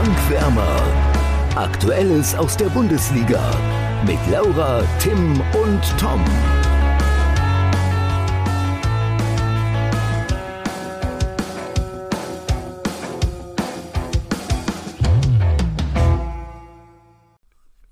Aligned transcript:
Tankwärmer. 0.00 0.82
Aktuelles 1.56 2.34
aus 2.34 2.56
der 2.56 2.70
Bundesliga 2.70 3.38
mit 4.06 4.16
Laura, 4.30 4.82
Tim 4.98 5.32
und 5.62 5.98
Tom. 5.98 6.24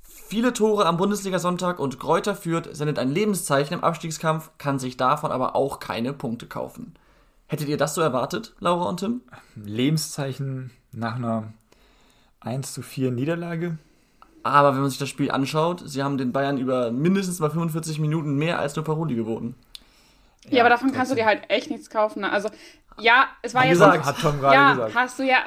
Viele 0.00 0.54
Tore 0.54 0.86
am 0.86 0.96
Bundesliga-Sonntag 0.96 1.78
und 1.78 2.00
Kräuter 2.00 2.34
Fürth 2.34 2.70
sendet 2.74 2.98
ein 2.98 3.10
Lebenszeichen 3.10 3.74
im 3.74 3.84
Abstiegskampf, 3.84 4.50
kann 4.56 4.78
sich 4.78 4.96
davon 4.96 5.30
aber 5.30 5.54
auch 5.54 5.78
keine 5.78 6.14
Punkte 6.14 6.46
kaufen. 6.46 6.94
Hättet 7.48 7.68
ihr 7.68 7.76
das 7.76 7.94
so 7.94 8.00
erwartet, 8.00 8.54
Laura 8.60 8.88
und 8.88 9.00
Tim? 9.00 9.20
Lebenszeichen 9.56 10.70
nach 10.92 11.16
einer 11.16 11.52
1 12.40 12.72
zu 12.72 12.82
4 12.82 13.10
Niederlage. 13.10 13.78
Aber 14.42 14.74
wenn 14.74 14.80
man 14.80 14.90
sich 14.90 14.98
das 14.98 15.08
Spiel 15.08 15.30
anschaut, 15.30 15.82
sie 15.84 16.02
haben 16.02 16.16
den 16.16 16.32
Bayern 16.32 16.58
über 16.58 16.90
mindestens 16.90 17.40
mal 17.40 17.50
45 17.50 17.98
Minuten 17.98 18.36
mehr 18.36 18.58
als 18.58 18.76
nur 18.76 18.84
Paroli 18.84 19.14
geboten. 19.14 19.54
Ja, 20.44 20.58
ja 20.58 20.62
aber 20.62 20.70
davon 20.70 20.92
kannst 20.92 21.10
du 21.12 21.16
dir 21.16 21.26
halt 21.26 21.42
echt 21.48 21.70
nichts 21.70 21.90
kaufen. 21.90 22.20
Ne? 22.20 22.32
Also, 22.32 22.48
ja, 22.98 23.28
es 23.42 23.54
war 23.54 23.62
Hat 23.62 23.68
jetzt. 23.68 23.78
gesagt, 23.78 24.04
hat 24.04 24.20
Tom 24.20 24.40
gerade 24.40 24.54
ja, 24.54 24.72
gesagt. 24.72 24.94
hast 24.94 25.18
du 25.18 25.22
ja. 25.24 25.38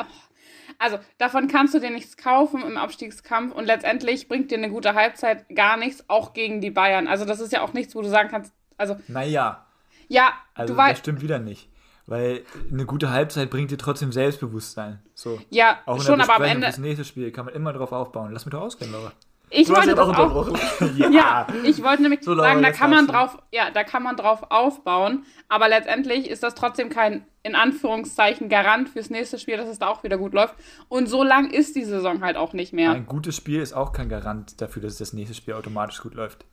Also, 0.77 0.98
davon 1.17 1.48
kannst 1.48 1.73
du 1.73 1.80
dir 1.80 1.91
nichts 1.91 2.17
kaufen 2.17 2.64
im 2.64 2.77
Abstiegskampf 2.77 3.53
und 3.53 3.66
letztendlich 3.66 4.28
bringt 4.28 4.52
dir 4.52 4.58
eine 4.58 4.70
gute 4.70 4.94
Halbzeit 4.95 5.48
gar 5.55 5.78
nichts, 5.78 6.05
auch 6.08 6.34
gegen 6.34 6.59
die 6.59 6.72
Bayern. 6.72 7.08
Also, 7.08 7.26
das 7.26 7.39
ist 7.39 7.52
ja 7.52 7.62
auch 7.62 7.73
nichts, 7.73 7.95
wo 7.95 8.02
du 8.02 8.09
sagen 8.09 8.30
kannst, 8.30 8.53
also, 8.78 8.98
Naja, 9.08 9.66
ja, 10.08 10.34
also 10.55 10.73
du 10.73 10.78
das 10.78 10.88
weißt. 10.89 11.00
stimmt 11.00 11.22
wieder 11.22 11.39
nicht. 11.39 11.70
Weil 12.11 12.43
eine 12.70 12.85
gute 12.85 13.09
Halbzeit 13.09 13.49
bringt 13.49 13.71
dir 13.71 13.77
trotzdem 13.77 14.11
Selbstbewusstsein. 14.11 14.99
So. 15.13 15.39
Ja, 15.49 15.79
Auch 15.85 16.02
schon, 16.02 16.19
aber 16.19 16.35
am 16.35 16.43
Ende. 16.43 16.67
fürs 16.67 16.77
nächste 16.77 17.05
Spiel 17.05 17.31
kann 17.31 17.45
man 17.45 17.53
immer 17.53 17.72
drauf 17.72 17.94
aufbauen. 17.94 18.33
Lass 18.33 18.45
mich 18.45 18.52
doch 18.52 18.59
ausreden, 18.59 18.91
Laura. 18.91 19.13
Ich 19.49 19.69
Du 19.69 19.73
wollte 19.73 19.91
ja 19.91 19.95
das 19.95 20.03
auch 20.03 20.09
unterbrochen. 20.09 20.59
Ja, 21.13 21.47
ich 21.63 21.81
wollte 21.81 22.02
nämlich 22.02 22.21
So, 22.21 22.33
Laura, 22.33 22.49
sagen, 22.49 22.63
da 22.63 22.71
kann 22.71 22.89
man 22.89 23.08
drauf, 23.08 23.38
ja, 23.53 23.71
da 23.71 23.86
kann 23.86 24.03
man 24.03 24.17
drauf 24.17 24.44
aufbauen, 24.49 25.25
aber 25.47 25.69
letztendlich 25.69 26.30
ist 26.30 26.44
das 26.44 26.53
trotzdem 26.53 26.89
kein 26.89 27.25
in 27.44 27.55
Anführungszeichen 27.55 28.49
Garant 28.49 28.89
fürs 28.89 29.09
nächste 29.09 29.39
Spiel, 29.39 29.55
dass 29.55 29.69
es 29.69 29.80
da 29.80 29.88
auch 29.88 30.03
wieder 30.03 30.17
gut 30.17 30.33
läuft. 30.33 30.55
Und 30.89 31.08
so 31.08 31.23
lang 31.23 31.49
ist 31.49 31.77
die 31.77 31.86
Saison 31.86 32.21
halt 32.21 32.36
auch 32.36 32.52
nicht 32.52 32.73
mehr. 32.73 32.91
Ein 32.91 33.05
gutes 33.05 33.38
Spiel 33.38 33.61
ist 33.61 33.71
auch 33.71 33.93
kein 33.93 34.09
Garant 34.09 34.59
dafür, 34.59 34.81
dass 34.81 34.97
das 34.97 35.14
nächste 35.14 35.33
Spiel 35.33 35.53
automatisch 35.53 36.02
gut 36.02 36.14
läuft. 36.14 36.43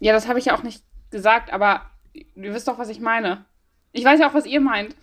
Ja, 0.00 0.14
das 0.14 0.26
habe 0.26 0.38
ich 0.38 0.46
ja 0.46 0.56
auch 0.56 0.62
nicht 0.62 0.82
gesagt, 1.10 1.52
aber 1.52 1.82
ihr 2.34 2.54
wisst 2.54 2.66
doch, 2.66 2.78
was 2.78 2.88
ich 2.88 3.00
meine. 3.00 3.44
Ich 3.92 4.04
weiß 4.04 4.20
ja 4.20 4.28
auch, 4.28 4.34
was 4.34 4.46
ihr 4.46 4.60
meint. 4.60 4.94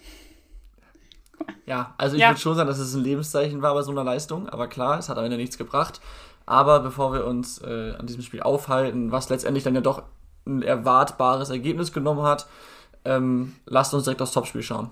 Ja, 1.65 1.93
also 1.97 2.15
ich 2.15 2.21
Ja. 2.21 2.29
würde 2.29 2.39
schon 2.39 2.55
sagen, 2.55 2.67
dass 2.67 2.79
es 2.79 2.93
ein 2.93 3.03
Lebenszeichen 3.03 3.61
war 3.61 3.73
bei 3.73 3.81
so 3.83 3.91
einer 3.91 4.03
Leistung, 4.03 4.49
aber 4.49 4.67
klar, 4.67 4.97
es 4.99 5.07
hat 5.09 5.17
am 5.17 5.23
Ende 5.25 5.37
nichts 5.37 5.57
gebracht. 5.57 6.01
Aber 6.45 6.79
bevor 6.79 7.13
wir 7.13 7.25
uns 7.25 7.59
äh, 7.61 7.93
an 7.97 8.07
diesem 8.07 8.23
Spiel 8.23 8.41
aufhalten, 8.41 9.11
was 9.11 9.29
letztendlich 9.29 9.63
dann 9.63 9.75
ja 9.75 9.81
doch 9.81 10.01
ein 10.47 10.63
erwartbares 10.63 11.51
Ergebnis 11.51 11.93
genommen 11.93 12.23
hat, 12.23 12.47
ähm, 13.05 13.55
lasst 13.65 13.93
uns 13.93 14.05
direkt 14.05 14.21
aufs 14.21 14.31
Topspiel 14.31 14.63
schauen. 14.63 14.89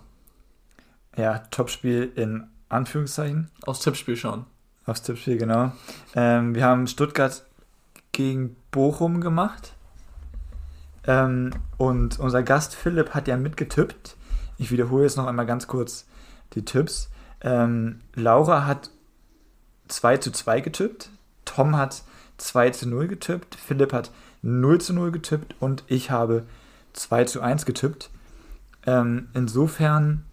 Ja, 1.15 1.39
Topspiel 1.49 2.11
in 2.15 2.47
Anführungszeichen. 2.69 3.49
Aufs 3.65 3.79
Tippspiel 3.79 4.15
schauen. 4.15 4.45
Aufs 4.85 5.01
Tippspiel, 5.01 5.37
genau. 5.37 5.71
Ähm, 6.15 6.53
wir 6.53 6.63
haben 6.63 6.85
Stuttgart 6.85 7.43
gegen 8.11 8.55
Bochum 8.71 9.19
gemacht. 9.19 9.73
Ähm, 11.07 11.51
und 11.77 12.19
unser 12.19 12.43
Gast 12.43 12.75
Philipp 12.75 13.11
hat 13.13 13.27
ja 13.27 13.37
mitgetippt. 13.37 14.15
Ich 14.57 14.71
wiederhole 14.71 15.03
jetzt 15.03 15.17
noch 15.17 15.27
einmal 15.27 15.45
ganz 15.45 15.67
kurz 15.67 16.05
die 16.53 16.65
Tipps. 16.65 17.09
Ähm, 17.41 18.01
Laura 18.15 18.65
hat 18.65 18.89
2 19.87 20.17
zu 20.17 20.31
2 20.31 20.61
getippt. 20.61 21.09
Tom 21.45 21.75
hat 21.77 22.03
2 22.37 22.71
zu 22.71 22.89
0 22.89 23.07
getippt. 23.07 23.55
Philipp 23.55 23.93
hat 23.93 24.11
0 24.41 24.81
zu 24.81 24.93
0 24.93 25.11
getippt. 25.11 25.55
Und 25.59 25.83
ich 25.87 26.11
habe 26.11 26.43
2 26.93 27.23
zu 27.25 27.41
1 27.41 27.65
getippt. 27.65 28.09
Ähm, 28.85 29.29
insofern 29.33 30.23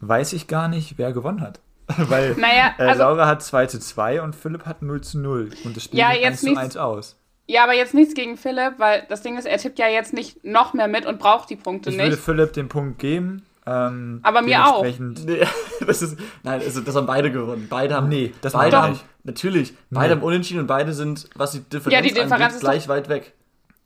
weiß 0.00 0.32
ich 0.32 0.46
gar 0.48 0.68
nicht, 0.68 0.96
wer 0.98 1.12
gewonnen 1.12 1.40
hat. 1.40 1.60
Weil 1.96 2.34
Naja, 2.36 2.74
äh, 2.78 2.84
also, 2.88 3.02
Laura 3.02 3.26
hat 3.26 3.42
2 3.42 3.66
zu 3.66 3.78
2 3.80 4.22
und 4.22 4.34
Philipp 4.34 4.64
hat 4.66 4.80
0 4.82 5.00
zu 5.02 5.18
0. 5.18 5.50
Und 5.64 5.76
das 5.76 5.84
Spiel 5.84 5.98
Ja, 5.98 6.12
geht 6.12 6.22
jetzt 6.22 6.30
1 6.32 6.40
zu 6.40 6.46
nichts- 6.46 6.60
1 6.60 6.76
aus. 6.78 7.16
Ja, 7.50 7.64
aber 7.64 7.74
jetzt 7.74 7.94
nichts 7.94 8.14
gegen 8.14 8.36
Philipp, 8.36 8.74
weil 8.78 9.04
das 9.08 9.22
Ding 9.22 9.36
ist, 9.38 9.44
er 9.46 9.58
tippt 9.58 9.78
ja 9.78 9.88
jetzt 9.88 10.12
nicht 10.12 10.44
noch 10.44 10.72
mehr 10.74 10.88
mit 10.88 11.06
und 11.06 11.18
braucht 11.18 11.50
die 11.50 11.56
Punkte 11.56 11.90
Ich 11.90 11.96
würde 11.96 12.10
nicht. 12.10 12.20
Philipp 12.20 12.52
den 12.52 12.68
Punkt 12.68 12.98
geben. 12.98 13.42
Ähm, 13.66 14.20
Aber 14.22 14.40
mir 14.42 14.66
auch. 14.66 14.82
Nee, 14.84 15.46
das 15.86 16.00
ist, 16.02 16.18
nein, 16.42 16.60
also 16.60 16.80
das 16.80 16.94
haben 16.96 17.06
beide 17.06 17.30
gewonnen. 17.30 17.66
Beide 17.68 17.94
haben, 17.94 18.08
Nee, 18.08 18.32
das 18.40 18.52
beide 18.54 18.80
haben, 18.80 18.92
ich. 18.94 19.04
natürlich, 19.24 19.74
beide 19.90 20.14
Nee. 20.14 20.20
haben 20.20 20.26
unentschieden 20.26 20.60
und 20.60 20.66
beide 20.66 20.92
sind, 20.94 21.28
was 21.34 21.52
die 21.52 21.60
Differenz, 21.60 21.92
Ja, 21.94 22.00
die 22.00 22.08
Differenz 22.08 22.32
angeht, 22.32 22.50
ist 22.52 22.60
gleich 22.60 22.88
weit 22.88 23.08
weg. 23.08 23.34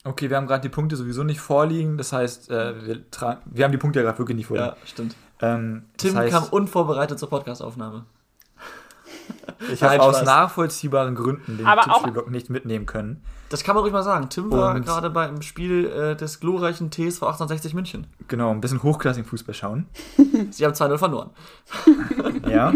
Okay, 0.04 0.30
wir 0.30 0.36
haben 0.36 0.46
gerade 0.46 0.60
die 0.62 0.68
Punkte 0.68 0.96
sowieso 0.96 1.24
nicht 1.24 1.40
vorliegen. 1.40 1.96
Das 1.98 2.12
heißt, 2.12 2.50
äh, 2.50 2.86
wir, 2.86 2.96
tra- 3.10 3.38
wir 3.46 3.64
haben 3.64 3.72
die 3.72 3.78
Punkte 3.78 3.98
ja 4.00 4.04
gerade 4.04 4.18
wirklich 4.18 4.36
nicht 4.36 4.46
vorliegen. 4.46 4.68
Ja, 4.70 4.76
stimmt. 4.86 5.16
Ähm, 5.40 5.86
Tim 5.96 6.14
heißt, 6.14 6.32
kam 6.32 6.44
unvorbereitet 6.50 7.18
zur 7.18 7.30
Podcastaufnahme. 7.30 8.04
Ich 9.72 9.82
habe 9.82 10.00
aus 10.00 10.16
Spaß. 10.16 10.26
nachvollziehbaren 10.26 11.14
Gründen 11.14 11.58
den 11.58 11.66
Tippspielblock 11.66 12.30
nicht 12.30 12.50
mitnehmen 12.50 12.86
können. 12.86 13.22
Das 13.50 13.62
kann 13.62 13.74
man 13.74 13.82
ruhig 13.82 13.92
mal 13.92 14.02
sagen. 14.02 14.28
Tim 14.30 14.50
war 14.50 14.74
Und- 14.74 14.84
gerade 14.84 15.10
beim 15.10 15.40
Spiel 15.42 15.86
äh, 15.86 16.16
des 16.16 16.40
glorreichen 16.40 16.90
TSV 16.90 17.22
1860 17.22 17.74
München. 17.74 18.06
Genau, 18.28 18.50
ein 18.50 18.60
bisschen 18.60 18.82
hochklassigen 18.82 19.28
Fußball 19.28 19.54
schauen. 19.54 19.86
Sie 20.50 20.64
haben 20.64 20.72
2-0 20.74 20.98
verloren. 20.98 21.30
Ja, 22.48 22.72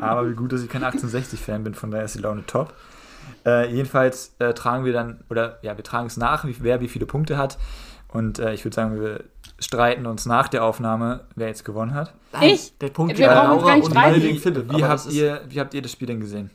aber 0.00 0.28
wie 0.28 0.34
gut, 0.34 0.52
dass 0.52 0.62
ich 0.62 0.68
kein 0.68 0.84
1860-Fan 0.84 1.64
bin, 1.64 1.74
von 1.74 1.90
daher 1.90 2.04
ist 2.04 2.14
die 2.14 2.20
Laune 2.20 2.44
top. 2.46 2.74
Äh, 3.46 3.72
jedenfalls 3.74 4.34
äh, 4.38 4.52
tragen 4.52 4.84
wir 4.84 4.92
dann, 4.92 5.24
oder 5.30 5.58
ja, 5.62 5.76
wir 5.76 5.84
tragen 5.84 6.06
es 6.06 6.16
nach, 6.16 6.44
wie, 6.44 6.54
wer 6.60 6.80
wie 6.80 6.88
viele 6.88 7.06
Punkte 7.06 7.38
hat. 7.38 7.58
Und 8.08 8.38
äh, 8.38 8.52
ich 8.52 8.64
würde 8.64 8.74
sagen, 8.74 9.00
wir 9.00 9.24
streiten 9.60 10.06
uns 10.06 10.26
nach 10.26 10.48
der 10.48 10.64
Aufnahme, 10.64 11.26
wer 11.36 11.48
jetzt 11.48 11.64
gewonnen 11.64 11.94
hat. 11.94 12.14
Ich? 12.40 12.76
Der 12.78 12.88
Punkt 12.88 13.16
Wir 13.18 13.28
uns 13.28 13.36
Laura 13.36 13.64
gar 13.64 13.76
nicht 13.76 14.16
und 14.16 14.22
gegen 14.22 14.38
Philipp. 14.38 14.72
Wie 14.72 14.84
habt, 14.84 15.06
ihr, 15.12 15.42
wie 15.48 15.60
habt 15.60 15.74
ihr 15.74 15.82
das 15.82 15.92
Spiel 15.92 16.08
denn 16.08 16.20
gesehen? 16.20 16.50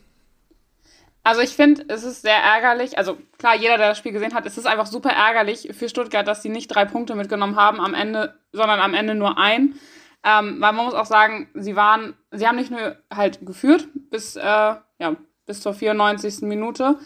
Also 1.22 1.40
ich 1.40 1.56
finde, 1.56 1.84
es 1.88 2.04
ist 2.04 2.22
sehr 2.22 2.36
ärgerlich. 2.36 2.98
Also 2.98 3.16
klar, 3.38 3.56
jeder, 3.56 3.78
der 3.78 3.88
das 3.88 3.98
Spiel 3.98 4.12
gesehen 4.12 4.34
hat, 4.34 4.46
es 4.46 4.58
ist 4.58 4.66
einfach 4.66 4.86
super 4.86 5.10
ärgerlich 5.10 5.70
für 5.72 5.88
Stuttgart, 5.88 6.26
dass 6.26 6.42
sie 6.42 6.48
nicht 6.48 6.68
drei 6.68 6.84
Punkte 6.84 7.16
mitgenommen 7.16 7.56
haben 7.56 7.80
am 7.80 7.94
Ende, 7.94 8.38
sondern 8.52 8.78
am 8.78 8.94
Ende 8.94 9.16
nur 9.16 9.36
ein. 9.36 9.74
Ähm, 10.22 10.60
weil 10.60 10.72
man 10.72 10.84
muss 10.84 10.94
auch 10.94 11.06
sagen, 11.06 11.48
sie 11.54 11.74
waren, 11.74 12.14
sie 12.30 12.46
haben 12.46 12.56
nicht 12.56 12.70
nur 12.70 12.96
halt 13.12 13.44
geführt 13.44 13.88
bis, 14.10 14.36
äh, 14.36 14.40
ja, 14.42 15.16
bis 15.46 15.60
zur 15.60 15.74
94. 15.74 16.42
Minute, 16.42 16.96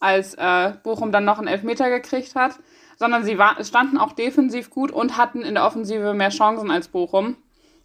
als 0.00 0.34
äh, 0.34 0.72
Bochum 0.82 1.12
dann 1.12 1.24
noch 1.24 1.38
einen 1.38 1.48
Elfmeter 1.48 1.90
gekriegt 1.90 2.34
hat, 2.34 2.58
sondern 2.96 3.24
sie 3.24 3.38
war, 3.38 3.62
standen 3.64 3.98
auch 3.98 4.12
defensiv 4.12 4.70
gut 4.70 4.90
und 4.90 5.16
hatten 5.16 5.42
in 5.42 5.54
der 5.54 5.64
Offensive 5.64 6.14
mehr 6.14 6.30
Chancen 6.30 6.70
als 6.70 6.88
Bochum. 6.88 7.36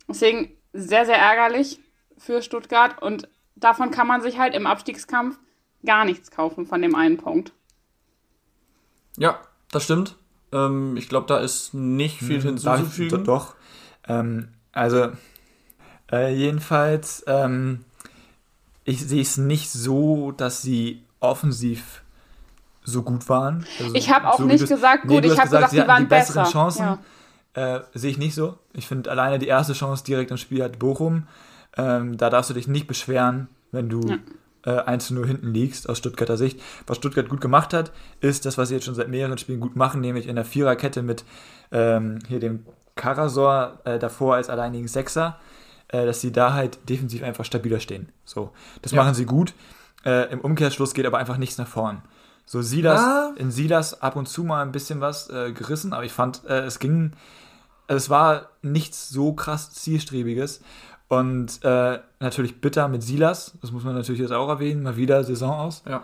Deswegen 0.08 0.52
sehr, 0.74 1.06
sehr 1.06 1.18
ärgerlich 1.18 1.80
für 2.18 2.42
Stuttgart 2.42 3.02
und 3.02 3.28
davon 3.56 3.92
kann 3.92 4.08
man 4.08 4.22
sich 4.22 4.40
halt 4.40 4.56
im 4.56 4.66
Abstiegskampf 4.66 5.38
gar 5.86 6.06
nichts 6.06 6.32
kaufen 6.32 6.66
von 6.66 6.82
dem 6.82 6.96
einen 6.96 7.18
Punkt. 7.18 7.54
Ja, 9.18 9.40
das 9.72 9.84
stimmt. 9.84 10.16
Ähm, 10.52 10.96
ich 10.98 11.10
glaube, 11.10 11.28
da 11.28 11.38
ist 11.38 11.74
nicht 11.74 12.20
viel 12.20 12.38
ich- 12.38 12.44
hinzuzufügen. 12.44 13.24
Doch. 13.24 13.56
Ähm, 14.08 14.50
also, 14.72 15.12
äh, 16.12 16.34
jedenfalls, 16.34 17.24
ähm, 17.28 17.86
ich 18.84 19.06
sehe 19.06 19.22
es 19.22 19.38
nicht 19.38 19.70
so, 19.70 20.32
dass 20.32 20.62
sie 20.62 21.04
offensiv 21.20 22.01
so 22.92 23.02
gut 23.04 23.28
waren. 23.30 23.66
Also, 23.80 23.96
Ich 23.96 24.12
habe 24.14 24.28
auch 24.30 24.38
so 24.38 24.44
nicht 24.46 24.68
gesagt, 24.68 25.08
gut, 25.08 25.24
du 25.24 25.28
ich 25.28 25.40
habe 25.40 25.50
gesagt, 25.50 25.72
sie 25.72 25.82
sie 25.82 25.88
waren 25.88 26.04
die 26.04 26.10
besseren 26.10 26.44
besser. 26.44 26.52
Chancen. 26.52 26.84
Ja. 27.56 27.76
Äh, 27.78 27.82
sehe 27.94 28.12
ich 28.12 28.18
nicht 28.18 28.34
so. 28.36 28.58
Ich 28.74 28.88
finde 28.88 29.10
alleine 29.12 29.40
die 29.40 29.48
erste 29.48 29.74
Chance 29.74 30.04
direkt 30.04 30.32
im 30.32 30.38
Spiel 30.38 30.64
hat 30.64 30.80
Bochum. 30.80 31.28
Ähm, 31.78 32.18
da 32.18 32.30
darfst 32.30 32.50
du 32.50 32.54
dich 32.54 32.68
nicht 32.68 32.88
beschweren, 32.88 33.48
wenn 33.72 33.90
du 33.90 34.18
äh, 34.66 34.72
1 34.72 35.08
zu 35.08 35.14
0 35.16 35.28
hinten 35.28 35.54
liegst, 35.54 35.90
aus 35.90 35.98
Stuttgarter 35.98 36.38
Sicht. 36.38 36.62
Was 36.88 36.98
Stuttgart 36.98 37.28
gut 37.30 37.42
gemacht 37.42 37.74
hat, 37.74 37.92
ist 38.22 38.46
das, 38.46 38.58
was 38.58 38.70
sie 38.70 38.76
jetzt 38.76 38.86
schon 38.86 38.96
seit 38.96 39.08
mehreren 39.10 39.38
Spielen 39.38 39.60
gut 39.60 39.76
machen, 39.76 40.00
nämlich 40.02 40.28
in 40.28 40.36
der 40.36 40.46
Viererkette 40.46 41.02
mit 41.02 41.24
ähm, 41.72 42.20
hier 42.28 42.40
dem 42.40 42.66
Karasor 42.96 43.80
äh, 43.86 44.00
davor 44.00 44.36
als 44.36 44.50
alleinigen 44.50 44.88
Sechser, 44.88 45.40
äh, 45.90 46.06
dass 46.06 46.22
sie 46.22 46.32
da 46.32 46.54
halt 46.54 46.88
defensiv 46.90 47.24
einfach 47.24 47.44
stabiler 47.46 47.80
stehen. 47.80 48.10
So, 48.24 48.52
das 48.82 48.92
Ja. 48.92 49.02
machen 49.02 49.14
sie 49.16 49.26
gut. 49.26 49.54
Äh, 50.06 50.32
Im 50.32 50.40
Umkehrschluss 50.42 50.94
geht 50.94 51.06
aber 51.06 51.18
einfach 51.18 51.38
nichts 51.38 51.58
nach 51.58 51.68
vorn. 51.68 52.02
So 52.52 52.62
Silas, 52.62 53.00
Ja. 53.00 53.34
in 53.38 53.50
Silas 53.50 54.02
ab 54.02 54.18
und 54.18 54.28
zu 54.28 54.44
mal 54.44 54.62
ein 54.62 54.74
bisschen 54.74 55.00
was 55.00 55.30
äh, 55.30 55.54
gerissen, 55.54 55.94
aber 55.94 56.04
ich 56.04 56.12
fand, 56.12 56.44
äh, 56.50 56.66
es 56.66 56.80
ging, 56.80 57.14
es 57.88 58.10
war 58.10 58.50
nichts 58.62 59.08
so 59.08 59.32
krass 59.32 59.72
zielstrebiges. 59.72 60.60
Und 61.08 61.64
äh, 61.64 62.00
natürlich 62.20 62.60
bitter 62.60 62.90
mit 62.90 63.04
Silas, 63.04 63.54
das 63.62 63.72
muss 63.72 63.86
man 63.86 63.96
natürlich 63.96 64.20
jetzt 64.20 64.34
auch 64.34 64.50
erwähnen, 64.50 64.84
mal 64.84 64.98
wieder 64.98 65.24
Saison 65.24 65.54
aus. 65.54 65.82
Ja. 65.88 66.04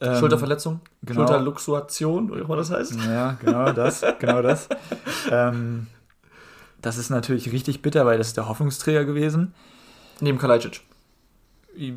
Ähm, 0.00 0.18
Schulterverletzung, 0.18 0.80
genau. 1.04 1.20
Schulterluxuation, 1.20 2.32
oder 2.32 2.48
wie 2.48 2.56
das 2.56 2.70
heißt. 2.72 2.96
Ja, 3.06 3.36
genau 3.40 3.70
das, 3.70 4.04
genau 4.18 4.42
das. 4.42 4.68
Ähm, 5.30 5.86
das 6.82 6.98
ist 6.98 7.10
natürlich 7.10 7.52
richtig 7.52 7.80
bitter, 7.82 8.04
weil 8.06 8.18
das 8.18 8.26
ist 8.26 8.36
der 8.36 8.48
Hoffnungsträger 8.48 9.04
gewesen. 9.04 9.54
Neben 10.18 10.38
Kalajdzic. 10.38 10.82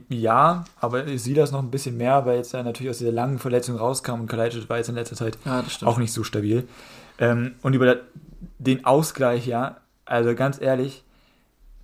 Ja, 0.09 0.65
aber 0.79 1.07
ich 1.07 1.23
sehe 1.23 1.35
das 1.35 1.51
noch 1.51 1.61
ein 1.61 1.71
bisschen 1.71 1.97
mehr, 1.97 2.25
weil 2.25 2.37
jetzt 2.37 2.53
ja 2.53 2.63
natürlich 2.63 2.89
aus 2.89 2.97
dieser 2.97 3.11
langen 3.11 3.39
Verletzung 3.39 3.77
rauskam 3.77 4.21
und 4.21 4.27
Kalajdzic 4.27 4.69
war 4.69 4.77
jetzt 4.77 4.89
in 4.89 4.95
letzter 4.95 5.15
Zeit 5.15 5.37
Ja, 5.45 5.63
auch 5.83 5.97
nicht 5.97 6.13
so 6.13 6.23
stabil. 6.23 6.67
Ähm, 7.17 7.55
und 7.61 7.73
über 7.73 7.97
den 8.57 8.85
Ausgleich, 8.85 9.45
ja, 9.47 9.77
also 10.05 10.35
ganz 10.35 10.59
ehrlich, 10.61 11.03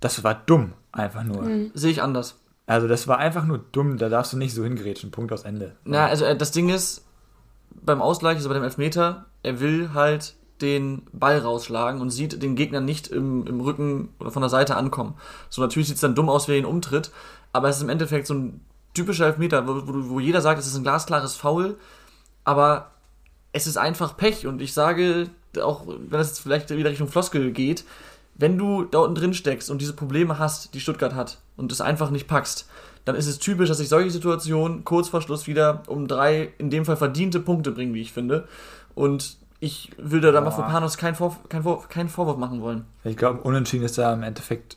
das 0.00 0.22
war 0.24 0.34
dumm, 0.46 0.72
einfach 0.92 1.24
nur. 1.24 1.70
Sehe 1.74 1.90
ich 1.90 2.02
anders. 2.02 2.38
Also 2.66 2.88
das 2.88 3.06
war 3.06 3.18
einfach 3.18 3.44
nur 3.44 3.64
dumm, 3.72 3.96
da 3.96 4.08
darfst 4.08 4.32
du 4.32 4.36
nicht 4.36 4.52
so 4.52 4.64
hingrätschen, 4.64 5.10
Punkt 5.10 5.32
aus 5.32 5.44
Ende. 5.44 5.76
Na, 5.84 6.06
also 6.06 6.24
äh, 6.24 6.36
das 6.36 6.50
Ding 6.50 6.68
ist, 6.68 7.04
beim 7.70 8.02
Ausgleich, 8.02 8.36
also 8.36 8.48
bei 8.48 8.54
dem 8.54 8.64
Elfmeter, 8.64 9.26
er 9.42 9.60
will 9.60 9.94
halt 9.94 10.34
den 10.60 11.02
Ball 11.12 11.38
rausschlagen 11.38 12.00
und 12.00 12.10
sieht 12.10 12.42
den 12.42 12.56
Gegner 12.56 12.80
nicht 12.80 13.08
im, 13.08 13.46
im 13.46 13.60
Rücken 13.60 14.10
oder 14.18 14.30
von 14.30 14.42
der 14.42 14.48
Seite 14.48 14.76
ankommen. 14.76 15.14
So 15.50 15.62
natürlich 15.62 15.88
sieht 15.88 15.96
es 15.96 16.00
dann 16.00 16.14
dumm 16.14 16.28
aus, 16.28 16.48
wer 16.48 16.56
ihn 16.56 16.64
umtritt, 16.64 17.10
aber 17.52 17.68
es 17.68 17.76
ist 17.76 17.82
im 17.82 17.88
Endeffekt 17.88 18.26
so 18.26 18.34
ein 18.34 18.60
typischer 18.94 19.26
Elfmeter, 19.26 19.66
wo, 19.66 19.86
wo, 19.86 20.10
wo 20.10 20.20
jeder 20.20 20.40
sagt, 20.40 20.58
es 20.58 20.66
ist 20.66 20.76
ein 20.76 20.82
glasklares 20.82 21.36
Foul, 21.36 21.76
aber 22.44 22.90
es 23.52 23.66
ist 23.66 23.76
einfach 23.76 24.16
Pech 24.16 24.46
und 24.46 24.60
ich 24.60 24.72
sage, 24.72 25.28
auch 25.60 25.86
wenn 25.86 26.10
das 26.10 26.28
jetzt 26.28 26.40
vielleicht 26.40 26.70
wieder 26.70 26.90
Richtung 26.90 27.08
Floskel 27.08 27.52
geht, 27.52 27.84
wenn 28.34 28.58
du 28.58 28.84
da 28.84 28.98
unten 28.98 29.14
drin 29.14 29.34
steckst 29.34 29.70
und 29.70 29.80
diese 29.80 29.94
Probleme 29.94 30.38
hast, 30.38 30.74
die 30.74 30.80
Stuttgart 30.80 31.14
hat 31.14 31.38
und 31.56 31.72
es 31.72 31.80
einfach 31.80 32.10
nicht 32.10 32.28
packst, 32.28 32.68
dann 33.06 33.14
ist 33.14 33.28
es 33.28 33.38
typisch, 33.38 33.68
dass 33.68 33.78
sich 33.78 33.88
solche 33.88 34.10
Situationen 34.10 34.84
kurz 34.84 35.08
vor 35.08 35.22
Schluss 35.22 35.46
wieder 35.46 35.82
um 35.86 36.08
drei, 36.08 36.52
in 36.58 36.70
dem 36.70 36.84
Fall 36.84 36.96
verdiente 36.96 37.40
Punkte 37.40 37.70
bringen, 37.70 37.94
wie 37.94 38.02
ich 38.02 38.12
finde. 38.12 38.48
Und 38.94 39.36
ich 39.60 39.90
würde 39.96 40.32
da 40.32 40.40
Boah. 40.40 40.46
Mafropanos 40.46 40.96
keinen 40.98 41.14
Vor 41.14 41.36
kein 41.48 41.62
Vor 41.62 41.88
keinen 41.88 42.08
Vorwurf 42.08 42.36
machen 42.36 42.60
wollen. 42.60 42.84
Ich 43.04 43.16
glaube, 43.16 43.40
unentschieden 43.40 43.84
ist 43.84 43.98
da 43.98 44.12
im 44.12 44.22
Endeffekt 44.22 44.76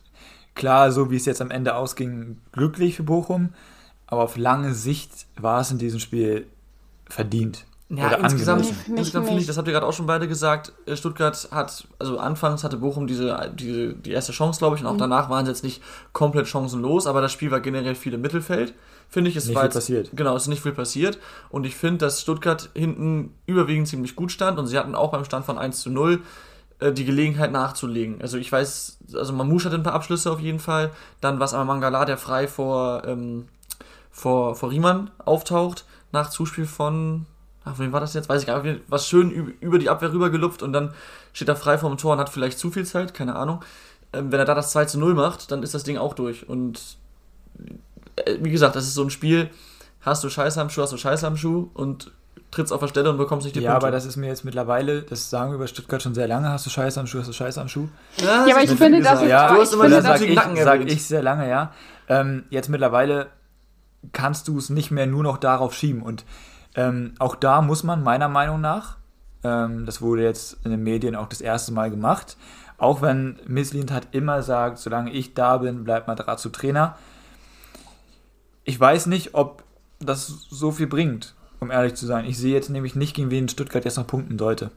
klar, 0.55 0.91
so 0.91 1.09
wie 1.11 1.15
es 1.15 1.25
jetzt 1.25 1.41
am 1.41 1.51
Ende 1.51 1.75
ausging, 1.75 2.37
glücklich 2.51 2.95
für 2.95 3.03
Bochum, 3.03 3.53
aber 4.07 4.23
auf 4.23 4.37
lange 4.37 4.73
Sicht 4.73 5.27
war 5.39 5.61
es 5.61 5.71
in 5.71 5.77
diesem 5.77 5.99
Spiel 5.99 6.47
verdient. 7.07 7.65
Ja, 7.89 8.05
Oder 8.05 8.19
insgesamt, 8.19 8.71
insgesamt 8.87 9.25
finde 9.25 9.41
ich, 9.41 9.47
das 9.47 9.57
habt 9.57 9.67
ihr 9.67 9.73
gerade 9.73 9.87
auch 9.87 9.93
schon 9.93 10.05
beide 10.05 10.27
gesagt, 10.27 10.73
äh, 10.85 10.95
Stuttgart 10.95 11.49
hat, 11.51 11.87
also 11.97 12.19
anfangs 12.19 12.63
hatte 12.63 12.77
Bochum 12.77 13.07
diese, 13.07 13.51
diese 13.55 13.95
die 13.95 14.11
erste 14.11 14.31
Chance, 14.31 14.59
glaube 14.59 14.75
ich, 14.75 14.83
und 14.83 14.87
auch 14.87 14.97
danach 14.97 15.29
waren 15.31 15.45
sie 15.45 15.51
jetzt 15.51 15.63
nicht 15.63 15.81
komplett 16.13 16.47
chancenlos, 16.47 17.07
aber 17.07 17.19
das 17.19 17.31
Spiel 17.31 17.49
war 17.49 17.61
generell 17.61 17.95
viel 17.95 18.13
im 18.13 18.21
Mittelfeld, 18.21 18.75
finde 19.09 19.29
ich. 19.29 19.35
Es 19.35 19.45
Nicht 19.47 19.55
war 19.55 19.63
viel 19.63 19.67
jetzt, 19.67 19.75
passiert. 19.75 20.09
Genau, 20.13 20.35
es 20.35 20.43
ist 20.43 20.47
nicht 20.49 20.61
viel 20.63 20.71
passiert 20.73 21.17
und 21.49 21.65
ich 21.65 21.75
finde, 21.75 21.99
dass 22.05 22.21
Stuttgart 22.21 22.69
hinten 22.73 23.33
überwiegend 23.45 23.87
ziemlich 23.87 24.15
gut 24.15 24.31
stand 24.31 24.57
und 24.59 24.67
sie 24.67 24.77
hatten 24.77 24.95
auch 24.95 25.11
beim 25.11 25.25
Stand 25.25 25.45
von 25.45 25.57
1 25.57 25.81
zu 25.81 25.89
0 25.89 26.21
äh, 26.79 26.91
die 26.93 27.05
Gelegenheit 27.05 27.51
nachzulegen. 27.51 28.21
Also 28.21 28.37
ich 28.37 28.51
weiß, 28.51 28.99
also 29.13 29.33
Mamouche 29.33 29.65
hatte 29.65 29.75
ein 29.75 29.83
paar 29.83 29.93
Abschlüsse 29.93 30.31
auf 30.31 30.39
jeden 30.39 30.59
Fall, 30.59 30.91
dann 31.21 31.39
war 31.39 31.45
es 31.45 31.53
aber 31.53 31.65
Mangala, 31.65 32.05
der 32.05 32.17
frei 32.17 32.47
vor, 32.47 33.03
ähm, 33.05 33.47
vor, 34.11 34.55
vor 34.55 34.69
Riemann 34.71 35.09
auftaucht, 35.25 35.85
nach 36.11 36.29
Zuspiel 36.29 36.65
von, 36.65 37.25
ach, 37.65 37.77
wem 37.79 37.91
war 37.91 37.99
das 37.99 38.13
jetzt? 38.13 38.29
Weiß 38.29 38.41
ich 38.41 38.47
gar 38.47 38.63
nicht, 38.63 38.81
was 38.87 39.07
schön 39.07 39.31
üb- 39.31 39.53
über 39.59 39.77
die 39.79 39.89
Abwehr 39.89 40.11
rübergelupft 40.11 40.63
und 40.63 40.73
dann 40.73 40.93
steht 41.33 41.47
er 41.49 41.55
frei 41.55 41.77
vorm 41.77 41.97
Tor 41.97 42.13
und 42.13 42.19
hat 42.19 42.29
vielleicht 42.29 42.57
zu 42.59 42.71
viel 42.71 42.85
Zeit, 42.85 43.13
keine 43.13 43.35
Ahnung. 43.35 43.61
Ähm, 44.11 44.31
wenn 44.31 44.39
er 44.39 44.45
da 44.45 44.55
das 44.55 44.71
2 44.71 44.85
zu 44.85 44.97
0 44.99 45.13
macht, 45.13 45.51
dann 45.51 45.61
ist 45.61 45.73
das 45.75 45.83
Ding 45.83 45.97
auch 45.97 46.13
durch. 46.15 46.49
Und 46.49 46.97
wie 48.39 48.51
gesagt, 48.51 48.75
das 48.75 48.85
ist 48.85 48.93
so 48.93 49.03
ein 49.03 49.09
Spiel, 49.09 49.49
hast 50.01 50.23
du 50.23 50.29
Scheiße 50.29 50.59
am 50.61 50.69
Schuh, 50.69 50.81
hast 50.81 50.93
du 50.93 50.97
Scheiße 50.97 51.25
am 51.27 51.37
Schuh 51.37 51.69
und 51.73 52.11
trittst 52.51 52.73
auf 52.73 52.79
der 52.79 52.87
Stelle 52.87 53.09
und 53.11 53.17
bekommst 53.17 53.45
nicht 53.45 53.55
die 53.55 53.59
Ja, 53.61 53.71
Punkte. 53.73 53.87
aber 53.87 53.91
das 53.95 54.05
ist 54.05 54.15
mir 54.15 54.27
jetzt 54.27 54.43
mittlerweile, 54.43 55.03
das 55.03 55.29
sagen 55.29 55.51
wir 55.51 55.55
über 55.55 55.67
Stuttgart 55.67 56.01
schon 56.01 56.15
sehr 56.15 56.27
lange, 56.27 56.49
hast 56.49 56.65
du 56.65 56.69
Scheiße 56.69 56.99
am 56.99 57.05
Schuh, 57.05 57.19
hast 57.19 57.27
du 57.29 57.33
Scheiße 57.33 57.61
am 57.61 57.67
Schuh. 57.67 57.87
ja, 58.17 58.47
Ja, 58.47 58.55
aber 58.55 58.63
ich 58.63 58.71
finde, 58.71 59.01
das 59.01 59.21
ist- 59.21 59.27
Ja, 59.29 59.53
du 59.53 59.61
hast 59.61 59.67
ich 59.69 59.73
immer 59.75 59.89
das 59.89 60.03
sag 60.03 60.21
ich, 60.21 60.39
sag 60.63 60.81
ich 60.85 61.05
sehr 61.05 61.21
lange, 61.21 61.47
ja. 61.49 61.71
Ähm, 62.07 62.45
jetzt 62.49 62.69
mittlerweile 62.69 63.27
kannst 64.13 64.47
du 64.47 64.57
es 64.57 64.69
nicht 64.69 64.91
mehr 64.91 65.05
nur 65.07 65.23
noch 65.23 65.37
darauf 65.37 65.73
schieben. 65.75 66.01
Und 66.01 66.25
ähm, 66.75 67.13
auch 67.19 67.35
da 67.35 67.61
muss 67.61 67.83
man 67.83 68.01
meiner 68.03 68.29
Meinung 68.29 68.61
nach, 68.61 68.97
ähm, 69.43 69.85
das 69.85 70.01
wurde 70.01 70.23
jetzt 70.23 70.57
in 70.63 70.71
den 70.71 70.81
Medien 70.83 71.15
auch 71.15 71.27
das 71.27 71.41
erste 71.41 71.71
Mal 71.73 71.89
gemacht, 71.91 72.37
auch 72.77 73.01
wenn 73.01 73.37
Mislintat 73.45 74.07
immer 74.11 74.41
sagt, 74.41 74.79
solange 74.79 75.11
ich 75.11 75.33
da 75.33 75.57
bin, 75.57 75.83
bleibt 75.83 76.07
Materazzo 76.07 76.49
Trainer. 76.49 76.95
Ich 78.69 78.79
weiß 78.79 79.07
nicht, 79.07 79.33
ob 79.33 79.63
das 79.99 80.27
so 80.27 80.69
viel 80.69 80.85
bringt, 80.85 81.33
um 81.59 81.71
ehrlich 81.71 81.95
zu 81.95 82.05
sein. 82.05 82.25
Ich 82.25 82.37
sehe 82.37 82.53
jetzt 82.53 82.69
nämlich 82.69 82.93
nicht, 82.93 83.15
gegen 83.15 83.31
wen 83.31 83.49
Stuttgart 83.49 83.83
jetzt 83.83 83.97
noch 83.97 84.05
punkten 84.05 84.37
sollte. 84.37 84.69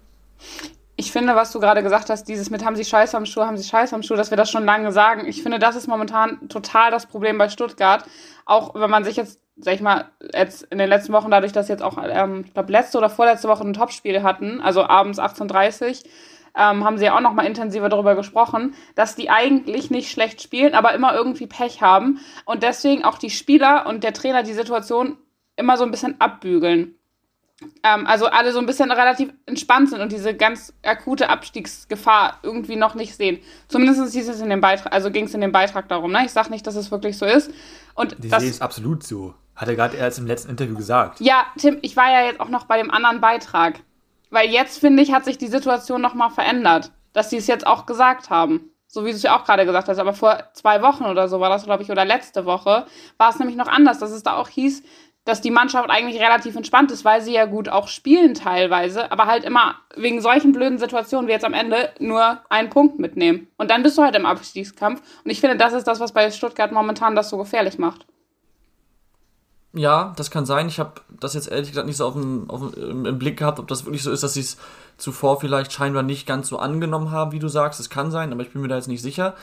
Ich 0.97 1.13
finde, 1.13 1.37
was 1.37 1.53
du 1.53 1.61
gerade 1.61 1.83
gesagt 1.83 2.09
hast, 2.09 2.25
dieses 2.25 2.49
mit 2.49 2.65
haben 2.65 2.75
sie 2.75 2.87
Scheiße 2.87 3.15
am 3.15 3.27
Schuh, 3.27 3.43
haben 3.43 3.59
sie 3.59 3.69
Scheiße 3.69 3.95
am 3.95 4.03
Schuh, 4.03 4.15
dass 4.15 4.31
wir 4.31 4.39
das 4.39 4.51
schon 4.51 4.65
lange 4.65 4.93
sagen. 4.93 5.27
Ich 5.27 5.43
finde, 5.43 5.59
das 5.59 5.77
ist 5.77 5.89
momentan 5.89 6.49
total 6.49 6.91
das 6.91 7.05
Problem 7.05 7.37
bei 7.37 7.51
Stuttgart. 7.51 8.07
Auch 8.47 8.75
wenn 8.75 8.89
man 8.89 9.05
sich 9.05 9.17
jetzt, 9.17 9.39
sag 9.59 9.75
ich 9.75 9.83
mal, 9.83 10.07
jetzt 10.33 10.63
in 10.71 10.79
den 10.79 10.89
letzten 10.89 11.13
Wochen, 11.13 11.31
dadurch, 11.31 11.53
dass 11.53 11.69
jetzt 11.69 11.83
auch, 11.83 11.99
ähm, 12.03 12.45
ich 12.47 12.55
glaube, 12.55 12.73
letzte 12.73 12.97
oder 12.97 13.11
vorletzte 13.11 13.49
Woche 13.49 13.63
ein 13.63 13.75
Topspiel 13.75 14.23
hatten, 14.23 14.63
also 14.63 14.85
abends 14.85 15.19
18.30 15.19 16.03
ähm, 16.57 16.85
haben 16.85 16.99
sie 16.99 17.07
ja 17.07 17.17
auch 17.17 17.21
noch 17.21 17.33
mal 17.33 17.47
intensiver 17.47 17.89
darüber 17.89 18.15
gesprochen, 18.15 18.75
dass 18.95 19.17
die 19.17 19.31
eigentlich 19.31 19.91
nicht 19.91 20.11
schlecht 20.11 20.43
spielen, 20.43 20.75
aber 20.75 20.95
immer 20.95 21.15
irgendwie 21.15 21.47
Pech 21.47 21.81
haben 21.81 22.21
und 22.45 22.63
deswegen 22.63 23.05
auch 23.05 23.19
die 23.19 23.31
Spieler 23.31 23.87
und 23.87 24.05
der 24.05 24.13
Trainer 24.13 24.43
die 24.43 24.53
Situation 24.53 25.17
immer 25.57 25.77
so 25.77 25.85
ein 25.85 25.91
bisschen 25.91 26.21
abbügeln 26.21 26.97
ähm, 27.83 28.07
also 28.07 28.27
alle 28.27 28.53
so 28.53 28.59
ein 28.59 28.67
bisschen 28.67 28.91
relativ 28.91 29.33
entspannt 29.47 29.91
sind 29.91 30.01
und 30.01 30.13
diese 30.13 30.35
ganz 30.35 30.73
akute 30.83 31.29
Abstiegsgefahr 31.29 32.39
irgendwie 32.43 32.77
noch 32.77 32.95
nicht 32.95 33.17
sehen. 33.17 33.39
Zumindest 33.69 34.13
hieß 34.13 34.29
es 34.29 34.41
in 34.41 34.51
dem 34.51 34.61
Beitrag, 34.61 34.93
also 34.93 35.11
ging 35.11 35.27
es 35.27 35.35
in 35.35 35.41
dem 35.41 35.53
Beitrag 35.53 35.89
darum. 35.89 36.13
Ne? 36.13 36.25
Ich 36.25 36.33
sage 36.33 36.51
nicht, 36.51 36.67
dass 36.67 36.77
es 36.77 36.91
wirklich 36.91 37.19
so 37.19 37.27
ist. 37.27 37.51
Und 37.95 38.17
Die 38.23 38.29
das, 38.29 38.43
sehe 38.43 38.51
es 38.51 38.61
absolut 38.61 39.03
so. 39.03 39.35
Hat 39.55 39.69
er 39.69 39.77
gerade 39.77 39.97
erst 39.97 40.19
im 40.19 40.27
letzten 40.27 40.51
Interview 40.51 40.75
gesagt. 40.75 41.21
ja, 41.21 41.45
Tim, 41.59 41.79
ich 41.83 41.97
war 41.97 42.11
ja 42.11 42.25
jetzt 42.25 42.41
auch 42.41 42.49
noch 42.49 42.65
bei 42.65 42.79
dem 42.79 42.91
anderen 42.91 43.21
Beitrag. 43.21 43.81
Weil 44.33 44.49
jetzt, 44.49 44.81
finde 44.81 45.03
ich, 45.03 45.13
hat 45.13 45.27
sich 45.27 45.37
die 45.37 45.47
Situation 45.47 46.01
nochmal 46.01 46.31
verändert. 46.31 46.91
Dass 47.13 47.29
sie 47.29 47.37
es 47.37 47.47
jetzt 47.47 47.67
auch 47.67 47.85
gesagt 47.85 48.31
haben. 48.31 48.71
So 48.87 49.05
wie 49.05 49.11
du 49.11 49.17
es 49.17 49.23
ja 49.23 49.39
auch 49.39 49.45
gerade 49.45 49.67
gesagt 49.67 49.89
hast. 49.89 49.99
Aber 49.99 50.15
vor 50.15 50.43
zwei 50.55 50.83
Wochen 50.83 51.05
oder 51.05 51.29
so 51.29 51.39
war 51.39 51.51
das, 51.51 51.65
glaube 51.65 51.83
ich, 51.83 51.91
oder 51.91 52.07
letzte 52.07 52.47
Woche, 52.47 52.87
war 53.19 53.31
es 53.31 53.39
nämlich 53.39 53.57
noch 53.57 53.69
anders, 53.69 53.99
dass 53.99 54.11
es 54.11 54.23
da 54.23 54.37
auch 54.37 54.49
hieß, 54.49 54.83
dass 55.25 55.41
die 55.41 55.51
Mannschaft 55.51 55.89
eigentlich 55.89 56.21
relativ 56.21 56.57
entspannt 56.57 56.91
ist, 56.91 57.05
weil 57.05 57.21
sie 57.21 57.35
ja 57.35 57.45
gut 57.45 57.69
auch 57.69 57.89
spielen 57.89 58.35
teilweise, 58.35 59.13
aber 59.13 59.27
halt 59.27 59.45
immer 59.45 59.77
wegen 59.95 60.21
solchen 60.21 60.53
blöden 60.53 60.79
Situationen 60.79 61.29
wie 61.29 61.33
jetzt 61.33 61.45
am 61.45 61.55
Ende 61.55 61.91
nur 62.01 62.41
einen 62.49 62.71
Punkt 62.71 62.99
mitnehmen. 62.99 63.49
Und 63.57 63.71
dann 63.71 63.83
bist 63.83 63.97
du 63.99 64.03
halt 64.03 64.17
im 64.17 64.27
Abstiegskampf. 64.27 65.01
Und 65.25 65.31
ich 65.31 65.41
finde, 65.41 65.57
das 65.57 65.75
ist 65.75 65.87
das, 65.87 66.01
was 66.01 66.13
bei 66.13 66.31
Stuttgart 66.31 66.73
momentan 66.73 67.15
das 67.15 67.29
so 67.29 67.37
gefährlich 67.37 67.79
macht. 67.79 68.07
Ja, 69.75 70.13
das 70.17 70.31
kann 70.31 70.45
sein. 70.45 70.69
Ich 70.69 70.79
habe 70.79 71.01
das 71.09 71.33
jetzt 71.33 71.51
ehrlich 71.51 71.71
gesagt 71.71 71.87
nicht 71.87 71.97
so 71.97 72.07
auf 72.07 72.13
dem, 72.13 72.51
auf 72.51 72.73
dem, 72.73 73.07
im, 73.07 73.19
Blick 73.19 73.39
gehabt, 73.39 73.59
ob 73.59 73.69
das 73.69 73.87
wirklich 73.87 74.03
so 74.03 74.11
ist, 74.11 74.23
dass 74.23 74.35
sie 74.35 74.41
es 74.41 74.59
zuvor 74.99 75.41
vielleicht 75.41 75.73
scheinbar 75.73 76.03
nicht 76.03 76.27
ganz 76.27 76.49
so 76.49 76.59
angenommen 76.59 77.11
haben, 77.11 77.33
wie 77.33 77.39
du 77.39 77.49
sagst. 77.49 77.81
Es 77.81 77.89
kann 77.89 78.11
sein, 78.11 78.33
aber 78.33 78.43
ich 78.43 78.53
bin 78.53 78.61
mir 78.61 78.69
da 78.69 78.77
jetzt 78.77 78.89
nicht 78.89 79.01
sicher. 79.01 79.35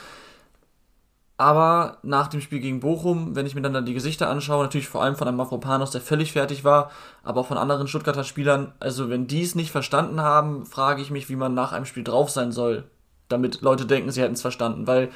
Aber 1.36 1.98
nach 2.02 2.28
dem 2.28 2.40
Spiel 2.42 2.60
gegen 2.60 2.80
Bochum, 2.80 3.34
wenn 3.34 3.46
ich 3.46 3.54
mir 3.54 3.62
dann, 3.62 3.72
dann 3.72 3.86
die 3.86 3.94
Gesichter 3.94 4.28
anschaue, 4.28 4.62
natürlich 4.62 4.88
vor 4.88 5.02
allem 5.02 5.16
von 5.16 5.26
einem 5.26 5.38
Mafropanos, 5.38 5.90
der 5.90 6.02
völlig 6.02 6.32
fertig 6.32 6.64
war, 6.64 6.90
aber 7.24 7.40
auch 7.40 7.46
von 7.46 7.56
anderen 7.56 7.88
Stuttgarter 7.88 8.24
Spielern, 8.24 8.74
also 8.78 9.08
wenn 9.08 9.26
die 9.26 9.42
es 9.42 9.54
nicht 9.54 9.70
verstanden 9.70 10.20
haben, 10.20 10.66
frage 10.66 11.00
ich 11.00 11.10
mich, 11.10 11.30
wie 11.30 11.36
man 11.36 11.54
nach 11.54 11.72
einem 11.72 11.86
Spiel 11.86 12.04
drauf 12.04 12.30
sein 12.30 12.52
soll, 12.52 12.84
damit 13.28 13.62
Leute 13.62 13.86
denken, 13.86 14.10
sie 14.10 14.20
hätten 14.20 14.34
es 14.34 14.42
verstanden, 14.42 14.86
weil 14.86 15.08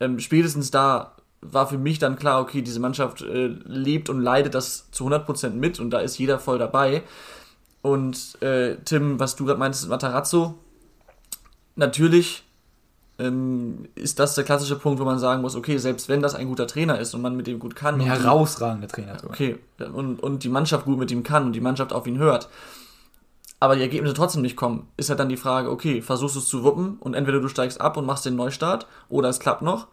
ähm, 0.00 0.18
spätestens 0.20 0.70
da 0.70 1.17
war 1.40 1.66
für 1.66 1.78
mich 1.78 1.98
dann 1.98 2.16
klar, 2.16 2.40
okay, 2.40 2.62
diese 2.62 2.80
Mannschaft 2.80 3.22
äh, 3.22 3.46
lebt 3.64 4.08
und 4.08 4.20
leidet 4.20 4.54
das 4.54 4.90
zu 4.90 5.06
100% 5.06 5.50
mit 5.50 5.78
und 5.80 5.90
da 5.90 6.00
ist 6.00 6.18
jeder 6.18 6.38
voll 6.38 6.58
dabei. 6.58 7.02
Und 7.82 8.40
äh, 8.42 8.76
Tim, 8.84 9.20
was 9.20 9.36
du 9.36 9.44
gerade 9.44 9.58
meinst, 9.58 9.88
Matarazzo, 9.88 10.54
natürlich 11.76 12.44
ähm, 13.18 13.88
ist 13.94 14.18
das 14.18 14.34
der 14.34 14.44
klassische 14.44 14.76
Punkt, 14.76 15.00
wo 15.00 15.04
man 15.04 15.18
sagen 15.18 15.42
muss, 15.42 15.56
okay, 15.56 15.78
selbst 15.78 16.08
wenn 16.08 16.22
das 16.22 16.34
ein 16.34 16.48
guter 16.48 16.66
Trainer 16.66 16.98
ist 16.98 17.14
und 17.14 17.22
man 17.22 17.36
mit 17.36 17.46
dem 17.46 17.58
gut 17.58 17.76
kann. 17.76 17.96
Ein 17.96 18.00
herausragender 18.00 18.88
Trainer. 18.88 19.16
Okay, 19.26 19.58
und, 19.92 20.20
und 20.20 20.44
die 20.44 20.48
Mannschaft 20.48 20.84
gut 20.84 20.98
mit 20.98 21.10
ihm 21.10 21.22
kann 21.22 21.46
und 21.46 21.52
die 21.52 21.60
Mannschaft 21.60 21.92
auf 21.92 22.06
ihn 22.06 22.18
hört, 22.18 22.48
aber 23.60 23.74
die 23.74 23.82
Ergebnisse 23.82 24.14
trotzdem 24.14 24.42
nicht 24.42 24.56
kommen, 24.56 24.86
ist 24.96 25.08
ja 25.08 25.16
dann 25.16 25.28
die 25.28 25.36
Frage, 25.36 25.70
okay, 25.70 26.00
versuchst 26.00 26.36
du 26.36 26.40
es 26.40 26.46
zu 26.46 26.62
wuppen 26.62 26.96
und 27.00 27.14
entweder 27.14 27.40
du 27.40 27.48
steigst 27.48 27.80
ab 27.80 27.96
und 27.96 28.06
machst 28.06 28.24
den 28.24 28.36
Neustart 28.36 28.86
oder 29.08 29.28
es 29.28 29.40
klappt 29.40 29.62
noch, 29.62 29.88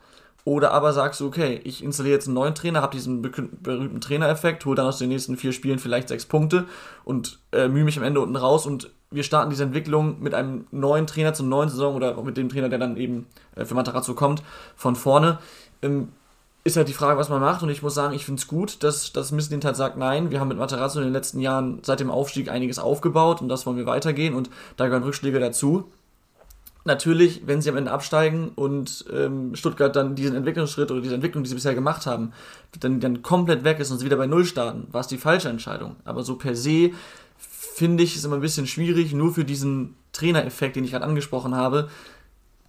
oder 0.45 0.71
aber 0.71 0.93
sagst 0.93 1.19
du, 1.19 1.27
okay, 1.27 1.59
ich 1.63 1.83
installiere 1.83 2.15
jetzt 2.15 2.27
einen 2.27 2.35
neuen 2.35 2.55
Trainer, 2.55 2.81
habe 2.81 2.95
diesen 2.95 3.21
berühmten 3.21 3.99
Trainereffekt, 3.99 4.65
hole 4.65 4.75
dann 4.75 4.85
aus 4.85 4.99
den 4.99 5.09
nächsten 5.09 5.37
vier 5.37 5.51
Spielen 5.51 5.79
vielleicht 5.79 6.07
sechs 6.07 6.25
Punkte 6.25 6.65
und 7.03 7.39
äh, 7.51 7.67
mühe 7.67 7.83
mich 7.83 7.97
am 7.97 8.03
Ende 8.03 8.21
unten 8.21 8.35
raus 8.35 8.65
und 8.65 8.91
wir 9.09 9.23
starten 9.23 9.49
diese 9.49 9.63
Entwicklung 9.63 10.21
mit 10.21 10.33
einem 10.33 10.67
neuen 10.71 11.07
Trainer 11.07 11.33
zur 11.33 11.47
neuen 11.47 11.69
Saison 11.69 11.95
oder 11.95 12.21
mit 12.21 12.37
dem 12.37 12.49
Trainer, 12.49 12.69
der 12.69 12.79
dann 12.79 12.95
eben 12.95 13.25
äh, 13.55 13.65
für 13.65 13.73
Matarazzo 13.73 14.13
kommt, 14.13 14.43
von 14.75 14.95
vorne. 14.95 15.39
Ähm, 15.81 16.09
ist 16.63 16.77
halt 16.77 16.87
die 16.87 16.93
Frage, 16.93 17.19
was 17.19 17.29
man 17.29 17.41
macht. 17.41 17.61
Und 17.61 17.69
ich 17.69 17.83
muss 17.83 17.93
sagen, 17.93 18.15
ich 18.15 18.25
finde 18.25 18.39
es 18.39 18.47
gut, 18.47 18.83
dass, 18.83 19.13
dass 19.13 19.31
Misslint 19.31 19.63
halt 19.65 19.75
sagt, 19.75 19.97
nein, 19.97 20.31
wir 20.31 20.39
haben 20.39 20.47
mit 20.47 20.57
Materazzo 20.57 20.99
in 20.99 21.05
den 21.05 21.13
letzten 21.13 21.39
Jahren 21.39 21.79
seit 21.83 21.99
dem 21.99 22.09
Aufstieg 22.09 22.49
einiges 22.49 22.79
aufgebaut 22.79 23.39
und 23.41 23.49
das 23.49 23.65
wollen 23.65 23.77
wir 23.77 23.85
weitergehen 23.85 24.33
und 24.33 24.49
da 24.75 24.85
gehören 24.85 25.03
Rückschläge 25.03 25.39
dazu. 25.39 25.91
Natürlich, 26.85 27.41
wenn 27.45 27.61
sie 27.61 27.69
am 27.69 27.77
Ende 27.77 27.91
absteigen 27.91 28.49
und 28.55 29.05
ähm, 29.11 29.55
Stuttgart 29.55 29.95
dann 29.95 30.15
diesen 30.15 30.35
Entwicklungsschritt 30.35 30.91
oder 30.91 31.01
diese 31.01 31.15
Entwicklung, 31.15 31.43
die 31.43 31.49
sie 31.49 31.55
bisher 31.55 31.75
gemacht 31.75 32.05
haben, 32.05 32.31
dann, 32.79 32.99
dann 32.99 33.23
komplett 33.23 33.63
weg 33.63 33.79
ist 33.79 33.91
und 33.91 33.97
sie 33.97 34.05
wieder 34.05 34.17
bei 34.17 34.27
Null 34.27 34.45
starten, 34.45 34.87
war 34.91 35.01
es 35.01 35.07
die 35.07 35.17
falsche 35.17 35.49
Entscheidung. 35.49 35.95
Aber 36.05 36.23
so 36.23 36.35
per 36.35 36.55
se 36.55 36.91
finde 37.37 38.03
ich 38.03 38.15
es 38.15 38.23
immer 38.23 38.35
ein 38.35 38.41
bisschen 38.41 38.67
schwierig, 38.67 39.13
nur 39.13 39.33
für 39.33 39.43
diesen 39.43 39.95
Trainereffekt, 40.13 40.75
den 40.75 40.85
ich 40.85 40.91
gerade 40.91 41.05
angesprochen 41.05 41.55
habe, 41.55 41.89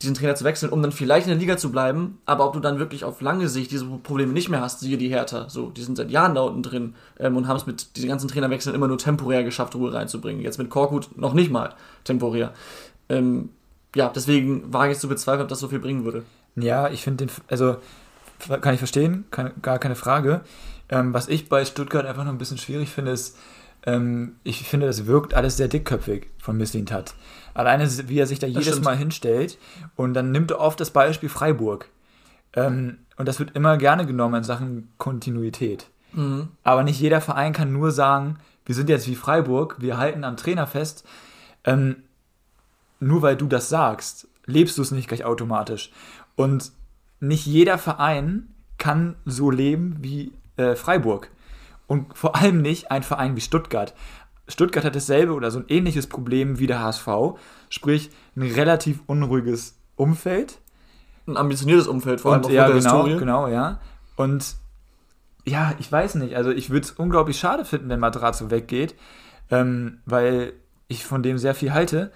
diesen 0.03 0.15
Trainer 0.15 0.35
zu 0.35 0.45
wechseln, 0.45 0.73
um 0.73 0.83
dann 0.83 0.93
vielleicht 0.93 1.27
in 1.27 1.31
der 1.31 1.39
Liga 1.39 1.57
zu 1.57 1.71
bleiben, 1.71 2.19
aber 2.27 2.47
ob 2.47 2.53
du 2.53 2.61
dann 2.61 2.79
wirklich 2.79 3.05
auf 3.05 3.21
lange 3.21 3.49
Sicht 3.49 3.71
diese 3.71 3.87
Probleme 3.87 4.33
nicht 4.33 4.49
mehr 4.49 4.61
hast, 4.61 4.81
siehe 4.81 4.99
die 4.99 5.09
Hertha, 5.09 5.49
so, 5.49 5.71
die 5.71 5.83
sind 5.83 5.97
seit 5.97 6.11
Jahren 6.11 6.35
da 6.35 6.43
unten 6.43 6.63
drin 6.63 6.95
ähm, 7.19 7.37
und 7.37 7.49
haben 7.49 7.57
es 7.57 7.67
mit 7.67 7.97
diesen 7.97 8.09
ganzen 8.09 8.29
Trainerwechseln 8.29 8.75
immer 8.75 8.89
nur 8.89 8.99
temporär 8.99 9.43
geschafft, 9.43 9.75
Ruhe 9.75 9.95
reinzubringen. 9.95 10.43
Jetzt 10.43 10.59
mit 10.59 10.69
Korkut 10.69 11.17
noch 11.17 11.33
nicht 11.33 11.51
mal 11.51 11.75
temporär. 12.05 12.53
Ähm, 13.09 13.51
ja, 13.97 14.11
deswegen 14.15 14.73
wage 14.73 14.93
ich 14.93 14.99
zu 14.99 15.09
bezweifeln, 15.09 15.43
ob 15.43 15.49
das 15.49 15.59
so 15.59 15.69
viel 15.69 15.79
bringen 15.79 16.05
würde. 16.05 16.25
Ja, 16.55 16.91
ich 16.91 17.03
finde 17.03 17.27
den, 17.27 17.35
also 17.49 17.79
kann 18.61 18.75
ich 18.75 18.79
verstehen, 18.79 19.25
keine, 19.31 19.53
gar 19.63 19.79
keine 19.79 19.97
Frage. 19.97 20.43
Ähm, 20.91 21.15
was 21.15 21.29
ich 21.29 21.49
bei 21.49 21.65
Stuttgart 21.65 22.05
einfach 22.05 22.25
noch 22.25 22.33
ein 22.33 22.39
bisschen 22.39 22.59
schwierig 22.59 22.91
finde, 22.91 23.13
ist, 23.13 23.39
ähm, 23.87 24.37
ich 24.45 24.69
finde, 24.69 24.87
das 24.87 25.07
wirkt 25.07 25.33
alles 25.33 25.57
sehr 25.57 25.69
dickköpfig 25.69 26.27
von 26.39 26.59
Mislintat. 26.59 27.15
Alleine, 27.55 27.89
wie 28.09 28.19
er 28.19 28.27
sich 28.27 28.39
da 28.39 28.47
das 28.47 28.55
jedes 28.55 28.69
stimmt. 28.69 28.85
Mal 28.85 28.97
hinstellt 28.97 29.57
und 29.97 30.13
dann 30.13 30.31
nimmt 30.31 30.51
er 30.51 30.61
oft 30.61 30.79
das 30.79 30.91
Beispiel 30.91 31.31
Freiburg. 31.31 31.89
Ähm, 32.53 32.99
und 33.17 33.27
das 33.27 33.39
wird 33.39 33.57
immer 33.57 33.79
gerne 33.79 34.05
genommen 34.05 34.35
in 34.35 34.45
Sachen 34.45 34.93
Kontinuität. 34.99 35.87
Mhm. 36.13 36.49
Aber 36.65 36.83
nicht 36.83 37.01
jeder 37.01 37.23
Verein 37.23 37.55
kann 37.55 37.73
nur 37.73 37.93
sagen, 37.93 38.39
wir 38.67 38.75
sind 38.75 38.91
jetzt 38.91 39.09
wie 39.09 39.15
Freiburg, 39.15 39.77
wir 39.79 39.97
halten 39.97 40.23
am 40.25 40.37
Trainer 40.37 40.67
fest. 40.67 41.07
Ähm, 41.65 41.97
nur 43.01 43.23
weil 43.23 43.37
du 43.37 43.47
das 43.47 43.69
sagst, 43.69 44.29
lebst 44.47 44.79
du 44.79 44.83
es 44.83 44.91
nicht 44.91 45.09
gleich 45.09 45.25
automatisch. 45.25 45.91
Und 46.37 46.73
nicht 47.21 47.47
jeder 47.47 47.79
Verein 47.79 48.49
kann 48.79 49.17
so 49.25 49.51
leben 49.51 49.97
wie 50.01 50.33
äh, 50.57 50.75
Freiburg. 50.75 51.31
Und 51.87 52.17
vor 52.17 52.37
allem 52.37 52.63
nicht 52.63 52.91
ein 52.91 53.03
Verein 53.03 53.37
wie 53.37 53.41
Stuttgart. 53.41 53.95
Stuttgart 54.49 54.85
hat 54.85 54.95
dasselbe 54.95 55.33
oder 55.33 55.51
so 55.51 55.59
ein 55.59 55.65
ähnliches 55.69 56.07
Problem 56.07 56.59
wie 56.59 56.67
der 56.67 56.81
HSV, 56.81 57.09
sprich 57.69 58.11
ein 58.37 58.43
relativ 58.43 59.01
unruhiges 59.07 59.77
Umfeld. 59.97 60.59
Ein 61.27 61.37
ambitioniertes 61.37 61.89
Umfeld, 61.89 62.21
vor 62.21 62.33
allem 62.33 62.45
Und, 62.45 62.53
ja, 62.53 62.69
genau, 62.69 62.77
Historie. 62.77 63.19
genau, 63.19 63.49
ja. 63.49 63.81
Und 64.15 64.57
ja, 65.45 65.75
ich 65.79 65.91
weiß 65.91 66.17
nicht, 66.17 66.37
also 66.37 66.51
ich 66.51 66.71
würde 66.71 66.87
es 66.87 66.93
unglaublich 66.93 67.39
schade 67.39 67.65
finden, 67.65 67.89
wenn 67.89 68.01
Madrazo 68.01 68.51
weggeht, 68.51 68.95
ähm, 69.51 69.99
weil 70.07 70.53
ich 70.89 71.05
von 71.05 71.23
dem 71.23 71.39
sehr 71.39 71.55
viel 71.55 71.73
halte 71.73 72.13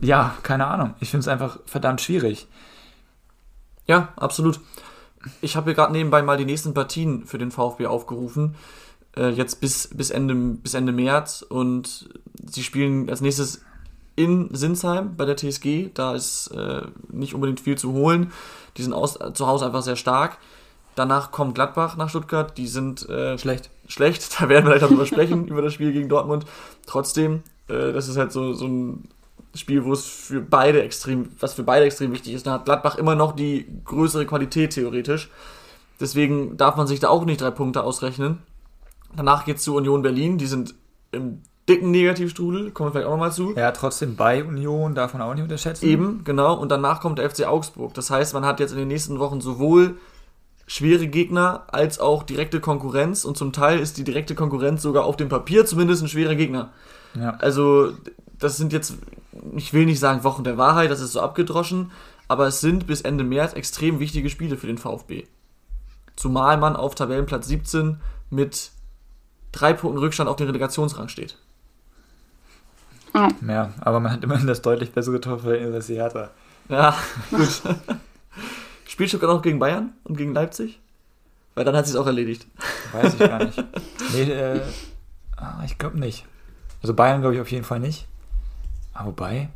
ja, 0.00 0.34
keine 0.42 0.66
Ahnung. 0.66 0.94
Ich 1.00 1.10
finde 1.10 1.22
es 1.22 1.28
einfach 1.28 1.58
verdammt 1.66 2.00
schwierig. 2.00 2.46
Ja, 3.86 4.12
absolut. 4.16 4.60
Ich 5.40 5.56
habe 5.56 5.66
hier 5.66 5.74
gerade 5.74 5.92
nebenbei 5.92 6.22
mal 6.22 6.36
die 6.36 6.44
nächsten 6.44 6.74
Partien 6.74 7.24
für 7.26 7.38
den 7.38 7.50
VfB 7.50 7.86
aufgerufen. 7.86 8.54
Äh, 9.16 9.30
jetzt 9.30 9.60
bis, 9.60 9.88
bis, 9.88 10.10
Ende, 10.10 10.34
bis 10.34 10.74
Ende 10.74 10.92
März. 10.92 11.42
Und 11.42 12.08
sie 12.46 12.62
spielen 12.62 13.08
als 13.08 13.20
nächstes 13.20 13.62
in 14.16 14.54
Sinsheim 14.54 15.16
bei 15.16 15.24
der 15.24 15.36
TSG. 15.36 15.90
Da 15.92 16.14
ist 16.14 16.48
äh, 16.48 16.82
nicht 17.08 17.34
unbedingt 17.34 17.60
viel 17.60 17.76
zu 17.76 17.92
holen. 17.92 18.32
Die 18.76 18.82
sind 18.82 18.92
aus, 18.92 19.18
zu 19.34 19.46
Hause 19.46 19.66
einfach 19.66 19.82
sehr 19.82 19.96
stark. 19.96 20.38
Danach 20.94 21.32
kommt 21.32 21.54
Gladbach 21.54 21.96
nach 21.96 22.08
Stuttgart. 22.08 22.56
Die 22.56 22.68
sind 22.68 23.08
äh, 23.08 23.38
schlecht. 23.38 23.70
Schlecht. 23.88 24.36
Da 24.40 24.48
werden 24.48 24.64
wir 24.64 24.72
gleich 24.72 24.82
darüber 24.82 25.06
sprechen, 25.06 25.48
über 25.48 25.62
das 25.62 25.72
Spiel 25.72 25.92
gegen 25.92 26.08
Dortmund. 26.08 26.44
Trotzdem, 26.86 27.42
äh, 27.68 27.92
das 27.92 28.08
ist 28.08 28.16
halt 28.16 28.32
so, 28.32 28.52
so 28.52 28.66
ein 28.66 29.08
Spiel, 29.54 29.84
wo 29.84 29.92
es 29.92 30.04
für 30.04 30.40
beide 30.40 30.82
extrem, 30.82 31.28
was 31.38 31.54
für 31.54 31.62
beide 31.62 31.86
extrem 31.86 32.12
wichtig 32.12 32.34
ist. 32.34 32.46
Da 32.46 32.52
hat 32.52 32.64
Gladbach 32.64 32.96
immer 32.96 33.14
noch 33.14 33.32
die 33.32 33.66
größere 33.84 34.26
Qualität 34.26 34.72
theoretisch. 34.72 35.30
Deswegen 36.00 36.56
darf 36.56 36.76
man 36.76 36.86
sich 36.86 37.00
da 37.00 37.08
auch 37.08 37.24
nicht 37.24 37.40
drei 37.40 37.50
Punkte 37.50 37.84
ausrechnen. 37.84 38.38
Danach 39.16 39.44
geht 39.44 39.58
es 39.58 39.62
zu 39.62 39.76
Union 39.76 40.02
Berlin, 40.02 40.38
die 40.38 40.46
sind 40.46 40.74
im 41.12 41.42
dicken 41.68 41.92
Negativstrudel, 41.92 42.72
kommen 42.72 42.88
wir 42.88 42.92
vielleicht 42.92 43.06
auch 43.06 43.12
nochmal 43.12 43.32
zu. 43.32 43.54
Ja, 43.54 43.70
trotzdem 43.70 44.16
bei 44.16 44.44
Union 44.44 44.94
darf 44.94 45.12
man 45.14 45.22
auch 45.22 45.32
nicht 45.34 45.44
unterschätzen. 45.44 45.86
Eben, 45.86 46.24
genau. 46.24 46.54
Und 46.58 46.70
danach 46.70 47.00
kommt 47.00 47.18
der 47.18 47.30
FC 47.30 47.46
Augsburg. 47.46 47.94
Das 47.94 48.10
heißt, 48.10 48.34
man 48.34 48.44
hat 48.44 48.60
jetzt 48.60 48.72
in 48.72 48.78
den 48.78 48.88
nächsten 48.88 49.18
Wochen 49.18 49.40
sowohl 49.40 49.96
schwere 50.66 51.06
Gegner 51.06 51.64
als 51.68 52.00
auch 52.00 52.22
direkte 52.22 52.60
Konkurrenz 52.60 53.24
und 53.24 53.36
zum 53.36 53.52
Teil 53.52 53.78
ist 53.78 53.98
die 53.98 54.04
direkte 54.04 54.34
Konkurrenz 54.34 54.82
sogar 54.82 55.04
auf 55.04 55.16
dem 55.16 55.28
Papier 55.28 55.66
zumindest 55.66 56.02
ein 56.02 56.08
schwerer 56.08 56.34
Gegner. 56.34 56.72
Ja. 57.14 57.36
Also, 57.40 57.92
das 58.38 58.56
sind 58.56 58.72
jetzt, 58.72 58.94
ich 59.54 59.72
will 59.72 59.84
nicht 59.86 60.00
sagen 60.00 60.24
Wochen 60.24 60.44
der 60.44 60.58
Wahrheit, 60.58 60.90
das 60.90 61.00
ist 61.00 61.12
so 61.12 61.20
abgedroschen, 61.20 61.90
aber 62.28 62.46
es 62.46 62.60
sind 62.60 62.86
bis 62.86 63.02
Ende 63.02 63.24
März 63.24 63.52
extrem 63.52 64.00
wichtige 64.00 64.30
Spiele 64.30 64.56
für 64.56 64.66
den 64.66 64.78
VfB. 64.78 65.24
Zumal 66.16 66.56
man 66.56 66.76
auf 66.76 66.94
Tabellenplatz 66.94 67.46
17 67.48 68.00
mit 68.30 68.70
drei 69.52 69.72
Punkten 69.72 69.98
Rückstand 69.98 70.28
auf 70.28 70.36
den 70.36 70.46
Relegationsrang 70.46 71.08
steht. 71.08 71.36
Ja, 73.46 73.72
aber 73.80 74.00
man 74.00 74.12
hat 74.12 74.24
immerhin 74.24 74.46
das 74.46 74.62
deutlich 74.62 74.92
bessere 74.92 75.20
Torverhältnis 75.20 75.74
als 75.74 75.86
die 75.86 75.94
Hertha. 75.94 76.30
Ja, 76.68 76.96
gut. 77.30 77.62
Spielt 78.94 79.08
Stuttgart 79.08 79.30
auch 79.32 79.42
gegen 79.42 79.58
Bayern 79.58 79.92
und 80.04 80.16
gegen 80.16 80.32
Leipzig? 80.34 80.78
Weil 81.56 81.64
dann 81.64 81.74
hat 81.74 81.84
sie 81.84 81.90
es 81.90 81.96
auch 81.96 82.06
erledigt. 82.06 82.46
Weiß 82.92 83.14
ich 83.14 83.18
gar 83.18 83.44
nicht. 83.44 83.64
Nee, 84.12 84.30
äh, 84.30 84.60
ah, 85.36 85.60
ich 85.64 85.78
glaube 85.78 85.98
nicht. 85.98 86.24
Also 86.80 86.94
Bayern 86.94 87.20
glaube 87.20 87.34
ich 87.34 87.40
auf 87.40 87.50
jeden 87.50 87.64
Fall 87.64 87.80
nicht. 87.80 88.06
Aber 88.92 89.08
wobei. 89.08 89.48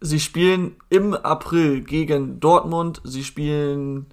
Sie 0.00 0.20
spielen 0.20 0.76
im 0.90 1.14
April 1.14 1.80
gegen 1.80 2.38
Dortmund. 2.38 3.00
Sie 3.02 3.24
spielen 3.24 4.06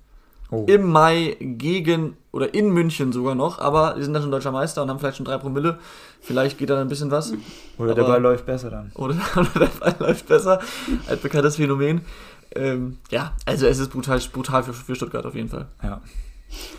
oh. 0.50 0.66
im 0.68 0.92
Mai 0.92 1.38
gegen 1.40 2.18
oder 2.32 2.54
in 2.54 2.70
München 2.70 3.12
sogar 3.12 3.36
noch, 3.36 3.60
aber 3.60 3.96
die 3.98 4.04
sind 4.04 4.14
dann 4.14 4.22
schon 4.22 4.32
deutscher 4.32 4.52
Meister 4.52 4.82
und 4.82 4.90
haben 4.90 5.00
vielleicht 5.00 5.18
schon 5.18 5.26
drei 5.26 5.38
Promille. 5.38 5.80
Vielleicht 6.22 6.58
geht 6.58 6.70
da 6.70 6.80
ein 6.80 6.88
bisschen 6.88 7.12
was. 7.12 7.34
Oder 7.78 7.92
aber, 7.92 7.96
der 7.96 8.04
Ball 8.04 8.22
läuft 8.22 8.46
besser 8.46 8.70
dann. 8.70 8.92
Oder, 8.96 9.16
oder, 9.36 9.50
der 9.60 9.80
Ball 9.80 9.96
läuft 10.00 10.28
besser. 10.28 10.60
Ein 11.10 11.20
bekanntes 11.20 11.58
Phänomen. 11.58 12.02
Ähm, 12.56 12.98
ja, 13.10 13.34
also 13.46 13.68
es 13.68 13.80
ist 13.80 13.90
brutal, 13.90 14.20
brutal 14.32 14.64
für, 14.64 14.74
für 14.74 14.96
Stuttgart 14.96 15.26
auf 15.26 15.36
jeden 15.36 15.50
Fall. 15.50 15.68
Ja. 15.84 16.02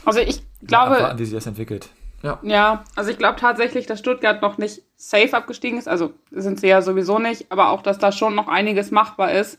Also 0.04 0.20
ich 0.20 0.42
glaube. 0.66 0.96
Abwarten, 0.96 1.18
wie 1.18 1.24
sich 1.24 1.34
das 1.34 1.46
entwickelt. 1.46 1.88
Ja. 2.22 2.38
ja, 2.42 2.84
also 2.94 3.10
ich 3.10 3.18
glaube 3.18 3.40
tatsächlich, 3.40 3.86
dass 3.86 3.98
Stuttgart 3.98 4.42
noch 4.42 4.56
nicht 4.56 4.82
safe 4.94 5.36
abgestiegen 5.36 5.78
ist. 5.78 5.88
Also 5.88 6.12
sind 6.30 6.60
sie 6.60 6.68
ja 6.68 6.80
sowieso 6.80 7.18
nicht, 7.18 7.50
aber 7.50 7.70
auch, 7.70 7.82
dass 7.82 7.98
da 7.98 8.12
schon 8.12 8.36
noch 8.36 8.46
einiges 8.46 8.92
machbar 8.92 9.32
ist. 9.32 9.58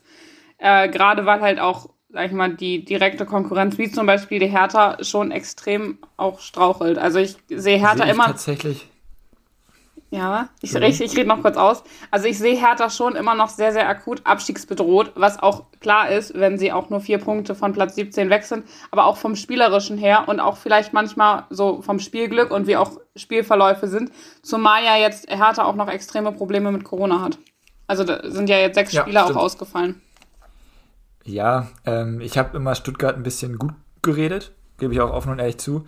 Äh, 0.56 0.88
Gerade 0.88 1.26
weil 1.26 1.42
halt 1.42 1.60
auch, 1.60 1.90
sag 2.08 2.26
ich 2.26 2.32
mal, 2.32 2.54
die 2.54 2.82
direkte 2.84 3.26
Konkurrenz, 3.26 3.76
wie 3.76 3.90
zum 3.90 4.06
Beispiel 4.06 4.38
die 4.38 4.46
Hertha, 4.46 4.96
schon 5.02 5.30
extrem 5.30 5.98
auch 6.16 6.40
strauchelt. 6.40 6.96
Also 6.96 7.18
ich 7.18 7.36
sehe 7.48 7.78
Hertha 7.78 8.06
Seh 8.06 8.10
immer. 8.10 8.26
Tatsächlich 8.26 8.88
ja, 10.14 10.48
ich, 10.60 10.72
mhm. 10.72 10.82
ich, 10.84 11.00
ich 11.00 11.16
rede 11.16 11.26
noch 11.26 11.42
kurz 11.42 11.56
aus. 11.56 11.82
Also 12.12 12.28
ich 12.28 12.38
sehe 12.38 12.56
Hertha 12.56 12.88
schon 12.88 13.16
immer 13.16 13.34
noch 13.34 13.48
sehr, 13.48 13.72
sehr 13.72 13.88
akut 13.88 14.24
abstiegsbedroht, 14.24 15.10
was 15.16 15.42
auch 15.42 15.64
klar 15.80 16.08
ist, 16.08 16.34
wenn 16.38 16.56
sie 16.56 16.70
auch 16.70 16.88
nur 16.88 17.00
vier 17.00 17.18
Punkte 17.18 17.56
von 17.56 17.72
Platz 17.72 17.96
17 17.96 18.30
weg 18.30 18.44
sind, 18.44 18.64
aber 18.92 19.06
auch 19.06 19.16
vom 19.16 19.34
Spielerischen 19.34 19.98
her 19.98 20.28
und 20.28 20.38
auch 20.38 20.56
vielleicht 20.56 20.92
manchmal 20.92 21.46
so 21.50 21.82
vom 21.82 21.98
Spielglück 21.98 22.52
und 22.52 22.68
wie 22.68 22.76
auch 22.76 22.92
Spielverläufe 23.16 23.88
sind. 23.88 24.12
Zumal 24.40 24.84
ja 24.84 24.96
jetzt 24.96 25.28
Hertha 25.28 25.64
auch 25.64 25.74
noch 25.74 25.88
extreme 25.88 26.30
Probleme 26.30 26.70
mit 26.70 26.84
Corona 26.84 27.20
hat. 27.20 27.38
Also 27.88 28.04
da 28.04 28.20
sind 28.30 28.48
ja 28.48 28.58
jetzt 28.58 28.76
sechs 28.76 28.92
ja, 28.92 29.02
Spieler 29.02 29.24
stimmt. 29.24 29.36
auch 29.36 29.42
ausgefallen. 29.42 30.00
Ja, 31.24 31.70
ähm, 31.86 32.20
ich 32.20 32.38
habe 32.38 32.56
immer 32.56 32.76
Stuttgart 32.76 33.16
ein 33.16 33.24
bisschen 33.24 33.58
gut 33.58 33.72
geredet, 34.00 34.52
gebe 34.78 34.92
ich 34.92 35.00
auch 35.00 35.12
offen 35.12 35.32
und 35.32 35.40
ehrlich 35.40 35.58
zu. 35.58 35.86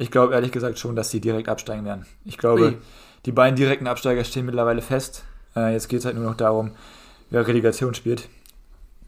Ich 0.00 0.10
glaube 0.10 0.34
ehrlich 0.34 0.50
gesagt 0.50 0.78
schon, 0.78 0.96
dass 0.96 1.10
sie 1.10 1.20
direkt 1.20 1.48
absteigen 1.48 1.84
werden. 1.84 2.06
Ich 2.24 2.38
glaube, 2.38 2.62
Ui 2.62 2.76
die 3.26 3.32
beiden 3.32 3.56
direkten 3.56 3.86
Absteiger 3.86 4.24
stehen 4.24 4.46
mittlerweile 4.46 4.82
fest. 4.82 5.24
Äh, 5.54 5.72
jetzt 5.72 5.88
geht 5.88 6.00
es 6.00 6.04
halt 6.04 6.16
nur 6.16 6.24
noch 6.24 6.36
darum, 6.36 6.72
wer 7.28 7.46
Relegation 7.46 7.94
spielt. 7.94 8.28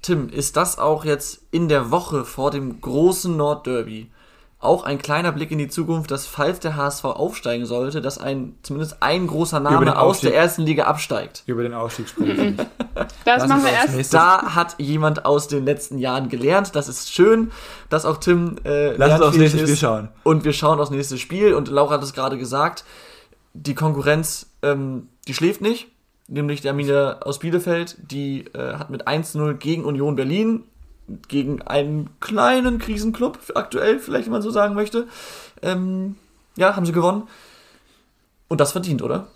Tim, 0.03 0.29
ist 0.29 0.57
das 0.57 0.79
auch 0.79 1.05
jetzt 1.05 1.43
in 1.51 1.69
der 1.69 1.91
Woche 1.91 2.25
vor 2.25 2.51
dem 2.51 2.81
großen 2.81 3.37
Nordderby 3.37 4.11
auch 4.63 4.85
ein 4.85 4.99
kleiner 4.99 5.33
Blick 5.33 5.51
in 5.51 5.59
die 5.59 5.69
Zukunft, 5.69 6.11
dass 6.11 6.27
falls 6.27 6.61
der 6.61 6.77
HSV 6.77 7.05
aufsteigen 7.05 7.67
sollte, 7.67 8.01
dass 8.01 8.19
ein 8.19 8.55
zumindest 8.63 9.03
ein 9.03 9.27
großer 9.27 9.61
Name 9.61 9.99
aus 9.99 10.21
der 10.21 10.35
ersten 10.35 10.63
Liga 10.63 10.85
absteigt? 10.85 11.43
Über 11.47 11.63
den 11.63 11.75
Aufstieg 11.75 12.09
sprechen. 12.09 12.57
das 12.95 13.09
Lass 13.25 13.49
machen 13.49 13.65
wir 13.65 13.73
erst. 13.73 14.15
Da 14.15 14.55
hat 14.55 14.77
jemand 14.79 15.25
aus 15.25 15.49
den 15.49 15.65
letzten 15.65 15.99
Jahren 15.99 16.29
gelernt. 16.29 16.75
Das 16.75 16.89
ist 16.89 17.13
schön, 17.13 17.51
dass 17.91 18.05
auch 18.05 18.19
Tim 18.19 18.57
äh, 18.65 18.97
Lass 18.97 19.13
uns 19.13 19.23
aufs 19.23 19.37
nächste 19.37 19.59
Spiel 19.59 19.77
schauen. 19.77 20.09
Und 20.23 20.45
wir 20.45 20.53
schauen 20.53 20.81
aufs 20.81 20.91
nächste 20.91 21.19
Spiel. 21.19 21.55
Und 21.55 21.69
Laura 21.69 21.95
hat 21.95 22.03
es 22.03 22.13
gerade 22.13 22.39
gesagt 22.39 22.85
die 23.55 23.75
Konkurrenz, 23.75 24.47
ähm, 24.63 25.09
die 25.29 25.35
schläft 25.35 25.61
nicht, 25.61 25.89
nämlich 26.29 26.61
der 26.61 26.73
Arminia 26.73 27.19
aus 27.21 27.39
Bielefeld, 27.39 27.97
die 28.11 28.45
äh, 28.55 28.75
hat 28.75 28.91
mit 28.91 29.07
1-0 29.07 29.55
gegen 29.55 29.85
Union 29.85 30.17
Berlin, 30.17 30.65
gegen 31.29 31.63
einen 31.63 32.11
kleinen 32.21 32.79
Krisenclub, 32.79 33.39
aktuell, 33.55 33.99
vielleicht, 33.99 34.27
wenn 34.27 34.33
man 34.33 34.43
so 34.43 34.51
sagen 34.51 34.75
möchte, 34.75 35.09
ähm, 35.63 36.17
ja, 36.57 36.77
haben 36.77 36.87
sie 36.87 36.93
gewonnen. 36.93 37.29
Und 38.49 38.61
das 38.61 38.73
verdient, 38.73 39.03
oder? 39.03 39.27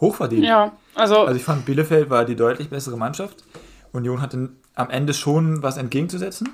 hochverdient. 0.00 0.44
Ja, 0.44 0.72
also, 0.94 1.20
Also 1.24 1.36
ich 1.36 1.44
fand, 1.44 1.64
Bielefeld 1.64 2.10
war 2.10 2.24
die 2.24 2.36
deutlich 2.36 2.68
bessere 2.68 2.96
Mannschaft. 2.96 3.44
Union 3.92 4.20
hatte 4.20 4.50
am 4.74 4.90
Ende 4.90 5.14
schon 5.14 5.62
was 5.62 5.76
entgegenzusetzen. 5.76 6.48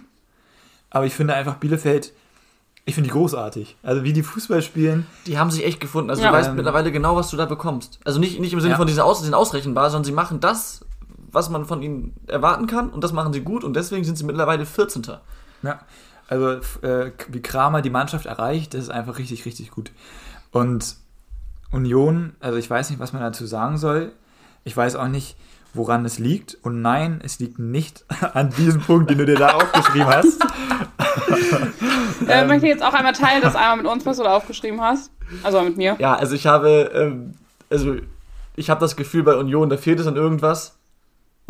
Aber 0.90 1.06
ich 1.06 1.14
finde 1.14 1.34
einfach 1.34 1.56
Bielefeld, 1.56 2.12
ich 2.84 2.94
finde 2.94 3.08
die 3.08 3.12
großartig. 3.12 3.76
Also 3.82 4.04
wie 4.04 4.12
die 4.12 4.22
Fußball 4.22 4.60
spielen. 4.62 5.06
Die 5.26 5.38
haben 5.38 5.50
sich 5.50 5.64
echt 5.64 5.80
gefunden. 5.80 6.10
Also 6.10 6.22
Ja. 6.22 6.28
du 6.30 6.34
weißt 6.36 6.50
Ähm, 6.50 6.56
mittlerweile 6.56 6.92
genau, 6.92 7.16
was 7.16 7.30
du 7.30 7.36
da 7.36 7.46
bekommst. 7.46 7.98
Also 8.04 8.18
nicht, 8.20 8.38
nicht 8.40 8.52
im 8.52 8.60
Sinne 8.60 8.72
Ja. 8.72 8.76
von 8.76 8.86
diesen 8.86 9.00
Aus, 9.00 9.22
sind 9.22 9.34
ausrechenbar, 9.34 9.90
sondern 9.90 10.04
sie 10.04 10.12
machen 10.12 10.40
das, 10.40 10.84
was 11.32 11.50
man 11.50 11.64
von 11.64 11.82
ihnen 11.82 12.14
erwarten 12.26 12.66
kann 12.66 12.90
und 12.90 13.02
das 13.04 13.12
machen 13.12 13.32
sie 13.32 13.42
gut 13.42 13.64
und 13.64 13.74
deswegen 13.74 14.04
sind 14.04 14.16
sie 14.16 14.24
mittlerweile 14.24 14.66
14. 14.66 15.02
Ja, 15.62 15.80
also 16.28 16.50
äh, 16.82 17.12
wie 17.28 17.42
Kramer 17.42 17.82
die 17.82 17.90
Mannschaft 17.90 18.26
erreicht, 18.26 18.74
das 18.74 18.82
ist 18.82 18.90
einfach 18.90 19.18
richtig, 19.18 19.44
richtig 19.46 19.70
gut. 19.70 19.90
Und 20.52 20.96
Union, 21.72 22.34
also 22.40 22.58
ich 22.58 22.68
weiß 22.68 22.90
nicht, 22.90 22.98
was 22.98 23.12
man 23.12 23.22
dazu 23.22 23.46
sagen 23.46 23.78
soll. 23.78 24.12
Ich 24.64 24.76
weiß 24.76 24.96
auch 24.96 25.08
nicht, 25.08 25.36
woran 25.74 26.04
es 26.04 26.18
liegt. 26.18 26.58
Und 26.62 26.82
nein, 26.82 27.20
es 27.24 27.38
liegt 27.38 27.58
nicht 27.58 28.04
an 28.34 28.50
diesem 28.50 28.80
Punkt, 28.80 29.10
den 29.10 29.18
du 29.18 29.26
dir 29.26 29.36
da 29.36 29.50
aufgeschrieben 29.54 30.06
hast. 30.06 30.40
äh, 32.28 32.44
möchte 32.46 32.66
ich 32.66 32.72
jetzt 32.72 32.82
auch 32.82 32.94
einmal 32.94 33.12
teilen, 33.12 33.42
dass 33.42 33.54
einmal 33.54 33.78
mit 33.78 33.86
uns, 33.86 34.04
was 34.06 34.16
du 34.16 34.24
da 34.24 34.36
aufgeschrieben 34.36 34.80
hast. 34.80 35.10
Also 35.42 35.62
mit 35.62 35.76
mir. 35.76 35.96
Ja, 35.98 36.14
also 36.14 36.34
ich 36.34 36.46
habe, 36.46 36.90
ähm, 36.94 37.34
also 37.70 37.96
ich 38.56 38.68
habe 38.68 38.80
das 38.80 38.96
Gefühl 38.96 39.22
bei 39.22 39.36
Union, 39.36 39.68
da 39.68 39.76
fehlt 39.76 40.00
es 40.00 40.06
an 40.06 40.16
irgendwas 40.16 40.79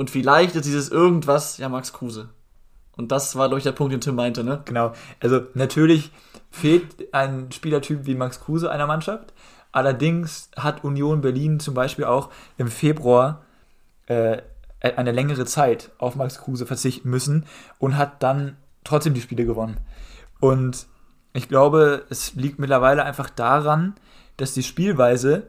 und 0.00 0.08
vielleicht 0.08 0.56
ist 0.56 0.64
dieses 0.64 0.88
irgendwas 0.88 1.58
ja 1.58 1.68
Max 1.68 1.92
Kruse. 1.92 2.30
Und 2.96 3.12
das 3.12 3.36
war 3.36 3.50
durch 3.50 3.64
der 3.64 3.72
Punkt, 3.72 3.92
den 3.92 4.00
Tim 4.00 4.14
meinte, 4.14 4.42
ne? 4.42 4.62
Genau. 4.64 4.94
Also 5.20 5.42
natürlich 5.52 6.10
fehlt 6.50 7.12
ein 7.12 7.52
Spielertyp 7.52 8.06
wie 8.06 8.14
Max 8.14 8.40
Kruse 8.40 8.70
einer 8.70 8.86
Mannschaft. 8.86 9.34
Allerdings 9.72 10.50
hat 10.56 10.84
Union 10.84 11.20
Berlin 11.20 11.60
zum 11.60 11.74
Beispiel 11.74 12.06
auch 12.06 12.30
im 12.56 12.68
Februar 12.68 13.44
äh, 14.06 14.38
eine 14.80 15.12
längere 15.12 15.44
Zeit 15.44 15.90
auf 15.98 16.16
Max 16.16 16.38
Kruse 16.38 16.64
verzichten 16.64 17.10
müssen 17.10 17.44
und 17.78 17.98
hat 17.98 18.22
dann 18.22 18.56
trotzdem 18.84 19.12
die 19.12 19.20
Spiele 19.20 19.44
gewonnen. 19.44 19.76
Und 20.40 20.86
ich 21.34 21.46
glaube, 21.46 22.06
es 22.08 22.34
liegt 22.36 22.58
mittlerweile 22.58 23.04
einfach 23.04 23.28
daran, 23.28 23.96
dass 24.38 24.54
die 24.54 24.62
Spielweise, 24.62 25.48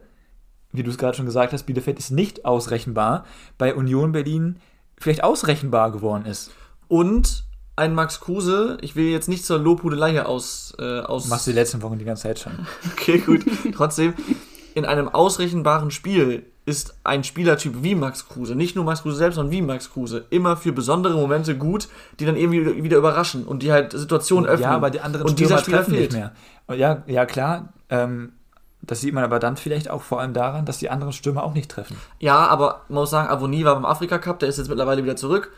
wie 0.72 0.82
du 0.82 0.90
es 0.90 0.98
gerade 0.98 1.16
schon 1.16 1.26
gesagt 1.26 1.52
hast, 1.52 1.64
Bielefeld 1.64 1.98
ist 1.98 2.10
nicht 2.10 2.44
ausrechenbar, 2.44 3.24
bei 3.58 3.74
Union 3.74 4.12
Berlin 4.12 4.56
vielleicht 4.98 5.22
ausrechenbar 5.24 5.92
geworden 5.92 6.24
ist. 6.26 6.50
Und 6.88 7.44
ein 7.76 7.94
Max 7.94 8.20
Kruse, 8.20 8.78
ich 8.82 8.96
will 8.96 9.06
jetzt 9.06 9.28
nicht 9.28 9.44
zur 9.44 9.58
Lobhudelei 9.58 10.10
hier 10.12 10.28
aus, 10.28 10.74
äh, 10.78 11.00
aus 11.00 11.28
Machst 11.28 11.46
du 11.46 11.50
die 11.52 11.56
letzten 11.56 11.82
Wochen 11.82 11.98
die 11.98 12.04
ganze 12.04 12.24
Zeit 12.24 12.38
schon. 12.38 12.52
Okay, 12.92 13.18
gut. 13.18 13.44
Trotzdem, 13.74 14.14
in 14.74 14.84
einem 14.84 15.08
ausrechenbaren 15.08 15.90
Spiel 15.90 16.44
ist 16.64 16.94
ein 17.02 17.24
Spielertyp 17.24 17.82
wie 17.82 17.94
Max 17.94 18.28
Kruse, 18.28 18.54
nicht 18.54 18.76
nur 18.76 18.84
Max 18.84 19.02
Kruse 19.02 19.16
selbst, 19.16 19.34
sondern 19.36 19.50
wie 19.52 19.62
Max 19.62 19.90
Kruse, 19.90 20.26
immer 20.30 20.56
für 20.56 20.72
besondere 20.72 21.14
Momente 21.16 21.56
gut, 21.56 21.88
die 22.20 22.24
dann 22.24 22.36
irgendwie 22.36 22.82
wieder- 22.84 22.96
überraschen 22.98 23.44
und 23.44 23.62
die 23.64 23.72
halt 23.72 23.92
Situationen 23.92 24.48
öffnen. 24.48 24.68
Ja, 24.70 24.76
aber 24.76 24.90
die 24.90 25.00
anderen 25.00 25.26
und 25.26 25.38
dieser 25.40 25.58
Spieler 25.58 25.78
treffen 25.78 25.94
fehlt. 25.94 26.12
nicht 26.12 26.20
mehr. 26.68 26.76
Ja, 26.76 27.02
ja, 27.06 27.26
klar. 27.26 27.72
Ähm, 27.90 28.32
das 28.82 29.00
sieht 29.00 29.14
man 29.14 29.24
aber 29.24 29.38
dann 29.38 29.56
vielleicht 29.56 29.88
auch 29.88 30.02
vor 30.02 30.20
allem 30.20 30.34
daran, 30.34 30.66
dass 30.66 30.78
die 30.78 30.90
anderen 30.90 31.12
Stürmer 31.12 31.44
auch 31.44 31.54
nicht 31.54 31.70
treffen. 31.70 31.96
Ja, 32.18 32.46
aber 32.48 32.82
man 32.88 33.00
muss 33.00 33.10
sagen, 33.10 33.28
Avoni 33.28 33.64
war 33.64 33.74
beim 33.74 33.84
Afrika 33.84 34.18
Cup, 34.18 34.40
der 34.40 34.48
ist 34.48 34.58
jetzt 34.58 34.68
mittlerweile 34.68 35.04
wieder 35.04 35.16
zurück. 35.16 35.52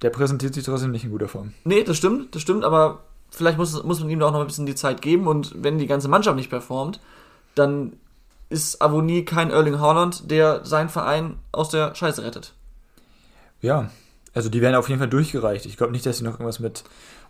Der 0.00 0.10
präsentiert 0.10 0.54
sich 0.54 0.64
trotzdem 0.64 0.90
nicht 0.90 1.04
in 1.04 1.10
guter 1.10 1.28
Form. 1.28 1.52
Nee, 1.64 1.84
das 1.84 1.96
stimmt, 1.96 2.34
das 2.34 2.42
stimmt, 2.42 2.64
aber 2.64 3.00
vielleicht 3.30 3.58
muss, 3.58 3.82
muss 3.84 4.00
man 4.00 4.08
ihm 4.08 4.20
da 4.20 4.26
auch 4.26 4.32
noch 4.32 4.40
ein 4.40 4.46
bisschen 4.46 4.66
die 4.66 4.74
Zeit 4.74 5.02
geben 5.02 5.26
und 5.26 5.62
wenn 5.62 5.78
die 5.78 5.86
ganze 5.86 6.08
Mannschaft 6.08 6.36
nicht 6.36 6.50
performt, 6.50 7.00
dann 7.54 7.94
ist 8.48 8.80
Avoni 8.80 9.24
kein 9.24 9.50
Erling 9.50 9.78
Haaland, 9.78 10.30
der 10.30 10.64
seinen 10.64 10.88
Verein 10.88 11.36
aus 11.52 11.68
der 11.68 11.94
Scheiße 11.94 12.22
rettet. 12.22 12.54
Ja, 13.60 13.90
also 14.32 14.48
die 14.48 14.62
werden 14.62 14.76
auf 14.76 14.88
jeden 14.88 15.00
Fall 15.00 15.08
durchgereicht. 15.08 15.66
Ich 15.66 15.76
glaube 15.76 15.92
nicht, 15.92 16.06
dass 16.06 16.18
sie 16.18 16.24
noch 16.24 16.34
irgendwas 16.34 16.60
mit 16.60 16.84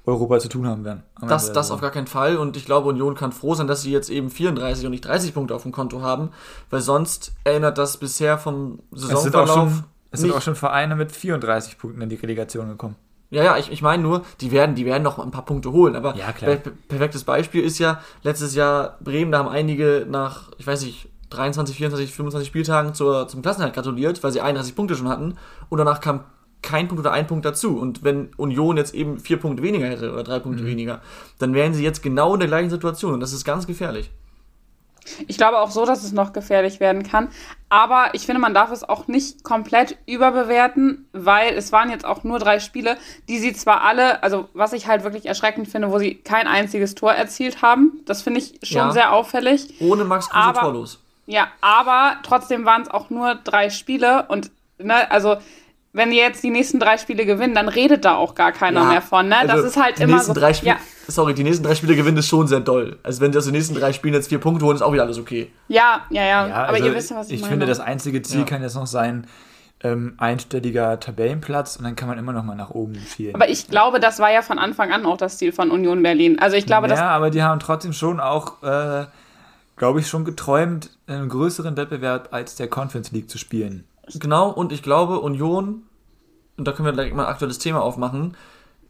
Europa 0.09 0.39
zu 0.39 0.49
tun 0.49 0.67
haben 0.67 0.85
werden. 0.85 1.03
Das, 1.21 1.45
Ende. 1.45 1.55
das 1.55 1.71
auf 1.71 1.81
gar 1.81 1.91
keinen 1.91 2.07
Fall. 2.07 2.39
Und 2.39 2.57
ich 2.57 2.65
glaube, 2.65 2.89
Union 2.89 3.15
kann 3.15 3.31
froh 3.33 3.55
sein, 3.55 3.67
dass 3.67 3.83
sie 3.83 3.93
jetzt 3.93 4.09
eben 4.09 4.31
34 4.31 4.87
und 4.87 4.91
nicht 4.93 5.05
30 5.05 5.35
Punkte 5.35 5.55
auf 5.55 5.63
dem 5.63 5.73
Konto 5.73 6.01
haben, 6.01 6.31
weil 6.71 6.81
sonst 6.81 7.33
erinnert 7.45 7.79
das 7.79 7.99
bisher 7.99 8.39
vom 8.39 8.81
es 8.93 9.03
sind 9.03 9.15
auch 9.15 9.23
Saisonverlauf. 9.23 9.71
schon, 9.71 9.85
es 10.11 10.21
sind 10.21 10.33
auch 10.33 10.43
schon 10.43 10.55
Vereine 10.55 10.97
mit 10.97 11.13
34 11.13 11.79
Punkten 11.79 12.01
in 12.01 12.09
die 12.09 12.17
Relegation 12.17 12.69
gekommen. 12.69 12.97
Ja, 13.31 13.45
ja, 13.45 13.59
ich, 13.59 13.71
ich 13.71 13.83
meine 13.83 14.03
nur, 14.03 14.23
die 14.41 14.51
werden, 14.51 14.75
die 14.75 14.87
werden 14.87 15.03
noch 15.03 15.19
ein 15.19 15.31
paar 15.31 15.45
Punkte 15.45 15.73
holen. 15.73 15.95
Aber 15.97 16.17
Ja, 16.17 16.33
perfektes 16.89 17.25
Beispiel 17.25 17.63
ist 17.63 17.79
ja 17.79 18.01
letztes 18.23 18.55
Jahr 18.55 18.97
Bremen, 19.01 19.31
da 19.31 19.39
haben 19.39 19.49
einige 19.49 20.07
nach, 20.09 20.51
ich 20.57 20.67
weiß 20.67 20.85
nicht, 20.85 21.11
23, 21.29 21.77
24, 21.77 22.15
25 22.15 22.49
Spieltagen 22.49 22.95
zur, 22.95 23.29
zum 23.29 23.43
Klassenhalt 23.43 23.75
gratuliert, 23.75 24.23
weil 24.25 24.33
sie 24.33 24.41
31 24.41 24.75
Punkte 24.75 24.95
schon 24.95 25.11
hatten. 25.11 25.37
Und 25.69 25.77
danach 25.77 26.01
kam 26.01 26.25
kein 26.63 26.89
Punkt 26.89 27.01
oder 27.01 27.13
ein 27.13 27.27
Punkt 27.27 27.45
dazu. 27.45 27.79
Und 27.79 28.03
wenn 28.05 28.31
Union 28.37 28.77
jetzt 28.77 28.95
eben 28.95 29.19
vier 29.19 29.39
Punkte 29.39 29.63
weniger 29.63 29.87
hätte 29.87 30.13
oder 30.13 30.25
drei 30.25 30.39
Mhm. 30.39 30.43
Punkte 30.43 30.67
weniger, 30.67 31.01
dann 31.39 31.55
wären 31.55 31.75
sie 31.75 31.85
jetzt 31.85 32.03
genau 32.03 32.35
in 32.35 32.41
der 32.41 32.49
gleichen 32.49 32.71
Situation. 32.71 33.15
Und 33.15 33.21
das 33.21 33.33
ist 33.33 33.45
ganz 33.45 33.67
gefährlich. 33.67 34.11
Ich 35.27 35.39
glaube 35.39 35.59
auch 35.59 35.71
so, 35.71 35.87
dass 35.87 36.05
es 36.05 36.13
noch 36.13 36.35
gefährlich 36.35 36.81
werden 36.81 37.03
kann. 37.03 37.29
Aber 37.71 38.11
ich 38.13 38.27
finde, 38.27 38.43
man 38.43 38.53
darf 38.53 38.71
es 38.71 38.87
auch 38.87 39.09
nicht 39.09 39.43
komplett 39.43 39.97
überbewerten, 40.05 41.09
weil 41.13 41.55
es 41.55 41.73
waren 41.73 41.89
jetzt 41.91 42.05
auch 42.05 42.25
nur 42.25 42.39
drei 42.39 42.61
Spiele, 42.61 42.99
die 43.29 43.39
sie 43.39 43.55
zwar 43.55 43.83
alle, 43.83 44.23
also 44.23 44.51
was 44.53 44.75
ich 44.75 44.87
halt 44.87 45.05
wirklich 45.05 45.25
erschreckend 45.25 45.67
finde, 45.69 45.91
wo 45.91 45.99
sie 45.99 46.15
kein 46.17 46.47
einziges 46.47 46.95
Tor 46.95 47.13
erzielt 47.13 47.63
haben. 47.63 48.01
Das 48.05 48.21
finde 48.21 48.41
ich 48.41 48.59
schon 48.63 48.79
Ja. 48.89 48.91
sehr 48.93 49.13
auffällig. 49.13 49.75
Ohne 49.81 50.05
Max 50.05 50.29
Kruse 50.29 50.45
Aber- 50.45 50.61
torlos. 50.61 51.03
Ja, 51.27 51.49
aber 51.63 52.17
trotzdem 52.23 52.65
waren 52.67 52.83
es 52.83 52.89
auch 52.91 53.09
nur 53.11 53.35
drei 53.37 53.71
Spiele 53.71 54.27
und, 54.29 54.51
ne, 54.79 55.11
also. 55.11 55.37
Wenn 55.95 56.11
die 56.11 56.19
jetzt 56.19 56.43
die 56.45 56.51
nächsten 56.51 56.79
drei 56.79 56.99
Spiele 56.99 57.25
gewinnen, 57.25 57.55
dann 57.55 57.69
redet 57.69 58.05
da 58.05 58.15
auch 58.17 58.35
gar 58.35 58.53
keiner 58.53 58.81
Ja, 58.83 58.87
mehr 58.91 59.03
von, 59.03 59.29
ne? 59.29 59.39
also 59.39 59.57
das 59.57 59.65
ist 59.65 59.83
halt 59.83 59.99
die 59.99 60.03
immer 60.03 60.15
nächsten 60.17 60.35
so. 60.35 60.41
Drei 60.41 60.53
Spiele, 60.53 60.73
ja, 60.73 60.79
Sorry, 61.09 61.33
die 61.35 61.43
nächsten 61.45 61.65
drei 61.65 61.75
Spiele 61.75 61.97
gewinnen 61.97 62.19
ist 62.19 62.29
schon 62.29 62.47
sehr 62.47 62.61
doll. 62.61 62.99
Also 63.03 63.21
wenn 63.23 63.33
sie 63.33 63.39
aus 63.39 63.45
den 63.47 63.55
nächsten 63.55 63.75
drei 63.75 63.93
Spielen 63.95 64.13
jetzt 64.15 64.29
vier 64.29 64.39
Punkte 64.39 64.67
holen, 64.67 64.77
ist 64.77 64.83
auch 64.83 64.93
wieder 64.93 65.05
alles 65.05 65.19
okay. 65.19 65.51
ja, 65.69 66.03
ja, 66.11 66.23
ja, 66.23 66.47
Ja, 66.49 66.55
aber 66.65 66.75
also 66.75 66.85
ihr 66.87 66.95
wisst 66.95 67.11
ja, 67.11 67.17
was 67.17 67.29
ich, 67.29 67.35
ich 67.37 67.41
meine. 67.41 67.53
finde, 67.53 67.67
das 67.67 67.81
einzige 67.81 68.21
Ziel 68.23 68.41
Ja. 68.41 68.45
kann 68.45 68.63
jetzt 68.63 68.75
noch 68.75 68.87
sein, 68.87 69.27
ähm, 69.83 70.15
einstelliger 70.19 71.01
Tabellenplatz 71.01 71.77
und 71.77 71.85
dann 71.85 71.97
kann 71.97 72.09
man 72.09 72.19
immer 72.19 72.33
noch 72.33 72.43
mal 72.45 72.57
nach 72.57 72.71
oben 72.71 72.97
schielen. 72.97 73.35
aber 73.35 73.49
ich 73.49 73.69
glaube, 73.69 73.99
das 74.01 74.19
war 74.19 74.31
ja 74.31 74.43
von 74.43 74.59
Anfang 74.59 74.93
an 74.93 75.07
auch 75.07 75.17
das 75.17 75.39
Ziel 75.39 75.53
von 75.53 75.71
Union 75.71 76.03
Berlin. 76.03 76.39
Also 76.39 76.57
ich 76.57 76.67
glaube, 76.67 76.89
ja, 76.89 77.09
aber 77.09 77.31
die 77.31 77.43
haben 77.43 77.61
trotzdem 77.61 77.93
schon 77.93 78.19
auch, 78.21 78.63
äh, 78.63 79.07
glaube 79.77 80.01
ich, 80.01 80.09
schon 80.09 80.25
geträumt, 80.25 80.91
einen 81.07 81.29
größeren 81.29 81.77
Wettbewerb 81.77 82.29
als 82.33 82.57
der 82.57 82.69
Conference 82.69 83.13
League 83.13 83.31
zu 83.31 83.39
spielen. 83.39 83.85
Genau, 84.15 84.51
und 84.51 84.73
ich 84.73 84.83
glaube, 84.83 85.21
Union, 85.21 85.83
und 86.57 86.67
da 86.67 86.73
können 86.73 86.87
wir 86.87 86.93
gleich 86.93 87.13
mal 87.13 87.25
ein 87.25 87.31
aktuelles 87.31 87.59
Thema 87.59 87.83
aufmachen, 87.83 88.37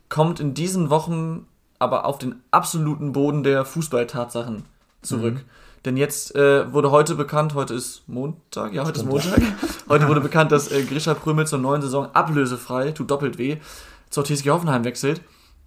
kommt 0.09 0.41
in 0.41 0.55
diesen 0.55 0.91
Wochen 0.91 1.47
aber 1.79 2.05
auf 2.07 2.19
den 2.19 2.43
absoluten 2.51 3.13
Boden 3.13 3.43
der 3.43 3.65
Fußballtatsachen 3.65 4.65
zurück. 5.03 5.35
Mhm. 5.35 5.41
Denn 5.85 5.97
jetzt 5.97 6.35
äh, 6.35 6.73
wurde 6.73 6.91
heute 6.91 7.15
bekannt, 7.15 7.55
heute 7.55 7.75
ist 7.75 8.03
Montag, 8.09 8.73
ja, 8.73 8.85
heute 8.85 9.01
ist 9.01 9.07
Montag. 9.07 9.41
heute 9.89 10.09
wurde 10.09 10.21
bekannt, 10.21 10.51
dass 10.51 10.73
äh, 10.73 10.83
Grisha 10.83 11.15
Prömel 11.15 11.47
zur 11.47 11.61
neuen 11.61 11.83
Saison 11.83 12.09
ablösefrei, 12.13 12.91
tut 12.91 13.11
doppelt 13.11 13.39
weh, 13.39 13.59
zur 14.11 14.25
TSG 14.25 14.51
Hoffenheim 14.51 14.85
wechselt. 14.85 15.21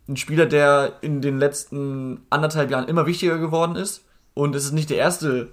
Ein 0.09 0.17
Spieler, 0.17 0.45
der 0.45 0.93
in 1.01 1.21
den 1.21 1.39
letzten 1.39 2.25
anderthalb 2.29 2.69
Jahren 2.71 2.89
immer 2.89 3.05
wichtiger 3.05 3.37
geworden 3.37 3.75
ist. 3.75 4.03
Und 4.33 4.55
es 4.55 4.65
ist 4.65 4.73
nicht 4.73 4.89
der 4.89 4.97
erste 4.97 5.49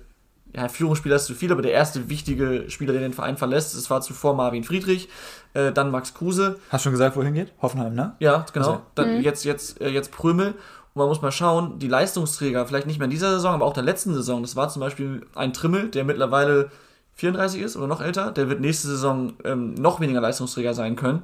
ja, 0.55 0.69
Führungsspieler 0.69 1.17
ist 1.17 1.27
zu 1.27 1.35
viel, 1.35 1.53
aber 1.53 1.63
der 1.63 1.73
erste 1.73 2.09
wichtige 2.09 2.65
Spieler, 2.69 2.93
der 2.93 3.03
den 3.03 3.13
Verein 3.13 3.37
verlässt, 3.37 3.75
es 3.75 3.91
war 3.91 4.01
zuvor 4.01 4.35
Marvin 4.35 4.65
Friedrich, 4.65 5.09
äh, 5.55 5.73
dann 5.73 5.91
Max 5.91 6.15
Kruse, 6.15 6.59
Hast 6.71 6.85
schon 6.85 6.93
gesagt, 6.93 7.17
wohin 7.17 7.35
geht? 7.35 7.53
Hoffenheim, 7.61 7.95
ne? 7.95 8.17
ja, 8.19 8.47
genau, 8.53 8.67
Also. 8.67 8.83
dann 8.95 9.23
jetzt, 9.23 9.45
jetzt, 9.45 9.81
äh, 9.81 9.91
jetzt 9.91 10.11
Prömel. 10.13 10.49
Und 10.95 11.01
man 11.01 11.09
muss 11.09 11.21
mal 11.23 11.33
schauen, 11.33 11.79
die 11.79 11.89
Leistungsträger, 11.89 12.67
vielleicht 12.67 12.87
nicht 12.87 12.99
mehr 12.99 13.05
in 13.05 13.11
dieser 13.11 13.31
Saison, 13.31 13.55
aber 13.55 13.67
auch 13.67 13.75
der 13.75 13.83
letzten 13.83 14.15
Saison, 14.15 14.43
das 14.43 14.57
war 14.57 14.69
zum 14.69 14.81
Beispiel 14.81 15.27
ein 15.35 15.53
Trimmel, 15.53 15.91
der 15.91 16.05
mittlerweile 16.05 16.71
34 17.15 17.61
ist 17.61 17.77
oder 17.77 17.87
noch 17.87 18.01
älter, 18.01 18.31
der 18.33 18.49
wird 18.49 18.61
nächste 18.61 18.89
Saison 18.89 19.35
ähm, 19.45 19.75
noch 19.75 20.01
weniger 20.01 20.21
Leistungsträger 20.21 20.73
sein 20.73 20.97
können. 20.97 21.23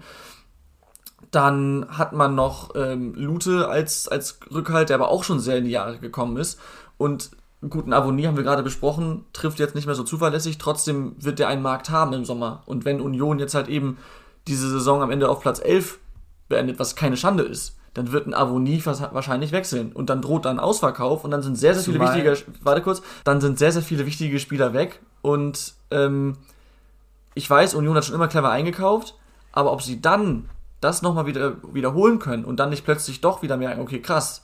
Dann 1.31 1.87
hat 1.89 2.13
man 2.13 2.35
noch 2.35 2.75
ähm, 2.77 3.15
Lute 3.15 3.69
als, 3.69 4.07
als 4.07 4.39
Rückhalt, 4.53 4.91
der 4.91 4.97
aber 4.97 5.09
auch 5.09 5.25
schon 5.25 5.41
sehr 5.41 5.57
in 5.57 5.65
die 5.65 5.71
Jahre 5.71 5.99
gekommen 5.99 6.37
ist. 6.37 6.61
Und 6.99 7.31
einen 7.65 7.71
guten 7.71 7.95
Avonie 7.95 8.27
haben 8.27 8.37
wir 8.37 8.45
gerade 8.45 8.63
besprochen, 8.63 9.25
trifft 9.33 9.59
jetzt 9.59 9.75
nicht 9.75 9.87
mehr 9.87 9.95
so 9.95 10.05
zuverlässig. 10.05 10.59
Trotzdem 10.59 11.17
wird 11.19 11.39
der 11.39 11.49
einen 11.49 11.63
Markt 11.63 11.89
haben 11.89 12.13
im 12.13 12.27
Sommer. 12.27 12.63
Und 12.67 12.85
wenn 12.85 13.01
Union 13.01 13.39
jetzt 13.39 13.55
halt 13.55 13.69
eben 13.69 13.97
diese 14.47 14.69
Saison 14.69 15.01
am 15.01 15.11
Ende 15.11 15.31
auf 15.31 15.41
Platz 15.41 15.61
11 15.65 15.99
beendet, 16.51 16.79
was 16.79 16.95
keine 16.95 17.17
Schande 17.17 17.43
ist, 17.43 17.79
dann 17.95 18.13
wird 18.13 18.27
ein 18.27 18.35
Avonie 18.35 18.85
wahrscheinlich 18.85 19.51
wechseln. 19.51 19.93
Und 19.93 20.11
dann 20.11 20.21
droht 20.21 20.45
dann 20.45 20.61
Ausverkauf 20.61 21.25
und 21.25 21.31
dann 21.31 21.43
sind 21.43 21.57
sehr, 21.57 21.73
sehr 21.73 21.85
viele 21.85 21.97
Zumal- 21.97 22.15
wichtige, 22.15 22.53
warte 22.63 22.83
kurz, 22.83 23.01
dann 23.25 23.41
sind 23.41 23.59
sehr, 23.59 23.73
sehr 23.73 23.83
viele 23.83 24.05
wichtige 24.05 24.39
Spieler 24.39 24.75
weg. 24.75 25.01
Und 25.23 25.73
ähm, 25.91 26.37
ich 27.33 27.49
weiß, 27.49 27.75
Union 27.75 27.97
hat 27.97 28.05
schon 28.05 28.15
immer 28.15 28.29
clever 28.29 28.51
eingekauft, 28.51 29.15
aber 29.53 29.73
ob 29.73 29.81
sie 29.81 30.03
dann 30.03 30.51
das 30.83 31.01
nochmal 31.01 31.25
wieder 31.25 31.57
wiederholen 31.73 32.19
können 32.19 32.45
und 32.45 32.61
dann 32.61 32.69
nicht 32.69 32.85
plötzlich 32.85 33.23
doch 33.23 33.41
wieder 33.41 33.57
merken, 33.57 33.81
okay, 33.81 34.03
krass, 34.03 34.44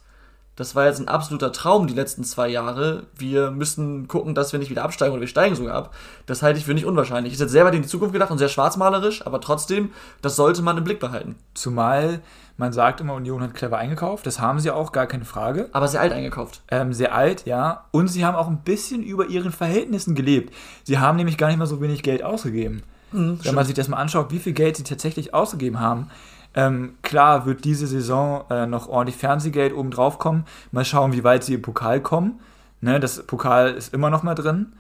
das 0.61 0.77
war 0.77 0.85
jetzt 0.85 1.01
ein 1.01 1.09
absoluter 1.09 1.53
Traum 1.53 1.87
die 1.87 1.95
letzten 1.95 2.23
zwei 2.23 2.47
Jahre. 2.47 3.05
Wir 3.17 3.51
müssen 3.51 4.09
gucken, 4.09 4.35
dass 4.35 4.53
wir 4.53 4.59
nicht 4.59 4.69
wieder 4.69 4.85
absteigen 4.85 5.13
oder 5.13 5.23
wir 5.23 5.27
steigen 5.27 5.55
sogar 5.55 5.75
ab. 5.75 5.95
Das 6.27 6.43
halte 6.43 6.59
ich 6.59 6.67
für 6.67 6.75
nicht 6.75 6.85
unwahrscheinlich. 6.85 7.33
Ist 7.33 7.41
jetzt 7.41 7.53
sehr 7.53 7.65
weit 7.65 7.75
in 7.75 7.81
die 7.81 7.89
Zukunft 7.89 8.13
gedacht 8.13 8.31
und 8.31 8.37
sehr 8.37 8.51
schwarzmalerisch, 8.51 9.25
aber 9.27 9.41
trotzdem, 9.41 9.93
das 10.21 10.37
sollte 10.37 10.61
man 10.61 10.77
im 10.77 10.85
Blick 10.85 11.01
behalten. 11.01 11.37
Zumal 11.55 12.21
man 12.59 12.75
sagt 12.75 13.01
immer, 13.01 13.15
Union 13.15 13.41
hat 13.41 13.55
clever 13.55 13.79
eingekauft. 13.79 14.27
Das 14.27 14.39
haben 14.39 14.61
sie 14.61 14.71
auch, 14.71 14.93
gar 14.93 15.07
keine 15.07 15.25
Frage. 15.25 15.71
Aber 15.73 15.89
sehr 15.89 16.03
alt 16.03 16.13
eingekauft. 16.13 16.61
Ähm, 16.71 16.93
sehr 16.93 17.15
alt, 17.15 17.47
ja. 17.47 17.87
Und 17.91 18.09
sie 18.09 18.27
haben 18.27 18.35
auch 18.35 18.49
ein 18.49 18.59
bisschen 18.59 19.03
über 19.03 19.29
ihren 19.29 19.53
Verhältnissen 19.53 20.15
gelebt. 20.15 20.55
Sie 20.85 20.99
haben 20.99 21.17
nämlich 21.17 21.39
gar 21.39 21.47
nicht 21.47 21.57
mal 21.57 21.65
so 21.65 21.81
wenig 21.81 22.03
Geld 22.03 22.23
ausgegeben. 22.23 22.83
Wenn 23.13 23.55
man 23.55 23.65
sich 23.65 23.75
das 23.75 23.89
mal 23.89 23.97
anschaut, 23.97 24.31
wie 24.31 24.39
viel 24.39 24.53
Geld 24.53 24.77
sie 24.77 24.85
tatsächlich 24.85 25.33
ausgegeben 25.33 25.81
haben. 25.81 26.11
Ähm, 26.55 26.95
klar 27.03 27.47
wird 27.47 27.65
diese 27.65 27.87
Saison 27.87 28.45
äh, 28.51 28.67
noch 28.67 28.89
ordentlich 28.89 29.17
Fernsehgeld 29.17 29.73
oben 29.73 29.91
drauf 29.91 30.19
kommen. 30.19 30.45
Mal 30.73 30.85
schauen, 30.85 31.13
wie 31.13 31.23
weit 31.25 31.45
sie 31.45 31.55
im 31.55 31.63
Pokal 31.63 32.01
kommen. 32.01 32.41
Ne, 32.81 32.99
das 32.99 33.23
Pokal 33.25 33.71
ist 33.75 33.93
immer 33.95 34.11
noch 34.11 34.23
mal 34.23 34.35
drin. 34.35 34.73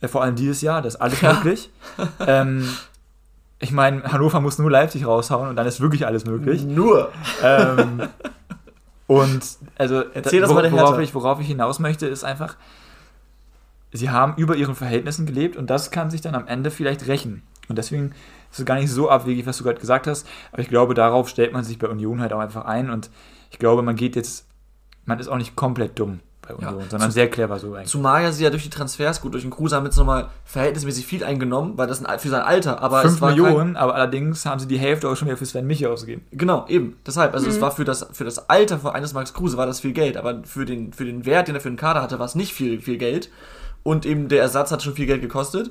Äh, 0.00 0.08
vor 0.08 0.22
allem 0.22 0.34
dieses 0.34 0.60
Jahr, 0.60 0.82
das 0.82 0.96
ist 0.96 1.00
alles 1.00 1.20
Ja. 1.20 1.32
möglich. 1.34 1.70
ähm, 2.26 2.68
ich 3.60 3.72
meine, 3.72 4.02
Hannover 4.04 4.40
muss 4.40 4.58
nur 4.58 4.70
Leipzig 4.70 5.06
raushauen 5.06 5.48
und 5.48 5.56
dann 5.56 5.66
ist 5.66 5.80
wirklich 5.80 6.04
alles 6.06 6.26
möglich. 6.26 6.64
Nur. 6.64 7.10
ähm, 7.42 8.02
und 9.06 9.42
also 9.78 10.02
Erzähl 10.12 10.40
das 10.40 10.50
wor- 10.50 10.54
mal 10.54 10.72
worauf 10.72 10.98
ich, 10.98 11.14
worauf 11.14 11.40
ich 11.40 11.46
hinaus 11.46 11.78
möchte, 11.78 12.06
ist 12.06 12.24
einfach, 12.24 12.56
sie 13.92 14.10
haben 14.10 14.34
über 14.36 14.56
ihren 14.56 14.74
Verhältnissen 14.74 15.24
gelebt 15.24 15.56
und 15.56 15.70
das 15.70 15.90
kann 15.90 16.10
sich 16.10 16.20
dann 16.20 16.34
am 16.34 16.46
Ende 16.46 16.70
vielleicht 16.70 17.06
rächen. 17.06 17.42
Und 17.68 17.78
deswegen 17.78 18.12
ist 18.54 18.60
es 18.60 18.66
gar 18.66 18.76
nicht 18.76 18.90
so 18.90 19.10
abwegig, 19.10 19.46
was 19.46 19.58
du 19.58 19.64
gerade 19.64 19.80
gesagt 19.80 20.06
hast. 20.06 20.26
Aber 20.52 20.62
ich 20.62 20.68
glaube, 20.68 20.94
darauf 20.94 21.28
stellt 21.28 21.52
man 21.52 21.64
sich 21.64 21.78
bei 21.78 21.88
Union 21.88 22.20
halt 22.20 22.32
auch 22.32 22.38
einfach 22.38 22.64
ein. 22.64 22.88
Und 22.88 23.10
ich 23.50 23.58
glaube, 23.58 23.82
man 23.82 23.96
geht 23.96 24.14
jetzt, 24.14 24.46
man 25.04 25.18
ist 25.18 25.26
auch 25.26 25.36
nicht 25.36 25.56
komplett 25.56 25.98
dumm 25.98 26.20
bei 26.40 26.54
Ja. 26.60 26.68
Union, 26.68 26.84
sondern 26.88 27.10
sehr 27.10 27.28
clever 27.28 27.58
so 27.58 27.74
eigentlich. 27.74 27.90
Zumal 27.90 28.22
ja 28.22 28.30
sie 28.30 28.44
ja 28.44 28.50
durch 28.50 28.62
die 28.62 28.70
Transfers, 28.70 29.20
gut, 29.20 29.32
durch 29.32 29.42
den 29.42 29.50
Kruse 29.50 29.74
haben 29.74 29.84
jetzt 29.86 29.96
nochmal 29.96 30.28
verhältnismäßig 30.44 31.04
viel 31.04 31.24
eingenommen, 31.24 31.72
weil 31.76 31.88
das 31.88 32.04
ein, 32.04 32.18
für 32.20 32.28
sein 32.28 32.42
Alter, 32.42 32.80
aber 32.80 33.00
5 33.00 33.14
es 33.14 33.20
war 33.20 33.30
kein, 33.30 33.42
Millionen, 33.42 33.76
aber 33.76 33.96
allerdings 33.96 34.46
haben 34.46 34.60
sie 34.60 34.68
die 34.68 34.78
Hälfte 34.78 35.08
auch 35.08 35.16
schon 35.16 35.26
wieder 35.26 35.36
für 35.36 35.46
Sven 35.46 35.66
Michi 35.66 35.86
ausgegeben. 35.86 36.24
Genau, 36.30 36.64
eben. 36.68 36.96
Deshalb, 37.04 37.34
also 37.34 37.48
es 37.48 37.60
war 37.60 37.72
für 37.72 37.84
das, 37.84 38.06
für 38.12 38.24
das 38.24 38.48
Alter 38.48 38.78
von 38.78 38.92
eines 38.92 39.14
Max 39.14 39.34
Kruse 39.34 39.56
war 39.56 39.66
das 39.66 39.80
viel 39.80 39.94
Geld, 39.94 40.16
aber 40.16 40.42
für 40.44 40.64
den, 40.64 40.92
für 40.92 41.04
den 41.04 41.26
Wert, 41.26 41.48
den 41.48 41.56
er 41.56 41.60
für 41.60 41.70
den 41.70 41.76
Kader 41.78 42.02
hatte, 42.02 42.20
war 42.20 42.26
es 42.26 42.36
nicht 42.36 42.52
viel, 42.52 42.80
viel 42.80 42.98
Geld. 42.98 43.30
Und 43.82 44.06
eben 44.06 44.28
der 44.28 44.40
Ersatz 44.42 44.70
hat 44.70 44.82
schon 44.82 44.94
viel 44.94 45.06
Geld 45.06 45.22
gekostet. 45.22 45.70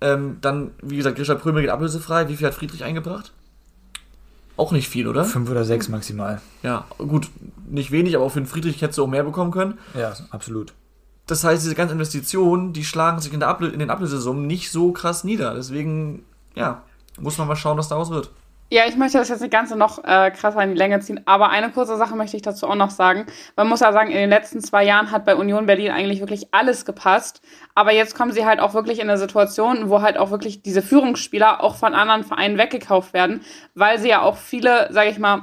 Ähm, 0.00 0.38
dann, 0.40 0.72
wie 0.82 0.96
gesagt, 0.96 1.16
Grisha 1.16 1.34
Prömel 1.34 1.62
geht 1.62 1.70
ablösefrei. 1.70 2.28
Wie 2.28 2.36
viel 2.36 2.46
hat 2.46 2.54
Friedrich 2.54 2.84
eingebracht? 2.84 3.32
Auch 4.56 4.72
nicht 4.72 4.88
viel, 4.88 5.06
oder? 5.06 5.24
Fünf 5.24 5.50
oder 5.50 5.64
sechs 5.64 5.88
maximal. 5.88 6.40
Ja, 6.62 6.86
gut, 6.98 7.28
nicht 7.66 7.90
wenig, 7.90 8.16
aber 8.16 8.24
auch 8.24 8.32
für 8.32 8.40
den 8.40 8.46
Friedrich 8.46 8.80
hättest 8.80 8.98
du 8.98 9.04
auch 9.04 9.08
mehr 9.08 9.24
bekommen 9.24 9.50
können. 9.50 9.78
Ja, 9.94 10.14
absolut. 10.30 10.72
Das 11.26 11.44
heißt, 11.44 11.64
diese 11.64 11.74
ganzen 11.74 11.94
Investitionen, 11.94 12.72
die 12.72 12.84
schlagen 12.84 13.20
sich 13.20 13.32
in, 13.32 13.42
in 13.42 13.78
den 13.78 13.90
Ablösesummen 13.90 14.46
nicht 14.46 14.70
so 14.70 14.92
krass 14.92 15.24
nieder. 15.24 15.54
Deswegen, 15.54 16.24
ja, 16.54 16.82
muss 17.20 17.36
man 17.36 17.48
mal 17.48 17.56
schauen, 17.56 17.76
was 17.76 17.88
daraus 17.88 18.10
wird. 18.10 18.30
Ja, 18.68 18.82
ich 18.88 18.96
möchte 18.96 19.18
das 19.18 19.28
jetzt 19.28 19.42
nicht 19.42 19.52
ganz 19.52 19.70
so 19.70 19.76
noch 19.76 20.02
äh, 20.02 20.32
krasser 20.32 20.60
in 20.60 20.70
die 20.70 20.76
Länge 20.76 20.98
ziehen, 20.98 21.20
aber 21.24 21.50
eine 21.50 21.70
kurze 21.70 21.96
Sache 21.96 22.16
möchte 22.16 22.36
ich 22.36 22.42
dazu 22.42 22.66
auch 22.66 22.74
noch 22.74 22.90
sagen. 22.90 23.26
Man 23.54 23.68
muss 23.68 23.78
ja 23.78 23.92
sagen, 23.92 24.10
in 24.10 24.16
den 24.16 24.28
letzten 24.28 24.60
zwei 24.60 24.82
Jahren 24.82 25.12
hat 25.12 25.24
bei 25.24 25.36
Union 25.36 25.66
Berlin 25.66 25.92
eigentlich 25.92 26.18
wirklich 26.18 26.52
alles 26.52 26.84
gepasst, 26.84 27.42
aber 27.76 27.92
jetzt 27.92 28.16
kommen 28.16 28.32
sie 28.32 28.44
halt 28.44 28.58
auch 28.58 28.74
wirklich 28.74 28.98
in 28.98 29.08
eine 29.08 29.18
Situation, 29.18 29.88
wo 29.88 30.02
halt 30.02 30.18
auch 30.18 30.32
wirklich 30.32 30.62
diese 30.62 30.82
Führungsspieler 30.82 31.62
auch 31.62 31.76
von 31.76 31.94
anderen 31.94 32.24
Vereinen 32.24 32.58
weggekauft 32.58 33.12
werden, 33.12 33.40
weil 33.76 34.00
sie 34.00 34.08
ja 34.08 34.22
auch 34.22 34.36
viele, 34.36 34.92
sage 34.92 35.10
ich 35.10 35.20
mal, 35.20 35.42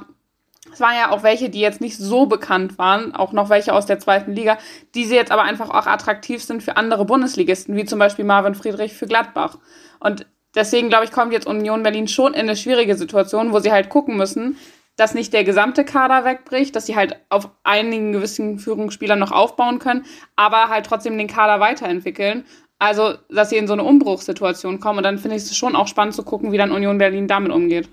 es 0.70 0.80
waren 0.80 0.94
ja 0.94 1.10
auch 1.10 1.22
welche, 1.22 1.48
die 1.48 1.60
jetzt 1.60 1.80
nicht 1.80 1.96
so 1.96 2.26
bekannt 2.26 2.76
waren, 2.76 3.14
auch 3.14 3.32
noch 3.32 3.48
welche 3.48 3.72
aus 3.72 3.86
der 3.86 4.00
zweiten 4.00 4.32
Liga, 4.32 4.58
die 4.94 5.06
sie 5.06 5.14
jetzt 5.14 5.32
aber 5.32 5.42
einfach 5.42 5.70
auch 5.70 5.86
attraktiv 5.86 6.42
sind 6.42 6.62
für 6.62 6.76
andere 6.76 7.06
Bundesligisten, 7.06 7.74
wie 7.74 7.86
zum 7.86 7.98
Beispiel 7.98 8.26
Marvin 8.26 8.54
Friedrich 8.54 8.92
für 8.92 9.06
Gladbach. 9.06 9.56
Und 10.00 10.26
deswegen, 10.54 10.88
glaube 10.88 11.04
ich, 11.04 11.12
kommt 11.12 11.32
jetzt 11.32 11.46
Union 11.46 11.82
Berlin 11.82 12.08
schon 12.08 12.34
in 12.34 12.40
eine 12.40 12.56
schwierige 12.56 12.96
Situation, 12.96 13.52
wo 13.52 13.58
sie 13.58 13.72
halt 13.72 13.88
gucken 13.88 14.16
müssen, 14.16 14.56
dass 14.96 15.14
nicht 15.14 15.32
der 15.32 15.44
gesamte 15.44 15.84
Kader 15.84 16.24
wegbricht, 16.24 16.76
dass 16.76 16.86
sie 16.86 16.96
halt 16.96 17.16
auf 17.28 17.50
einigen 17.64 18.12
gewissen 18.12 18.58
Führungsspielern 18.58 19.18
noch 19.18 19.32
aufbauen 19.32 19.78
können, 19.78 20.04
aber 20.36 20.68
halt 20.68 20.86
trotzdem 20.86 21.18
den 21.18 21.26
Kader 21.26 21.60
weiterentwickeln. 21.60 22.44
Also, 22.78 23.14
dass 23.30 23.50
sie 23.50 23.56
in 23.56 23.66
so 23.66 23.72
eine 23.72 23.84
Umbruchssituation 23.84 24.80
kommen. 24.80 24.98
Und 24.98 25.04
dann 25.04 25.18
finde 25.18 25.36
ich 25.36 25.44
es 25.44 25.56
schon 25.56 25.76
auch 25.76 25.88
spannend 25.88 26.14
zu 26.14 26.22
gucken, 26.22 26.52
wie 26.52 26.58
dann 26.58 26.72
Union 26.72 26.98
Berlin 26.98 27.28
damit 27.28 27.52
umgeht. 27.52 27.88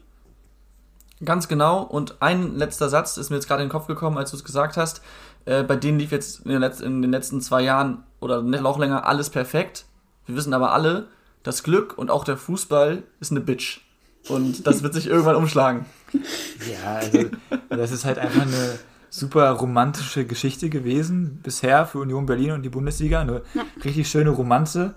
Ganz 1.23 1.47
genau. 1.47 1.83
Und 1.83 2.21
ein 2.21 2.55
letzter 2.55 2.89
Satz 2.89 3.17
ist 3.17 3.29
mir 3.29 3.35
jetzt 3.37 3.47
gerade 3.47 3.61
in 3.61 3.69
den 3.69 3.71
Kopf 3.71 3.87
gekommen, 3.87 4.17
als 4.17 4.31
du 4.31 4.37
es 4.37 4.43
gesagt 4.43 4.75
hast. 4.77 5.01
Äh, 5.45 5.63
bei 5.63 5.75
denen 5.75 5.99
lief 5.99 6.11
jetzt 6.11 6.45
in 6.45 6.51
den, 6.51 6.61
letz 6.61 6.79
in 6.79 7.01
den 7.01 7.11
letzten 7.11 7.41
zwei 7.41 7.61
Jahren 7.61 8.03
oder 8.19 8.41
noch 8.41 8.79
länger 8.79 9.05
alles 9.05 9.29
perfekt. 9.29 9.85
Wir 10.25 10.35
wissen 10.35 10.53
aber 10.53 10.73
alle, 10.73 11.07
das 11.43 11.63
Glück 11.63 11.97
und 11.97 12.11
auch 12.11 12.23
der 12.23 12.37
Fußball 12.37 13.03
ist 13.19 13.31
eine 13.31 13.41
Bitch. 13.41 13.81
Und 14.29 14.67
das 14.67 14.83
wird 14.83 14.93
sich 14.93 15.07
irgendwann 15.07 15.35
umschlagen. 15.35 15.85
Ja, 16.13 16.95
also 16.95 17.29
das 17.69 17.91
ist 17.91 18.05
halt 18.05 18.19
einfach 18.19 18.43
eine 18.43 18.77
super 19.09 19.49
romantische 19.51 20.25
Geschichte 20.25 20.69
gewesen 20.69 21.39
bisher 21.41 21.85
für 21.85 21.99
Union 21.99 22.25
Berlin 22.25 22.51
und 22.51 22.61
die 22.63 22.69
Bundesliga. 22.69 23.21
Eine 23.21 23.41
richtig 23.83 24.07
schöne 24.09 24.29
Romanze. 24.29 24.93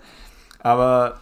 Aber 0.59 1.19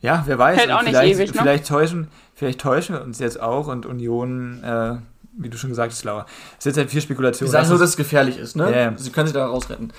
ja, 0.00 0.22
wer 0.26 0.38
weiß. 0.38 0.58
Hält 0.58 0.70
auch 0.70 0.82
nicht 0.82 0.90
vielleicht, 0.90 1.14
ewig, 1.14 1.34
ne? 1.34 1.40
vielleicht, 1.40 1.66
täuschen, 1.66 2.08
vielleicht 2.34 2.60
täuschen 2.60 2.94
wir 2.94 3.02
uns 3.02 3.18
jetzt 3.18 3.40
auch 3.40 3.66
und 3.66 3.86
Union, 3.86 4.62
äh, 4.62 4.96
wie 5.36 5.48
du 5.48 5.56
schon 5.58 5.70
gesagt 5.70 5.92
hast, 5.92 6.04
Laura. 6.04 6.26
Es 6.52 6.58
ist 6.58 6.66
jetzt 6.66 6.76
halt 6.76 6.90
viel 6.90 7.00
Spekulation. 7.00 7.48
Sagen 7.48 7.62
Das 7.62 7.70
nur, 7.70 7.78
dass 7.78 7.90
es 7.90 7.96
gefährlich 7.96 8.38
ist, 8.38 8.54
ne? 8.54 8.70
Ja, 8.70 8.76
ja. 8.90 8.92
Sie 8.96 9.10
können 9.10 9.26
sich 9.26 9.34
da 9.34 9.46
rausretten. 9.46 9.92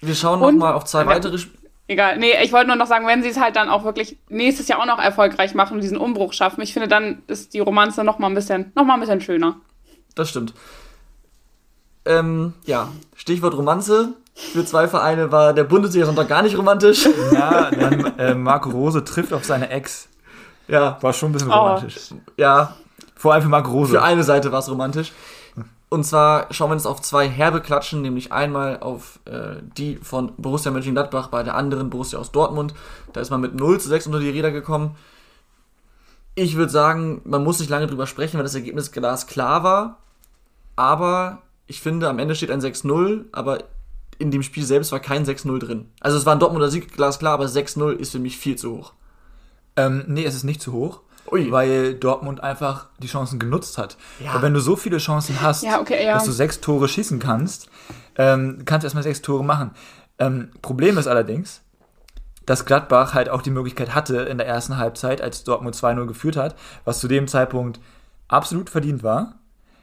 Wir 0.00 0.14
schauen 0.14 0.40
nochmal 0.40 0.74
auf 0.74 0.84
zwei 0.84 1.02
Ja. 1.02 1.06
weitere 1.06 1.36
Sp 1.40 1.56
Egal, 1.88 2.18
nee, 2.18 2.32
ich 2.42 2.52
wollte 2.52 2.66
nur 2.66 2.76
noch 2.76 2.86
sagen, 2.88 3.06
wenn 3.06 3.22
sie 3.22 3.28
es 3.28 3.38
halt 3.40 3.54
dann 3.54 3.68
auch 3.68 3.84
wirklich 3.84 4.18
nächstes 4.28 4.66
Jahr 4.66 4.80
auch 4.80 4.86
noch 4.86 4.98
erfolgreich 4.98 5.54
machen 5.54 5.74
und 5.74 5.82
diesen 5.82 5.96
Umbruch 5.98 6.32
schaffen, 6.32 6.60
ich 6.62 6.72
finde, 6.72 6.88
dann 6.88 7.22
ist 7.28 7.54
die 7.54 7.60
Romanze 7.60 8.02
noch 8.02 8.18
mal 8.18 8.26
ein 8.26 8.34
bisschen, 8.34 8.72
noch 8.74 8.84
mal 8.84 8.94
ein 8.94 9.00
bisschen 9.00 9.20
schöner. 9.20 9.56
Das 10.16 10.28
stimmt. 10.30 10.52
Ähm, 12.04 12.54
ja, 12.64 12.88
Stichwort 13.14 13.54
Romanze. 13.54 14.14
Für 14.34 14.64
zwei 14.64 14.86
Vereine 14.86 15.32
war 15.32 15.54
der 15.54 15.64
Bundesliga-Sonntag 15.64 16.28
gar 16.28 16.42
nicht 16.42 16.58
romantisch. 16.58 17.08
Ja, 17.32 17.70
dann 17.70 18.18
äh, 18.18 18.34
Marco 18.34 18.68
Rose 18.70 19.02
trifft 19.04 19.32
auf 19.32 19.44
seine 19.44 19.70
Ex. 19.70 20.08
ja, 20.68 20.98
War 21.00 21.12
schon 21.12 21.30
ein 21.30 21.32
bisschen 21.32 21.50
Oh. 21.50 21.54
romantisch. 21.54 21.96
ja, 22.36 22.76
Vor 23.14 23.32
allem 23.32 23.42
für 23.42 23.48
Marco 23.48 23.70
Rose. 23.70 23.92
Für 23.92 24.02
eine 24.02 24.24
Seite 24.24 24.52
war 24.52 24.58
es 24.58 24.70
romantisch. 24.70 25.12
Und 25.88 26.04
zwar 26.04 26.52
schauen 26.52 26.70
wir 26.70 26.74
uns 26.74 26.86
auf 26.86 27.00
zwei 27.00 27.28
herbe 27.28 27.60
Klatschen, 27.60 28.02
nämlich 28.02 28.32
einmal 28.32 28.80
auf 28.80 29.20
äh, 29.24 29.62
die 29.76 29.96
von 29.96 30.32
Borussia 30.36 30.72
Mönchengladbach, 30.72 31.28
bei 31.28 31.42
der 31.44 31.54
anderen 31.54 31.90
Borussia 31.90 32.18
aus 32.18 32.32
Dortmund. 32.32 32.74
Da 33.12 33.20
ist 33.20 33.30
man 33.30 33.40
mit 33.40 33.54
0 33.54 33.80
zu 33.80 33.88
6 33.88 34.06
unter 34.06 34.18
die 34.18 34.30
Räder 34.30 34.50
gekommen. 34.50 34.96
Ich 36.34 36.56
würde 36.56 36.72
sagen, 36.72 37.22
man 37.24 37.44
muss 37.44 37.60
nicht 37.60 37.70
lange 37.70 37.86
drüber 37.86 38.06
sprechen, 38.06 38.36
weil 38.36 38.44
das 38.44 38.54
Ergebnis 38.54 38.90
glasklar 38.90 39.62
war. 39.62 39.98
Aber 40.74 41.42
ich 41.66 41.80
finde, 41.80 42.08
am 42.08 42.18
Ende 42.18 42.34
steht 42.34 42.50
ein 42.50 42.60
6-0, 42.60 43.24
aber 43.32 43.64
in 44.18 44.30
dem 44.30 44.42
Spiel 44.42 44.64
selbst 44.64 44.92
war 44.92 45.00
kein 45.00 45.24
6-0 45.24 45.58
drin. 45.58 45.90
Also 46.00 46.18
es 46.18 46.26
war 46.26 46.34
ein 46.34 46.40
Dortmunder 46.40 46.70
Sieg, 46.70 46.92
glasklar, 46.92 47.34
aber 47.34 47.46
6-0 47.46 47.92
ist 47.92 48.12
für 48.12 48.18
mich 48.18 48.38
viel 48.38 48.56
zu 48.56 48.72
hoch. 48.76 48.92
Ähm, 49.76 50.04
nee, 50.08 50.24
es 50.24 50.34
ist 50.34 50.44
nicht 50.44 50.60
zu 50.60 50.72
hoch. 50.72 51.00
Ui. 51.30 51.50
Weil 51.50 51.94
Dortmund 51.94 52.42
einfach 52.42 52.86
die 52.98 53.08
Chancen 53.08 53.38
genutzt 53.38 53.78
hat. 53.78 53.96
Ja. 54.20 54.34
Und 54.34 54.42
wenn 54.42 54.54
du 54.54 54.60
so 54.60 54.76
viele 54.76 54.98
Chancen 54.98 55.40
hast, 55.40 55.62
Ja, 55.62 55.80
okay, 55.80 56.04
ja. 56.04 56.14
dass 56.14 56.24
du 56.24 56.32
sechs 56.32 56.60
Tore 56.60 56.88
schießen 56.88 57.18
kannst, 57.18 57.68
ähm, 58.16 58.62
kannst 58.64 58.84
du 58.84 58.86
erstmal 58.86 59.02
sechs 59.02 59.22
Tore 59.22 59.44
machen. 59.44 59.72
Ähm, 60.18 60.50
Problem 60.62 60.98
ist 60.98 61.06
allerdings, 61.06 61.62
dass 62.46 62.64
Gladbach 62.64 63.12
halt 63.12 63.28
auch 63.28 63.42
die 63.42 63.50
Möglichkeit 63.50 63.94
hatte 63.94 64.18
in 64.18 64.38
der 64.38 64.46
ersten 64.46 64.76
Halbzeit, 64.76 65.20
als 65.20 65.44
Dortmund 65.44 65.74
2-0 65.74 66.06
geführt 66.06 66.36
hat, 66.36 66.54
was 66.84 67.00
zu 67.00 67.08
dem 67.08 67.26
Zeitpunkt 67.28 67.80
absolut 68.28 68.70
verdient 68.70 69.02
war, 69.02 69.34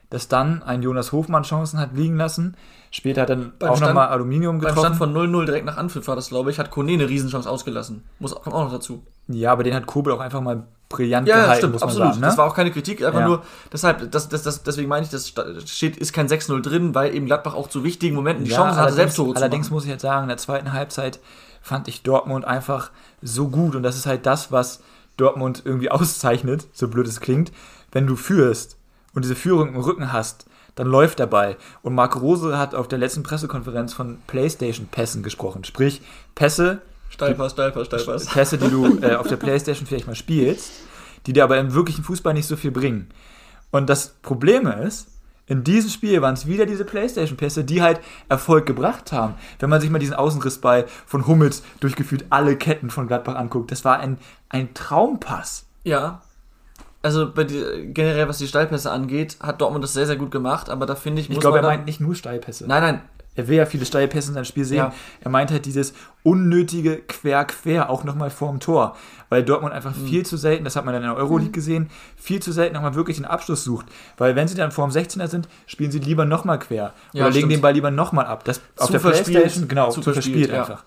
dass 0.09 0.27
dann 0.27 0.63
ein 0.63 0.81
Jonas 0.81 1.11
Hofmann 1.11 1.43
Chancen 1.43 1.79
hat 1.79 1.93
liegen 1.93 2.17
lassen. 2.17 2.55
Später 2.91 3.23
hat 3.23 3.29
dann 3.29 3.53
Beim 3.59 3.69
auch 3.69 3.79
nochmal 3.79 4.07
Aluminium 4.09 4.59
Beim 4.59 4.69
getroffen. 4.69 4.95
Stand 4.95 4.97
von 4.97 5.13
0-0 5.13 5.45
direkt 5.45 5.65
nach 5.65 5.77
Anpfiff 5.77 6.07
war 6.07 6.15
das, 6.15 6.29
glaube 6.29 6.51
ich, 6.51 6.59
hat 6.59 6.71
Kone 6.71 6.93
eine 6.93 7.09
Riesenchance 7.09 7.49
ausgelassen. 7.49 8.03
Muss, 8.19 8.33
kommt 8.35 8.55
auch 8.55 8.65
noch 8.65 8.71
dazu. 8.71 9.03
Ja, 9.27 9.51
aber 9.51 9.63
den 9.63 9.73
hat 9.73 9.85
Kobel 9.85 10.13
auch 10.13 10.19
einfach 10.19 10.41
mal 10.41 10.63
brillant 10.89 11.27
Ja, 11.27 11.35
ja, 11.37 11.41
gehalten, 11.43 11.59
stimmt, 11.59 11.83
absolut. 11.83 12.07
sagen. 12.09 12.19
Ne? 12.19 12.27
Das 12.27 12.37
war 12.37 12.45
auch 12.45 12.55
keine 12.55 12.71
Kritik, 12.71 13.03
einfach 13.03 13.21
Ja. 13.21 13.27
nur, 13.27 13.43
deshalb, 13.71 14.11
das, 14.11 14.29
das, 14.29 14.43
das, 14.43 14.63
deswegen 14.63 14.89
meine 14.89 15.03
ich, 15.05 15.11
das 15.11 15.33
steht, 15.65 15.97
ist 15.97 16.13
kein 16.13 16.27
6-0 16.27 16.61
drin, 16.61 16.93
weil 16.93 17.15
eben 17.15 17.25
Gladbach 17.25 17.55
auch 17.55 17.67
zu 17.67 17.83
wichtigen 17.83 18.15
Momenten 18.15 18.45
die 18.45 18.51
Ja, 18.51 18.57
Chance 18.57 18.79
hatte, 18.79 18.93
selbst 18.93 19.15
Tore 19.15 19.29
zu 19.33 19.35
Allerdings 19.37 19.71
muss 19.71 19.85
ich 19.85 19.89
jetzt 19.89 20.01
sagen, 20.03 20.23
in 20.23 20.27
der 20.29 20.37
zweiten 20.37 20.71
Halbzeit 20.73 21.19
fand 21.61 21.87
ich 21.87 22.03
Dortmund 22.03 22.45
einfach 22.45 22.91
so 23.21 23.47
gut 23.47 23.75
und 23.75 23.83
das 23.83 23.95
ist 23.95 24.05
halt 24.05 24.25
das, 24.25 24.51
was 24.51 24.81
Dortmund 25.17 25.63
irgendwie 25.65 25.89
auszeichnet, 25.91 26.67
so 26.73 26.87
blöd 26.87 27.07
es 27.07 27.19
klingt. 27.21 27.51
Wenn 27.91 28.05
du 28.05 28.15
führst 28.15 28.77
und 29.15 29.23
diese 29.25 29.35
Führung 29.35 29.69
im 29.69 29.77
Rücken 29.77 30.11
hast, 30.13 30.45
dann 30.75 30.87
läuft 30.87 31.19
der 31.19 31.27
Ball. 31.27 31.55
Und 31.83 31.93
Marco 31.95 32.17
Rose 32.19 32.57
hat 32.57 32.73
auf 32.75 32.87
der 32.87 32.97
letzten 32.99 33.21
Pressekonferenz 33.23 33.93
von 33.93 34.17
PlayStation-Pässen 34.27 35.21
gesprochen. 35.23 35.63
Sprich, 35.63 36.01
Pässe, 36.35 36.81
Steilpass, 37.13 37.51
Steilpass, 37.53 37.85
Steilpass. 37.85 38.25
Pässe, 38.25 38.57
die 38.57 38.69
du 38.69 38.99
äh, 39.01 39.15
auf 39.15 39.27
der 39.27 39.37
PlayStation 39.37 39.85
vielleicht 39.87 40.07
mal 40.07 40.15
spielst, 40.15 40.71
die 41.25 41.33
dir 41.33 41.43
aber 41.43 41.57
im 41.57 41.73
wirklichen 41.73 42.03
Fußball 42.03 42.33
nicht 42.33 42.47
so 42.47 42.55
viel 42.55 42.71
bringen. 42.71 43.09
Und 43.71 43.89
das 43.89 44.09
Problem 44.21 44.67
ist, 44.67 45.07
In 45.45 45.63
diesem 45.65 45.89
Spiel 45.89 46.21
waren 46.21 46.35
es 46.35 46.47
wieder 46.47 46.65
diese 46.65 46.85
Playstation-Pässe, 46.85 47.65
die 47.65 47.81
halt 47.81 47.99
Erfolg 48.29 48.65
gebracht 48.65 49.11
haben. 49.11 49.33
Wenn 49.59 49.69
man 49.69 49.81
sich 49.81 49.89
mal 49.89 49.99
diesen 49.99 50.15
Außenrissball 50.15 50.85
von 51.05 51.27
Hummels 51.27 51.63
durchgeführt 51.81 52.25
alle 52.29 52.55
Ketten 52.55 52.89
von 52.89 53.07
Gladbach 53.07 53.35
anguckt, 53.35 53.69
das 53.71 53.83
war 53.83 53.99
ein, 53.99 54.17
ein 54.47 54.73
Traumpass. 54.73 55.65
Ja. 55.83 56.21
Also 57.01 57.25
die, 57.25 57.91
generell, 57.93 58.29
was 58.29 58.37
die 58.37 58.47
Steilpässe 58.47 58.89
angeht, 58.89 59.35
hat 59.41 59.59
Dortmund 59.59 59.83
das 59.83 59.91
sehr, 59.91 60.05
sehr 60.07 60.15
gut 60.15 60.31
gemacht, 60.31 60.69
aber 60.69 60.85
da 60.85 60.95
finde 60.95 61.21
ich, 61.21 61.29
Ich 61.29 61.39
glaube, 61.41 61.57
er 61.57 61.63
meint 61.63 61.85
nicht 61.85 61.99
nur 61.99 62.15
Steilpässe. 62.15 62.65
Nein, 62.65 62.81
nein, 62.81 63.01
Er 63.35 63.47
will 63.47 63.57
ja 63.57 63.65
viele 63.65 63.85
Steilpässe 63.85 64.27
in 64.29 64.33
seinem 64.35 64.45
Spiel 64.45 64.63
sehen. 64.65 64.77
Ja. 64.77 64.93
Er 65.21 65.31
meint 65.31 65.49
halt 65.51 65.65
dieses 65.65 65.93
unnötige 66.21 66.97
Quer-Quer, 66.97 67.89
auch 67.89 68.03
nochmal 68.03 68.29
vorm 68.29 68.59
Tor. 68.59 68.95
Weil 69.29 69.43
Dortmund 69.43 69.73
einfach 69.73 69.95
Mhm. 69.95 70.05
viel 70.07 70.25
zu 70.25 70.37
selten, 70.37 70.63
das 70.63 70.75
hat 70.75 70.85
man 70.85 70.93
dann 70.93 71.03
in 71.03 71.09
der 71.09 71.17
Euroleague 71.17 71.51
gesehen, 71.51 71.89
viel 72.15 72.41
zu 72.41 72.51
selten 72.51 72.75
nochmal 72.75 72.93
wirklich 72.95 73.17
den 73.17 73.25
Abschluss 73.25 73.63
sucht. 73.63 73.87
Weil 74.17 74.35
wenn 74.35 74.47
sie 74.47 74.55
dann 74.55 74.71
vorm 74.71 74.91
16er 74.91 75.27
sind, 75.27 75.47
spielen 75.65 75.91
sie 75.91 75.99
lieber 75.99 76.25
nochmal 76.25 76.59
quer. 76.59 76.93
Ja, 77.13 77.23
oder 77.23 77.31
legen 77.31 77.39
stimmt. 77.47 77.51
den 77.53 77.61
Ball 77.61 77.73
lieber 77.73 77.89
nochmal 77.91 78.25
ab. 78.27 78.43
Das 78.45 78.61
auf 78.77 78.91
der 78.91 78.99
verspielt, 78.99 79.37
Playstation, 79.39 79.67
genau, 79.67 79.89
zu 79.89 80.01
zu 80.01 80.13
verspielt 80.13 80.49
verspielt, 80.49 80.51
ja. 80.51 80.59
einfach. 80.61 80.83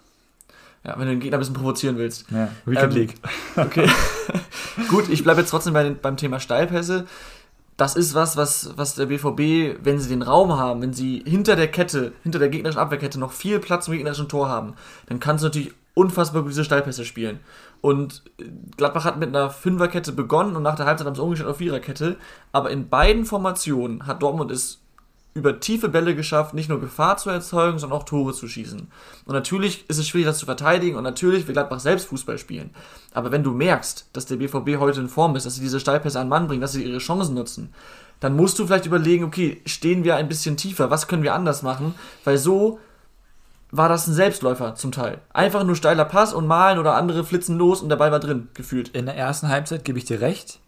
ja, 0.85 0.93
wenn 0.99 1.07
du 1.07 1.15
den 1.15 1.21
Gegner 1.21 1.39
ein 1.39 1.41
bisschen 1.41 1.55
provozieren 1.55 1.99
willst. 1.99 2.27
Ja, 2.31 2.49
Weekend 2.65 2.93
Ähm, 2.93 2.99
League. 2.99 3.15
Okay. 3.57 3.89
Gut, 4.89 5.09
ich 5.09 5.23
bleibe 5.25 5.41
jetzt 5.41 5.51
trotzdem 5.51 5.73
bei 5.73 5.83
den, 5.83 5.99
beim 6.01 6.17
Thema 6.17 6.39
Steilpässe. 6.39 7.07
Das 7.77 7.95
ist 7.95 8.15
was, 8.15 8.37
was, 8.37 8.73
was 8.77 8.95
der 8.95 9.07
BVB, 9.07 9.85
wenn 9.85 9.99
sie 9.99 10.09
den 10.09 10.23
Raum 10.23 10.57
haben, 10.57 10.81
wenn 10.81 10.95
sie 10.95 11.23
hinter 11.27 11.57
der 11.57 11.69
Kette, 11.69 12.13
hinter 12.23 12.39
der 12.39 12.49
gegnerischen 12.49 12.81
Abwehrkette 12.81 13.21
noch 13.21 13.33
viel 13.33 13.59
Platz 13.59 13.87
im 13.87 13.95
gegnerischen 13.95 14.29
Tor 14.29 14.49
haben, 14.49 14.75
dann 15.07 15.21
kannst 15.21 15.45
du 15.45 15.49
natürlich 15.49 15.75
unfassbar 15.93 16.43
gut 16.43 16.53
diese 16.53 16.65
Steilpässe 16.65 17.05
spielen. 17.05 17.41
Und 17.81 18.23
äh, 18.39 18.45
Gladbach 18.77 19.05
hat 19.05 19.19
mit 19.19 19.29
einer 19.29 19.51
Fünferkette 19.51 20.13
begonnen 20.13 20.57
und 20.57 20.63
nach 20.63 20.77
der 20.77 20.87
Halbzeit 20.87 21.07
haben 21.07 21.15
sie 21.15 21.23
umgestellt 21.23 21.51
auf 21.51 21.59
Viererkette. 21.59 22.17
Aber 22.53 22.71
in 22.71 22.89
beiden 22.89 23.25
Formationen 23.25 24.07
hat 24.07 24.23
Dortmund 24.23 24.51
es 24.51 24.81
über 25.37 25.61
tiefe 25.61 25.89
Bälle 25.89 26.17
geschafft, 26.17 26.55
nicht 26.55 26.69
nur 26.69 26.81
Gefahr 26.81 27.19
zu 27.19 27.29
erzeugen, 27.29 27.79
sondern 27.79 27.99
auch 27.99 28.05
Tore 28.05 28.33
zu 28.33 28.49
schießen. 28.49 28.89
Und 29.27 29.35
natürlich 29.35 29.89
ist 29.89 29.99
es 29.99 30.09
schwierig, 30.09 30.27
das 30.27 30.39
zu 30.39 30.47
verteidigen 30.47 30.97
und 30.97 31.05
natürlich 31.05 31.47
will 31.47 31.53
Gladbach 31.53 31.79
selbst 31.79 32.09
Fußball 32.09 32.39
spielen. 32.39 32.71
Aber 33.13 33.31
wenn 33.31 33.43
du 33.43 33.53
merkst, 33.53 34.09
dass 34.15 34.27
der 34.27 34.37
BVB 34.37 34.81
heute 34.81 35.01
in 35.01 35.09
Form 35.09 35.37
ist, 35.37 35.45
dass 35.45 35.57
sie 35.57 35.61
diese 35.61 35.79
Steilpässe 35.79 36.19
an 36.19 36.31
Mann 36.31 36.49
bringen, 36.49 36.63
dass 36.63 36.73
sie 36.73 36.83
ihre 36.83 36.99
Chancen 36.99 37.35
nutzen, 37.35 37.73
dann 38.19 38.35
musst 38.35 38.59
du 38.59 38.67
vielleicht 38.67 38.87
überlegen, 38.87 39.25
okay, 39.25 39.61
stehen 39.67 40.05
wir 40.05 40.17
ein 40.17 40.29
bisschen 40.29 40.57
tiefer, 40.57 40.91
was 40.91 41.07
können 41.07 41.23
wir 41.23 41.35
anders 41.35 41.63
machen? 41.63 41.95
Weil 42.25 42.39
so 42.39 42.81
war 43.71 43.91
das 43.91 44.07
ein 44.07 44.15
Selbstläufer 44.15 44.75
zum 44.75 44.91
Teil. 44.91 45.19
Einfach 45.35 45.65
nur 45.65 45.77
steiler 45.77 46.07
Pass 46.07 46.33
und 46.33 46.47
malen 46.47 46.79
oder 46.79 46.95
andere 46.95 47.25
flitzen 47.25 47.59
los 47.59 47.83
und 47.83 47.91
der 47.91 47.97
Ball 47.97 48.13
war 48.13 48.21
drin, 48.21 48.49
gefühlt. 48.55 48.89
In 48.89 49.05
der 49.05 49.17
ersten 49.17 49.49
Halbzeit 49.49 49.85
gebe 49.85 49.99
ich 49.99 50.07
dir 50.07 50.23
recht, 50.23 50.61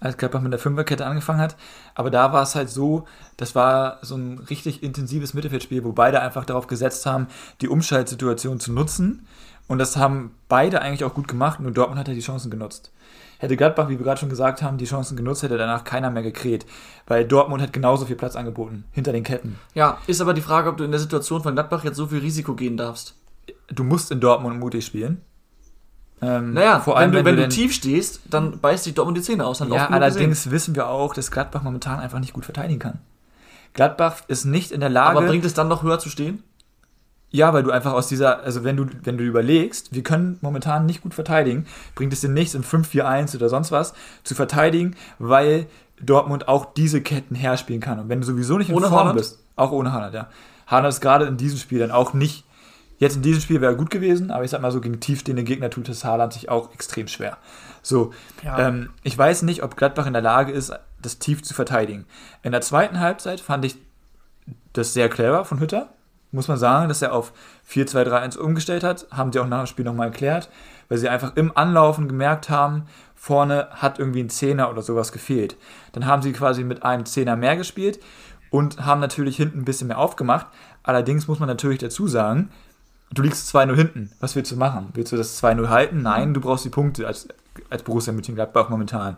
als 0.00 0.16
Gladbach 0.16 0.40
mit 0.40 0.52
der 0.52 0.58
Fünferkette 0.58 1.06
angefangen 1.06 1.40
hat. 1.40 1.56
Aber 1.94 2.10
da 2.10 2.32
war 2.32 2.42
es 2.42 2.54
halt 2.54 2.70
so, 2.70 3.06
das 3.36 3.54
war 3.54 3.98
so 4.02 4.16
ein 4.16 4.38
richtig 4.50 4.82
intensives 4.82 5.34
Mittelfeldspiel, 5.34 5.84
wo 5.84 5.92
beide 5.92 6.20
einfach 6.20 6.44
darauf 6.44 6.66
gesetzt 6.66 7.06
haben, 7.06 7.28
die 7.60 7.68
Umschaltsituation 7.68 8.60
zu 8.60 8.72
nutzen. 8.72 9.26
Und 9.68 9.78
das 9.78 9.96
haben 9.96 10.34
beide 10.48 10.80
eigentlich 10.80 11.04
auch 11.04 11.14
gut 11.14 11.28
gemacht, 11.28 11.60
nur 11.60 11.72
Dortmund 11.72 11.98
hat 11.98 12.08
ja 12.08 12.14
die 12.14 12.20
Chancen 12.20 12.50
genutzt. 12.50 12.92
Hätte 13.38 13.56
Gladbach, 13.56 13.88
wie 13.88 13.98
wir 13.98 14.04
gerade 14.04 14.18
schon 14.18 14.30
gesagt 14.30 14.62
haben, 14.62 14.78
die 14.78 14.86
Chancen 14.86 15.16
genutzt, 15.16 15.42
hätte 15.42 15.58
danach 15.58 15.84
keiner 15.84 16.10
mehr 16.10 16.22
gekräht. 16.22 16.64
Weil 17.06 17.26
Dortmund 17.26 17.62
hat 17.62 17.72
genauso 17.72 18.06
viel 18.06 18.16
Platz 18.16 18.34
angeboten, 18.34 18.84
hinter 18.92 19.12
den 19.12 19.24
Ketten. 19.24 19.58
Ja, 19.74 19.98
ist 20.06 20.20
aber 20.20 20.32
die 20.32 20.40
Frage, 20.40 20.70
ob 20.70 20.78
du 20.78 20.84
in 20.84 20.90
der 20.90 21.00
Situation 21.00 21.42
von 21.42 21.54
Gladbach 21.54 21.84
jetzt 21.84 21.96
so 21.96 22.06
viel 22.06 22.20
Risiko 22.20 22.54
gehen 22.54 22.76
darfst. 22.76 23.14
Du 23.68 23.84
musst 23.84 24.10
in 24.10 24.20
Dortmund 24.20 24.58
mutig 24.58 24.86
spielen. 24.86 25.20
Ähm, 26.22 26.54
Naja, 26.54 26.80
vor 26.80 26.96
allem, 26.96 27.12
wenn 27.12 27.18
du, 27.20 27.24
wenn 27.26 27.36
du 27.36 27.42
denn- 27.42 27.50
tief 27.50 27.72
stehst, 27.74 28.20
dann 28.30 28.58
beißt 28.60 28.86
dich 28.86 28.94
Dortmund 28.94 29.18
die 29.18 29.22
Zähne 29.22 29.44
aus. 29.46 29.58
Ja, 29.60 29.88
allerdings 29.88 30.50
wissen 30.50 30.74
wir 30.74 30.88
auch, 30.88 31.12
dass 31.14 31.30
Gladbach 31.30 31.62
momentan 31.62 32.00
einfach 32.00 32.18
nicht 32.18 32.32
gut 32.32 32.44
verteidigen 32.44 32.78
kann. 32.80 32.98
Gladbach 33.74 34.22
ist 34.28 34.46
nicht 34.46 34.72
in 34.72 34.80
der 34.80 34.88
Lage. 34.88 35.18
Aber 35.18 35.26
bringt 35.26 35.44
es 35.44 35.52
dann 35.54 35.68
noch 35.68 35.82
höher 35.82 35.98
zu 35.98 36.08
stehen? 36.08 36.42
ja, 37.30 37.52
weil 37.52 37.62
du 37.64 37.70
einfach 37.70 37.92
aus 37.92 38.06
dieser, 38.08 38.44
also 38.44 38.64
wenn 38.64 38.76
du, 38.78 38.86
wenn 39.02 39.18
du 39.18 39.24
überlegst, 39.24 39.92
wir 39.94 40.02
können 40.02 40.38
momentan 40.40 40.86
nicht 40.86 41.02
gut 41.02 41.12
verteidigen, 41.12 41.66
bringt 41.94 42.12
es 42.14 42.22
dir 42.22 42.30
nichts 42.30 42.54
in 42.54 42.62
5-4-1 42.64 43.36
oder 43.36 43.50
sonst 43.50 43.72
was 43.72 43.92
zu 44.24 44.34
verteidigen, 44.34 44.96
weil 45.18 45.66
Dortmund 46.00 46.48
auch 46.48 46.72
diese 46.72 47.02
Ketten 47.02 47.34
herspielen 47.34 47.82
kann. 47.82 47.98
Und 47.98 48.08
wenn 48.08 48.20
du 48.22 48.26
sowieso 48.26 48.56
nicht 48.56 48.70
in 48.70 48.76
Ohne 48.76 48.86
Form 48.86 49.00
Haaland? 49.00 49.18
bist, 49.18 49.38
auch 49.56 49.70
ohne 49.72 49.92
Haaland, 49.92 50.14
ja. 50.14 50.28
Haaland 50.66 50.88
ist 50.94 51.00
gerade 51.02 51.26
in 51.26 51.36
diesem 51.36 51.58
Spiel 51.58 51.78
dann 51.80 51.90
auch 51.90 52.14
nicht, 52.14 52.44
jetzt 52.98 53.16
in 53.16 53.22
diesem 53.22 53.40
Spiel 53.40 53.60
wäre 53.60 53.72
er 53.72 53.76
gut 53.76 53.90
gewesen, 53.90 54.30
aber 54.30 54.44
ich 54.44 54.50
sag 54.50 54.60
mal 54.60 54.70
so, 54.72 54.80
gegen 54.80 55.00
tiefstehende 55.00 55.44
Gegner 55.44 55.70
tut 55.70 55.88
es 55.88 56.04
Haaland 56.04 56.32
sich 56.32 56.48
auch 56.48 56.72
extrem 56.72 57.08
schwer. 57.08 57.38
So, 57.82 58.12
Ja. 58.42 58.68
ähm, 58.68 58.90
ich 59.02 59.16
weiß 59.16 59.42
nicht, 59.42 59.62
ob 59.62 59.76
Gladbach 59.76 60.06
in 60.06 60.12
der 60.12 60.22
Lage 60.22 60.52
ist, 60.52 60.72
das 61.00 61.18
tief 61.18 61.42
zu 61.42 61.54
verteidigen. 61.54 62.06
In 62.42 62.52
der 62.52 62.60
zweiten 62.62 63.00
Halbzeit 63.00 63.40
fand 63.40 63.64
ich 63.64 63.76
das 64.72 64.92
sehr 64.92 65.08
clever 65.08 65.44
von 65.44 65.60
Hütter, 65.60 65.90
muss 66.32 66.48
man 66.48 66.56
sagen, 66.58 66.88
dass 66.88 67.02
er 67.02 67.12
auf 67.12 67.32
4-2-3-1 67.70 68.36
umgestellt 68.36 68.82
hat. 68.84 69.06
Haben 69.10 69.32
sie 69.32 69.38
auch 69.38 69.46
nach 69.46 69.62
dem 69.64 69.66
Spiel 69.66 69.84
nochmal 69.84 70.08
erklärt, 70.08 70.50
weil 70.88 70.98
sie 70.98 71.08
einfach 71.08 71.36
im 71.36 71.56
Anlaufen 71.56 72.08
gemerkt 72.08 72.50
haben, 72.50 72.84
vorne 73.14 73.68
hat 73.70 73.98
irgendwie 73.98 74.22
ein 74.22 74.28
Zehner 74.28 74.70
oder 74.70 74.82
sowas 74.82 75.12
gefehlt. 75.12 75.56
Dann 75.92 76.06
haben 76.06 76.22
sie 76.22 76.32
quasi 76.32 76.62
mit 76.64 76.82
einem 76.82 77.06
Zehner 77.06 77.36
mehr 77.36 77.56
gespielt 77.56 78.00
und 78.50 78.84
haben 78.84 79.00
natürlich 79.00 79.36
hinten 79.36 79.60
ein 79.60 79.64
bisschen 79.64 79.88
mehr 79.88 79.98
aufgemacht. 79.98 80.46
Allerdings 80.82 81.26
muss 81.26 81.38
man 81.38 81.48
natürlich 81.48 81.78
dazu 81.78 82.06
sagen, 82.06 82.50
du 83.12 83.22
liegst 83.22 83.54
2-0 83.54 83.74
hinten. 83.74 84.12
Was 84.20 84.36
willst 84.36 84.52
du 84.52 84.56
machen? 84.56 84.90
Willst 84.94 85.12
du 85.12 85.16
das 85.16 85.42
2-0 85.42 85.68
halten? 85.68 86.02
Nein, 86.02 86.34
du 86.34 86.40
brauchst 86.40 86.64
die 86.64 86.70
Punkte 86.70 87.06
als, 87.06 87.28
als 87.70 87.82
Borussia 87.82 88.12
Mönchengladbach 88.12 88.68
momentan. 88.68 89.16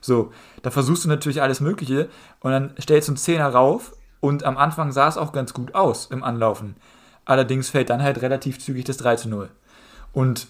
So, 0.00 0.32
da 0.62 0.70
versuchst 0.70 1.04
du 1.04 1.08
natürlich 1.08 1.42
alles 1.42 1.60
Mögliche 1.60 2.08
und 2.40 2.52
dann 2.52 2.70
stellst 2.80 3.08
du 3.08 3.12
einen 3.12 3.16
Zehner 3.16 3.48
rauf 3.48 3.94
und 4.20 4.44
am 4.44 4.56
Anfang 4.56 4.92
sah 4.92 5.08
es 5.08 5.16
auch 5.16 5.32
ganz 5.32 5.54
gut 5.54 5.74
aus 5.74 6.06
im 6.06 6.22
Anlaufen. 6.22 6.76
Allerdings 7.24 7.70
fällt 7.70 7.90
dann 7.90 8.02
halt 8.02 8.22
relativ 8.22 8.58
zügig 8.58 8.84
das 8.84 8.96
3 8.98 9.16
zu 9.16 9.28
0. 9.28 9.48
Und 10.12 10.48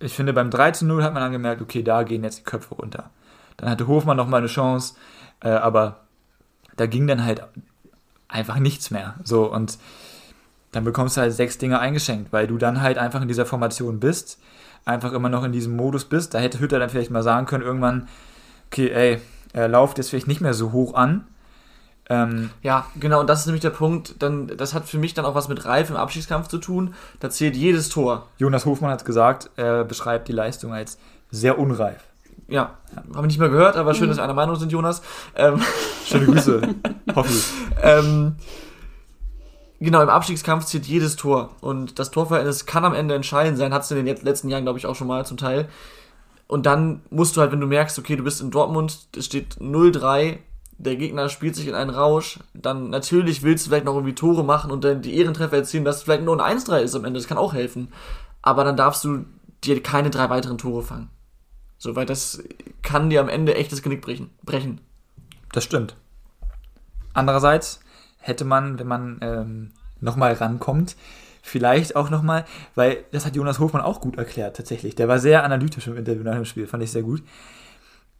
ich 0.00 0.14
finde, 0.14 0.32
beim 0.32 0.50
3 0.50 0.72
zu 0.72 0.86
0 0.86 1.02
hat 1.02 1.14
man 1.14 1.22
dann 1.22 1.32
gemerkt, 1.32 1.62
okay, 1.62 1.82
da 1.82 2.02
gehen 2.02 2.24
jetzt 2.24 2.38
die 2.38 2.44
Köpfe 2.44 2.74
runter. 2.74 3.10
Dann 3.56 3.70
hatte 3.70 3.86
Hofmann 3.86 4.16
noch 4.16 4.26
mal 4.26 4.38
eine 4.38 4.48
Chance, 4.48 4.94
äh, 5.40 5.50
aber 5.50 6.00
da 6.76 6.86
ging 6.86 7.06
dann 7.06 7.24
halt 7.24 7.46
einfach 8.28 8.58
nichts 8.58 8.90
mehr. 8.90 9.14
So, 9.22 9.50
und 9.50 9.78
dann 10.74 10.84
bekommst 10.84 11.16
du 11.16 11.20
halt 11.20 11.32
sechs 11.32 11.58
Dinge 11.58 11.78
eingeschenkt, 11.78 12.32
weil 12.32 12.46
du 12.46 12.58
dann 12.58 12.82
halt 12.82 12.98
einfach 12.98 13.22
in 13.22 13.28
dieser 13.28 13.46
Formation 13.46 14.00
bist, 14.00 14.38
einfach 14.84 15.12
immer 15.12 15.28
noch 15.28 15.44
in 15.44 15.52
diesem 15.52 15.76
Modus 15.76 16.04
bist. 16.04 16.34
Da 16.34 16.38
hätte 16.38 16.58
Hütter 16.60 16.78
dann 16.78 16.90
vielleicht 16.90 17.10
mal 17.10 17.22
sagen 17.22 17.46
können, 17.46 17.62
irgendwann, 17.62 18.08
okay, 18.66 18.90
ey, 18.90 19.20
er 19.52 19.68
lauft 19.68 19.98
jetzt 19.98 20.10
vielleicht 20.10 20.26
nicht 20.26 20.40
mehr 20.40 20.54
so 20.54 20.72
hoch 20.72 20.94
an. 20.94 21.26
Ähm, 22.10 22.50
Ja, 22.62 22.86
genau, 22.98 23.20
und 23.20 23.28
das 23.30 23.40
ist 23.40 23.46
nämlich 23.46 23.62
der 23.62 23.70
Punkt, 23.70 24.16
dann, 24.20 24.48
das 24.48 24.74
hat 24.74 24.84
für 24.86 24.98
mich 24.98 25.14
dann 25.14 25.24
auch 25.24 25.34
was 25.34 25.48
mit 25.48 25.64
Reif 25.64 25.90
im 25.90 25.96
Abschiedskampf 25.96 26.48
zu 26.48 26.58
tun. 26.58 26.94
Da 27.20 27.30
zählt 27.30 27.56
jedes 27.56 27.88
Tor. 27.88 28.26
Jonas 28.36 28.66
Hofmann 28.66 28.90
hat 28.90 29.00
es 29.00 29.04
gesagt, 29.04 29.50
er 29.56 29.84
beschreibt 29.84 30.28
die 30.28 30.32
Leistung 30.32 30.74
als 30.74 30.98
sehr 31.30 31.58
unreif. 31.58 32.02
Ja, 32.48 32.74
haben 32.94 33.14
wir 33.14 33.22
nicht 33.22 33.38
mehr 33.38 33.48
gehört, 33.48 33.76
aber 33.76 33.94
schön, 33.94 34.08
dass 34.08 34.18
wir 34.18 34.24
einer 34.24 34.34
Meinung 34.34 34.56
sind, 34.56 34.70
Jonas. 34.70 35.00
Ähm, 35.34 35.62
Schöne 36.04 36.26
Grüße, 36.26 36.60
hoffe 37.14 37.32
ich. 37.32 37.46
ähm, 37.80 38.36
genau, 39.84 40.02
im 40.02 40.08
Abstiegskampf 40.08 40.64
zählt 40.64 40.86
jedes 40.86 41.16
Tor. 41.16 41.50
Und 41.60 41.98
das 41.98 42.10
Torverhältnis 42.10 42.66
kann 42.66 42.84
am 42.84 42.94
Ende 42.94 43.14
entscheidend 43.14 43.58
sein, 43.58 43.72
hat 43.72 43.82
es 43.82 43.90
in 43.90 44.04
den 44.04 44.24
letzten 44.24 44.48
Jahren, 44.48 44.64
glaube 44.64 44.78
ich, 44.78 44.86
auch 44.86 44.96
schon 44.96 45.06
mal 45.06 45.24
zum 45.24 45.36
Teil. 45.36 45.68
Und 46.46 46.66
dann 46.66 47.02
musst 47.10 47.36
du 47.36 47.40
halt, 47.40 47.52
wenn 47.52 47.60
du 47.60 47.66
merkst, 47.66 47.98
okay, 47.98 48.16
du 48.16 48.24
bist 48.24 48.40
in 48.40 48.50
Dortmund, 48.50 49.08
es 49.16 49.26
steht 49.26 49.56
0-3, 49.56 50.38
der 50.76 50.96
Gegner 50.96 51.28
spielt 51.28 51.56
sich 51.56 51.68
in 51.68 51.74
einen 51.74 51.90
Rausch, 51.90 52.40
dann 52.52 52.90
natürlich 52.90 53.42
willst 53.42 53.64
du 53.64 53.70
vielleicht 53.70 53.84
noch 53.84 53.94
irgendwie 53.94 54.14
Tore 54.14 54.44
machen 54.44 54.70
und 54.70 54.84
dann 54.84 55.02
die 55.02 55.16
Ehrentreffer 55.16 55.56
erzielen, 55.56 55.84
dass 55.84 55.96
es 55.96 56.02
vielleicht 56.02 56.24
nur 56.24 56.38
ein 56.38 56.58
1-3 56.58 56.80
ist 56.80 56.94
am 56.94 57.04
Ende, 57.04 57.18
das 57.18 57.28
kann 57.28 57.38
auch 57.38 57.54
helfen. 57.54 57.88
Aber 58.42 58.64
dann 58.64 58.76
darfst 58.76 59.04
du 59.04 59.24
dir 59.62 59.82
keine 59.82 60.10
drei 60.10 60.28
weiteren 60.30 60.58
Tore 60.58 60.82
fangen. 60.82 61.10
So, 61.78 61.96
weil 61.96 62.06
das 62.06 62.42
kann 62.82 63.10
dir 63.10 63.20
am 63.20 63.28
Ende 63.28 63.54
echt 63.54 63.72
das 63.72 63.82
Genick 63.82 64.02
brechen. 64.02 64.30
brechen. 64.42 64.80
Das 65.52 65.64
stimmt. 65.64 65.96
Andererseits 67.14 67.80
hätte 68.24 68.44
man, 68.44 68.78
wenn 68.78 68.86
man 68.86 69.18
ähm, 69.20 69.70
nochmal 70.00 70.32
rankommt, 70.32 70.96
vielleicht 71.42 71.94
auch 71.94 72.10
nochmal, 72.10 72.44
weil 72.74 73.04
das 73.12 73.26
hat 73.26 73.36
Jonas 73.36 73.58
Hofmann 73.58 73.82
auch 73.82 74.00
gut 74.00 74.16
erklärt 74.16 74.56
tatsächlich. 74.56 74.94
Der 74.94 75.08
war 75.08 75.18
sehr 75.18 75.44
analytisch 75.44 75.86
im 75.86 75.96
Interview 75.96 76.22
nach 76.22 76.34
dem 76.34 76.46
Spiel, 76.46 76.66
fand 76.66 76.82
ich 76.82 76.90
sehr 76.90 77.02
gut. 77.02 77.22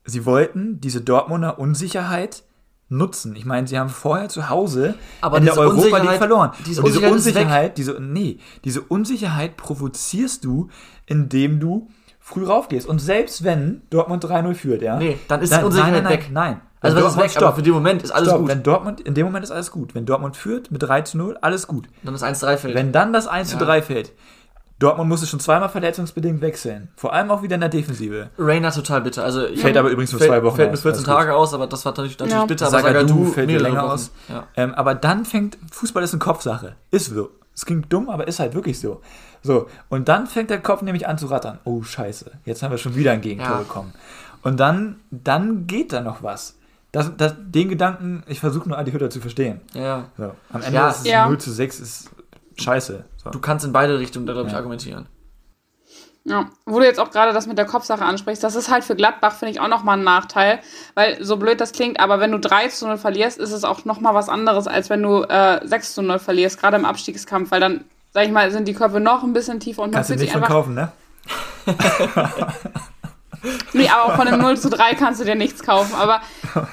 Sie 0.05 0.27
wollten 0.27 0.81
diese 0.81 1.01
Dortmunder 1.01 1.59
Unsicherheit 1.59 2.43
nutzen. 2.91 3.35
Ich 3.35 3.47
meine, 3.47 3.67
sie 3.67 3.79
haben 3.79 3.89
vorher 3.89 4.29
zu 4.29 4.51
Hause 4.51 4.95
Aber 5.23 5.39
in 5.39 5.47
der 5.47 5.57
Europa 5.57 5.99
League 5.99 6.19
verloren. 6.19 6.51
diese 6.67 6.83
Und 6.83 6.95
diese 6.95 7.11
Unsicherheit 7.11 7.79
diese, 7.79 7.99
nee, 7.99 8.39
diese 8.65 8.83
Unsicherheit 8.83 9.57
provozierst 9.57 10.45
du, 10.45 10.69
indem 11.07 11.61
du 11.61 11.89
früh 12.21 12.45
raufgehst. 12.45 12.87
Und 12.87 12.99
selbst 12.99 13.43
wenn 13.43 13.83
Dortmund 13.89 14.23
3-0 14.23 14.55
führt, 14.55 14.83
ja. 14.83 14.99
Nee, 14.99 15.19
dann 15.29 15.41
ist 15.41 15.51
Nein, 15.51 15.61
die 15.61 15.67
Unsicherheit 15.67 15.93
nein, 15.93 16.03
nein, 16.05 16.13
weg. 16.13 16.29
Nein. 16.31 16.61
Also 16.85 16.99
das 17.01 17.13
ist 17.13 17.17
weg, 17.19 17.25
Dortmund- 17.27 17.43
aber 17.45 17.57
für 17.57 17.63
den 17.63 17.73
Moment 17.75 18.03
ist 18.03 18.11
alles 18.11 18.29
Stopp, 18.29 18.41
gut. 18.41 18.49
Wenn 18.51 18.63
Dortmund, 18.63 19.01
in 19.01 19.15
dem 19.15 19.27
Moment 19.27 19.45
ist 19.45 19.51
alles 19.51 19.71
gut. 19.71 19.95
Wenn 19.95 20.07
Dortmund 20.07 20.37
führt 20.37 20.71
mit 20.71 20.83
3 20.83 21.03
zu 21.03 21.19
0, 21.19 21.39
alles 21.41 21.67
gut. 21.67 21.89
Dann 22.03 22.15
ist 22.15 22.23
1-3 22.23 22.57
fällt. 22.57 22.75
Wenn 22.75 22.93
dann 22.93 23.13
das 23.13 23.27
1 23.27 23.49
zu 23.51 23.57
Ja. 23.57 23.65
3 23.65 23.83
fällt, 23.83 24.13
Dortmund 24.81 25.09
musste 25.09 25.27
schon 25.27 25.39
zweimal 25.41 25.69
verletzungsbedingt 25.69 26.41
wechseln. 26.41 26.89
Vor 26.97 27.13
allem 27.13 27.31
auch 27.31 27.43
wieder 27.43 27.55
in 27.55 27.61
der 27.61 27.71
Defensive. 27.71 28.31
Rainer 28.39 28.73
total 28.73 29.03
bitter. 29.03 29.25
Also 29.25 29.47
Fällt 29.57 29.77
aber 29.77 29.89
übrigens 29.91 30.11
nur 30.13 30.19
fällt, 30.19 30.31
zwei 30.31 30.43
Wochen 30.43 30.57
fällt 30.57 30.69
nur 30.71 30.75
aus, 30.75 30.83
14 30.83 30.99
alles 31.05 31.07
gut. 31.09 31.15
Tage 31.27 31.35
aus, 31.35 31.55
aber 31.55 31.67
das 31.69 31.85
war 31.85 31.93
natürlich, 31.93 32.19
natürlich 32.19 32.35
Ja. 32.35 32.45
bitter. 32.47 32.67
Aber 32.67 32.81
Sagadu 32.83 33.07
Sagadu 33.09 33.25
fällt 33.27 33.51
ja 33.51 33.57
mehrere 33.57 33.69
länger 33.71 33.83
Wochen. 33.85 33.93
aus. 33.93 34.11
Ja. 34.29 34.47
Ähm, 34.57 34.75
aber 34.75 34.95
dann 34.97 35.25
fängt, 35.25 35.57
Fußball 35.71 36.03
ist 36.03 36.13
eine 36.13 36.19
Kopfsache. 36.19 36.75
Ist 36.91 37.07
so. 37.15 37.31
Es 37.55 37.65
klingt 37.65 37.93
dumm, 37.93 38.11
aber 38.11 38.27
ist 38.27 38.41
halt 38.41 38.55
wirklich 38.55 38.81
so. 38.81 39.01
So, 39.43 39.69
und 39.91 40.09
dann 40.09 40.27
fängt 40.27 40.51
der 40.51 40.61
Kopf 40.61 40.83
nämlich 40.83 41.07
an 41.07 41.19
zu 41.19 41.27
rattern. 41.27 41.61
Oh, 41.65 41.83
scheiße. 41.85 42.33
Jetzt 42.45 42.63
haben 42.65 42.73
wir 42.73 42.79
schon 42.79 42.97
wieder 42.97 43.13
ein 43.13 43.21
Gegentor 43.21 43.53
Ja. 43.53 43.59
bekommen. 43.59 43.93
Und 44.43 44.59
dann, 44.59 44.97
dann 45.13 45.69
geht 45.69 45.93
da 45.93 46.01
noch 46.01 46.23
was. 46.25 46.57
Das, 46.95 47.11
das, 47.17 47.35
den 47.39 47.69
Gedanken, 47.69 48.23
ich 48.27 48.39
versuche 48.41 48.69
nur 48.69 48.79
Adi 48.79 48.93
Hütter 48.93 49.11
zu 49.11 49.21
verstehen. 49.21 49.61
Ja. 49.75 50.05
So, 50.17 50.33
am 50.53 50.63
Ende 50.63 50.77
Ja. 50.79 50.89
ist 50.91 51.01
es 51.01 51.07
Ja. 51.07 51.27
0 51.27 51.39
zu 51.39 51.51
6 51.51 51.81
ist 51.81 52.11
scheiße. 52.57 53.05
So. 53.23 53.31
Du 53.31 53.41
kannst 53.41 53.65
in 53.67 53.73
beide 53.73 53.99
Richtungen 53.99 54.27
glaube 54.27 54.47
ich, 54.47 54.53
Ja. 54.53 54.59
argumentieren. 54.59 55.07
Ja, 56.27 56.49
wo 56.65 56.79
du 56.79 56.87
jetzt 56.87 57.01
auch 57.01 57.11
gerade 57.11 57.33
das 57.35 57.47
mit 57.47 57.59
der 57.59 57.67
Kopfsache 57.67 58.03
ansprichst, 58.05 58.43
das 58.43 58.55
ist 58.55 58.71
halt 58.71 58.83
für 58.85 58.95
Gladbach, 58.97 59.35
finde 59.35 59.53
ich, 59.53 59.61
auch 59.61 59.69
nochmal 59.69 59.99
ein 59.99 60.05
Nachteil, 60.05 60.61
weil 60.95 61.23
so 61.23 61.37
blöd 61.37 61.61
das 61.61 61.73
klingt, 61.73 62.01
aber 62.01 62.19
wenn 62.21 62.33
du 62.33 62.39
3 62.39 62.69
zu 62.69 62.87
0 62.87 62.97
verlierst, 62.97 63.39
ist 63.39 63.53
es 63.53 63.63
auch 63.65 63.85
nochmal 63.85 64.15
was 64.15 64.31
anderes, 64.31 64.67
als 64.67 64.89
wenn 64.89 65.03
du 65.03 65.23
äh, 65.25 65.61
6 65.67 65.95
zu 65.95 66.01
0 66.03 66.19
verlierst, 66.19 66.59
gerade 66.61 66.77
im 66.79 66.87
Abstiegskampf, 66.87 67.51
weil 67.51 67.61
dann, 67.61 67.85
sag 68.13 68.25
ich 68.25 68.31
mal, 68.33 68.51
sind 68.53 68.69
die 68.69 68.73
Köpfe 68.75 69.01
noch 69.01 69.23
ein 69.23 69.35
bisschen 69.35 69.61
tiefer 69.61 69.83
und 69.83 69.89
man 69.91 69.97
Kannst 69.97 70.11
du 70.11 70.15
nicht 70.15 70.23
sich 70.23 70.35
einfach... 70.35 70.47
verkaufen, 70.47 70.75
ne? 70.75 70.93
Nee, 73.73 73.89
aber 73.89 74.05
auch 74.05 74.17
von 74.17 74.27
dem 74.27 74.41
0 74.41 74.59
zu 74.59 74.71
3 74.71 74.95
kannst 74.95 75.21
du 75.21 75.25
dir 75.25 75.35
nichts 75.35 75.63
kaufen. 75.63 75.95
Aber 75.95 76.23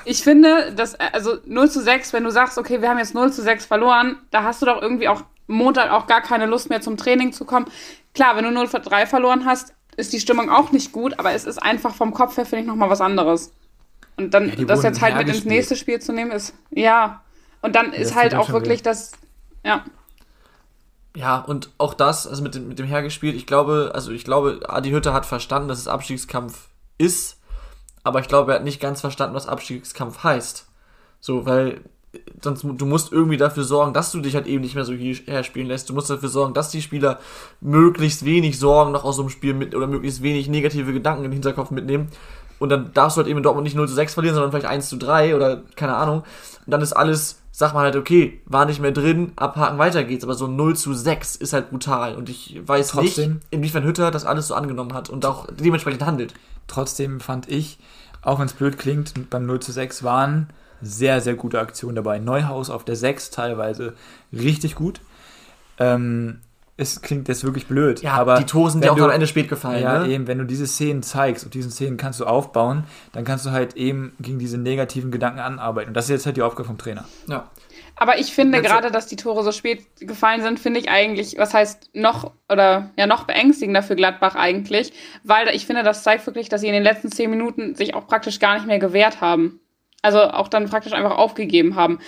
ich 0.05 0.23
finde, 0.23 0.73
dass, 0.73 0.95
also 0.95 1.38
0 1.45 1.69
zu 1.69 1.81
6, 1.81 2.13
wenn 2.13 2.23
du 2.23 2.31
sagst, 2.31 2.57
okay, 2.57 2.81
wir 2.81 2.89
haben 2.89 2.97
jetzt 2.97 3.13
0 3.13 3.31
zu 3.31 3.41
6 3.41 3.65
verloren, 3.65 4.17
da 4.31 4.43
hast 4.43 4.62
du 4.62 4.65
doch 4.65 4.81
irgendwie 4.81 5.07
auch 5.07 5.23
Montag 5.47 5.91
auch 5.91 6.07
gar 6.07 6.21
keine 6.21 6.45
Lust 6.45 6.69
mehr 6.69 6.81
zum 6.81 6.97
Training 6.97 7.34
zu 7.34 7.45
kommen. 7.45 7.65
Klar, 8.13 8.36
wenn 8.36 8.43
du 8.43 8.51
0 8.51 8.69
zu 8.69 8.79
3 8.79 9.05
verloren 9.05 9.45
hast, 9.45 9.73
ist 9.97 10.13
die 10.13 10.19
Stimmung 10.19 10.49
auch 10.49 10.71
nicht 10.71 10.91
gut, 10.91 11.19
aber 11.19 11.34
es 11.34 11.45
ist 11.45 11.62
einfach 11.62 11.93
vom 11.93 12.13
Kopf 12.13 12.38
her, 12.38 12.45
finde 12.45 12.63
ich, 12.63 12.67
nochmal 12.67 12.89
was 12.89 13.01
anderes. 13.01 13.53
Und 14.17 14.34
dann 14.34 14.49
Ja, 14.49 14.65
das 14.65 14.84
jetzt 14.84 15.01
halt 15.01 15.17
mit 15.17 15.27
ins 15.27 15.45
nächste 15.45 15.75
Spiel 15.75 15.99
zu 15.99 16.13
nehmen, 16.13 16.31
ist, 16.31 16.53
ja. 16.71 17.21
Und 17.62 17.75
dann 17.75 17.93
ist 17.93 18.12
das 18.12 18.15
halt 18.15 18.31
tut 18.31 18.34
dann 18.34 18.39
auch 18.41 18.53
wirklich 18.53 18.81
das, 18.81 19.12
ja. 19.63 19.84
Ja, 21.15 21.39
und 21.39 21.69
auch 21.78 21.93
das, 21.93 22.26
also 22.26 22.41
mit 22.41 22.56
dem, 22.56 22.69
mit 22.69 22.80
dem 22.80 22.86
Hergespielt, 22.86 23.36
ich 23.36 23.45
glaube, 23.45 23.91
also 23.93 24.12
ich 24.12 24.24
glaube, 24.24 24.62
Adi 24.67 24.91
Hütter 24.91 25.13
hat 25.13 25.26
verstanden, 25.26 25.67
dass 25.67 25.80
es 25.80 25.88
Abstiegskampf 25.88 26.69
ist, 26.97 27.38
aber 28.04 28.21
ich 28.21 28.28
glaube, 28.28 28.52
er 28.52 28.56
hat 28.56 28.63
nicht 28.63 28.80
ganz 28.80 29.02
verstanden, 29.02 29.36
was 29.36 29.47
Abstiegskampf 29.47 30.24
heißt. 30.24 30.67
So, 31.19 31.45
weil 31.45 31.82
sonst 32.41 32.63
du 32.63 32.86
musst 32.86 33.12
irgendwie 33.12 33.38
dafür 33.38 33.63
sorgen, 33.63 33.93
dass 33.93 34.12
du 34.12 34.19
dich 34.19 34.36
halt 34.36 34.47
eben 34.47 34.62
nicht 34.62 34.76
mehr 34.76 34.86
so 34.86 34.93
hier 34.93 35.15
herspielen 35.26 35.67
lässt. 35.67 35.89
Du 35.89 35.93
musst 35.93 36.10
dafür 36.10 36.30
sorgen, 36.30 36.54
dass 36.54 36.69
die 36.69 36.82
Spieler 36.82 37.19
möglichst 37.62 38.26
wenig 38.26 38.60
Sorgen 38.60 38.91
noch 38.91 39.04
aus 39.06 39.15
so 39.15 39.21
einem 39.21 39.30
Spiel 39.30 39.54
mit 39.54 39.76
oder 39.76 39.88
möglichst 39.88 40.21
wenig 40.21 40.47
negative 40.50 40.93
Gedanken 40.93 41.24
in 41.24 41.32
den 41.32 41.36
Hinterkopf 41.36 41.71
mitnehmen. 41.71 42.10
Und 42.62 42.69
dann 42.69 42.93
darfst 42.93 43.17
du 43.17 43.19
halt 43.19 43.28
eben 43.28 43.38
in 43.38 43.43
Dortmund 43.43 43.63
nicht 43.65 43.76
0 43.76 43.88
zu 43.88 43.95
6 43.95 44.13
verlieren, 44.13 44.36
sondern 44.36 44.52
vielleicht 44.52 44.67
1 44.67 44.88
zu 44.88 44.97
3 44.97 45.36
oder 45.36 45.63
keine 45.76 45.95
Ahnung. 45.95 46.19
Und 46.19 46.71
dann 46.71 46.82
ist 46.82 46.93
alles, 46.93 47.41
sagt 47.52 47.74
man 47.74 47.84
halt, 47.84 47.95
okay, 47.95 48.39
war 48.45 48.65
nicht 48.65 48.80
mehr 48.80 48.91
drin, 48.91 49.32
abhaken, 49.36 49.80
weiter 49.80 50.04
geht's. 50.04 50.24
Aber 50.24 50.36
so 50.36 50.45
ein 50.45 50.56
0 50.56 50.76
zu 50.76 50.93
6 50.93 51.36
ist 51.36 51.54
halt 51.54 51.71
brutal. 51.71 52.15
Und 52.15 52.30
ich 52.30 52.62
weiß 52.63 52.89
Trotzdem- 52.89 53.34
nicht, 53.34 53.45
inwiefern 53.50 53.84
Hütter 53.84 54.12
das 54.12 54.26
alles 54.26 54.47
so 54.47 54.54
angenommen 54.54 54.93
hat 54.93 55.10
und 55.10 55.26
auch 55.26 55.47
dementsprechend 55.52 56.06
handelt. 56.06 56.36
Trotzdem 56.67 57.19
fand 57.19 57.50
ich, 57.50 57.80
auch 58.21 58.38
wenn 58.39 58.45
es 58.45 58.54
blöd 58.54 58.78
klingt, 58.78 59.30
beim 59.32 59.47
0 59.47 59.60
zu 59.60 59.71
6 59.71 60.04
waren 60.04 60.47
sehr, 60.84 61.19
sehr 61.19 61.34
gute 61.34 61.60
Aktionen 61.60 61.95
dabei. 61.95 62.19
Neuhaus 62.19 62.69
auf 62.69 62.86
der 62.86 62.95
6 62.95 63.32
teilweise 63.32 63.93
richtig 64.32 64.76
gut. 64.76 65.02
Ähm, 65.80 66.41
es 66.77 67.01
klingt 67.01 67.27
jetzt 67.27 67.43
wirklich 67.43 67.67
blöd, 67.67 68.01
Ja, 68.01 68.13
aber 68.13 68.36
die 68.39 68.45
Tore 68.45 68.71
sind 68.71 68.84
ja 68.84 68.91
auch 68.91 68.95
du- 68.95 69.03
am 69.03 69.12
Ende 69.12 69.27
spät 69.27 69.49
gefallen. 69.49 69.84
Ja, 69.84 69.99
ne? 69.99 70.07
eben, 70.13 70.25
wenn 70.27 70.38
du 70.39 70.45
diese 70.45 70.65
Szenen 70.65 71.03
zeigst, 71.03 71.45
auf 71.45 71.51
diesen 71.51 71.69
Szenen 71.71 71.97
kannst 71.97 72.19
du 72.19 72.25
aufbauen, 72.25 72.86
dann 73.12 73.23
kannst 73.23 73.45
du 73.45 73.51
halt 73.51 73.75
eben 73.75 74.15
gegen 74.19 74.39
diese 74.39 74.57
negativen 74.57 75.12
Gedanken 75.12 75.39
anarbeiten. 75.39 75.89
Und 75.89 75.93
das 75.95 76.05
ist 76.05 76.10
jetzt 76.12 76.25
halt 76.25 76.38
die 76.38 76.41
Aufgabe 76.41 76.67
vom 76.67 76.77
Trainer. 76.77 77.05
ja. 77.27 77.49
Aber 77.97 78.17
ich 78.17 78.34
finde 78.34 78.63
gerade, 78.63 78.89
dass 78.89 79.05
die 79.05 79.15
Tore 79.15 79.43
so 79.43 79.51
spät 79.51 79.86
gefallen 79.99 80.41
sind, 80.41 80.60
finde 80.60 80.79
ich 80.79 80.89
eigentlich, 80.89 81.38
was 81.38 81.53
heißt 81.53 81.91
noch 81.93 82.31
oder 82.49 82.89
ja 82.97 83.05
noch 83.05 83.25
beängstigender 83.25 83.84
für 83.84 83.95
Gladbach 83.95 84.34
eigentlich, 84.34 84.91
weil 85.23 85.49
ich 85.49 85.67
finde, 85.67 85.84
das 85.84 86.01
zeigt 86.01 86.25
wirklich, 86.25 86.49
dass 86.49 86.62
sie 86.62 86.67
in 86.67 86.73
den 86.73 86.81
letzten 86.81 87.12
zehn 87.12 87.29
Minuten 87.29 87.75
sich 87.75 87.93
auch 87.93 88.07
praktisch 88.07 88.39
gar 88.39 88.55
nicht 88.55 88.65
mehr 88.65 88.79
gewehrt 88.79 89.21
haben. 89.21 89.60
Also 90.01 90.19
auch 90.21 90.47
dann 90.47 90.67
praktisch 90.67 90.93
einfach 90.93 91.15
aufgegeben 91.15 91.75
haben. 91.75 91.99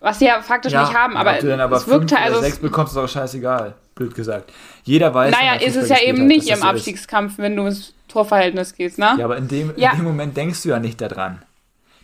Was 0.00 0.18
sie 0.18 0.26
ja 0.26 0.42
faktisch 0.42 0.72
Ja, 0.72 0.82
nicht 0.82 0.94
haben, 0.94 1.16
aber, 1.16 1.30
aber 1.30 1.76
es 1.76 1.86
wirkte 1.86 2.16
fünf 2.16 2.26
also. 2.26 2.40
sechs 2.40 2.58
bekommst, 2.58 2.92
ist 2.92 2.98
auch 2.98 3.08
scheißegal, 3.08 3.74
blöd 3.94 4.14
gesagt. 4.14 4.52
Jeder 4.84 5.12
weiß, 5.14 5.32
naja, 5.32 5.54
ist 5.54 5.76
es 5.76 5.88
ja 5.88 5.98
eben 6.00 6.20
hat, 6.22 6.26
nicht 6.26 6.48
im. 6.48 6.62
Abstiegskampf, 6.62 7.38
wenn 7.38 7.56
du 7.56 7.66
ins 7.66 7.94
Torverhältnis 8.08 8.74
gehst, 8.74 8.98
ne? 8.98 9.14
Ja, 9.18 9.24
aber 9.24 9.36
in 9.36 9.48
dem, 9.48 9.72
Ja. 9.76 9.90
in 9.92 9.98
dem 9.98 10.04
Moment 10.06 10.36
denkst 10.36 10.62
du 10.62 10.70
ja 10.70 10.78
nicht 10.78 11.00
daran. 11.00 11.42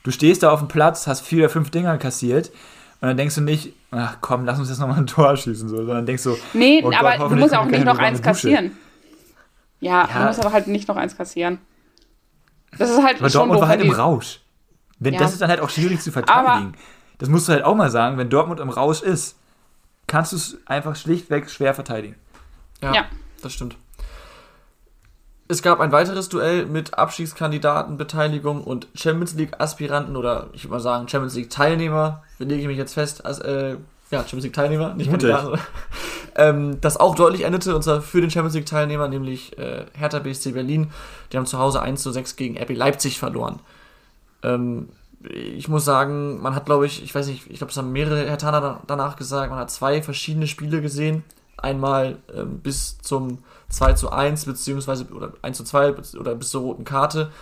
Du 0.04 0.10
stehst 0.10 0.42
da 0.42 0.50
auf 0.50 0.60
dem 0.60 0.68
Platz, 0.68 1.06
hast 1.06 1.22
vier 1.26 1.44
oder 1.44 1.48
fünf 1.50 1.70
Dinger 1.70 1.98
kassiert 1.98 2.48
und 3.00 3.08
dann 3.08 3.16
denkst 3.16 3.34
du 3.34 3.40
nicht, 3.42 3.72
ach 3.90 4.16
komm, 4.20 4.44
lass 4.44 4.58
uns 4.58 4.68
jetzt 4.68 4.78
nochmal 4.78 4.98
ein 4.98 5.06
Tor 5.06 5.36
schießen, 5.36 5.68
so, 5.68 5.76
sondern 5.76 6.06
denkst 6.06 6.22
so, 6.22 6.38
Nee, 6.54 6.80
oh 6.84 6.90
Gott, 6.90 6.98
aber 7.00 7.28
du 7.28 7.36
musst 7.36 7.54
auch 7.54 7.66
nicht 7.66 7.84
noch 7.84 7.98
eins 7.98 8.22
kassieren. 8.22 8.76
Ja, 9.80 10.08
Ja. 10.12 10.20
du 10.20 10.26
musst 10.28 10.40
aber 10.40 10.52
halt 10.52 10.66
nicht 10.66 10.88
noch 10.88 10.96
eins 10.96 11.16
kassieren. 11.16 11.58
Das 12.78 12.90
ist 12.90 13.02
halt 13.02 13.18
Aber 13.20 13.30
schon 13.30 13.40
Dortmund 13.40 13.60
war 13.60 13.68
halt 13.68 13.82
im 13.82 13.90
Rausch. 13.90 14.40
Wenn, 14.98 15.14
Ja. 15.14 15.20
Das 15.20 15.32
ist 15.32 15.40
dann 15.40 15.48
halt 15.50 15.60
auch 15.60 15.70
schwierig 15.70 16.00
zu 16.00 16.10
verteidigen. 16.12 16.72
das 17.18 17.28
musst 17.28 17.48
du 17.48 17.52
halt 17.52 17.64
auch 17.64 17.74
mal 17.74 17.90
sagen, 17.90 18.16
wenn 18.18 18.28
Dortmund 18.30 18.60
im 18.60 18.68
Rausch 18.70 19.02
ist, 19.02 19.36
kannst 20.08 20.32
du 20.32 20.36
es 20.36 20.58
einfach 20.66 20.96
schlichtweg 20.96 21.48
schwer 21.48 21.74
verteidigen. 21.74 22.16
Ja, 22.82 22.92
Ja. 22.92 23.04
das 23.42 23.52
stimmt. 23.52 23.76
Es 25.50 25.62
gab 25.62 25.80
ein 25.80 25.92
weiteres 25.92 26.28
Duell 26.28 26.66
mit 26.66 26.98
Abstiegskandidatenbeteiligung 26.98 28.62
und 28.62 28.86
Champions 28.94 29.34
League 29.34 29.58
Aspiranten 29.60 30.16
oder 30.16 30.48
ich 30.52 30.64
würde 30.64 30.72
mal 30.74 30.80
sagen 30.80 31.08
Champions 31.08 31.34
League 31.36 31.48
Teilnehmer, 31.50 32.22
lege 32.38 32.60
ich 32.60 32.66
mich 32.66 32.76
jetzt 32.76 32.92
fest, 32.94 33.24
als, 33.24 33.38
äh, 33.38 33.76
ja, 34.10 34.20
Champions 34.20 34.44
League 34.44 34.52
Teilnehmer, 34.52 34.94
nicht 34.94 35.10
Mutig. 35.10 35.30
Kandidaten. 35.30 35.62
ähm, 36.36 36.80
das 36.82 36.98
auch 36.98 37.14
deutlich 37.14 37.44
endete, 37.44 37.74
und 37.74 37.82
zwar 37.82 38.02
für 38.02 38.20
den 38.20 38.30
Champions 38.30 38.54
League 38.56 38.66
Teilnehmer, 38.66 39.08
nämlich 39.08 39.56
äh, 39.58 39.86
Hertha 39.94 40.18
BSC 40.18 40.52
Berlin. 40.52 40.90
Die 41.32 41.38
haben 41.38 41.46
zu 41.46 41.58
Hause 41.58 41.80
1 41.80 42.02
zu 42.02 42.10
6 42.12 42.36
gegen 42.36 42.58
RB 42.58 42.74
Leipzig 42.76 43.18
verloren. 43.18 43.60
Ähm, 44.42 44.90
ich 45.22 45.68
muss 45.68 45.84
sagen, 45.84 46.40
man 46.40 46.54
hat, 46.54 46.66
glaube 46.66 46.86
ich, 46.86 47.02
ich 47.02 47.14
weiß 47.14 47.26
nicht, 47.26 47.50
ich 47.50 47.58
glaube, 47.58 47.70
es 47.70 47.76
haben 47.76 47.92
mehrere 47.92 48.26
Hertaner 48.26 48.60
da- 48.60 48.80
danach 48.86 49.16
gesagt, 49.16 49.50
man 49.50 49.58
hat 49.58 49.70
zwei 49.70 50.02
verschiedene 50.02 50.46
Spiele 50.46 50.80
gesehen. 50.80 51.24
Einmal 51.56 52.18
ähm, 52.32 52.60
bis 52.60 52.98
zum 52.98 53.38
2 53.68 53.94
zu 53.94 54.10
1, 54.12 54.44
beziehungsweise 54.44 55.06
oder 55.08 55.32
1 55.42 55.56
zu 55.56 55.64
2 55.64 55.90
bez- 55.90 56.16
oder 56.16 56.36
bis 56.36 56.50
zur 56.50 56.62
roten 56.62 56.84
Karte. 56.84 57.32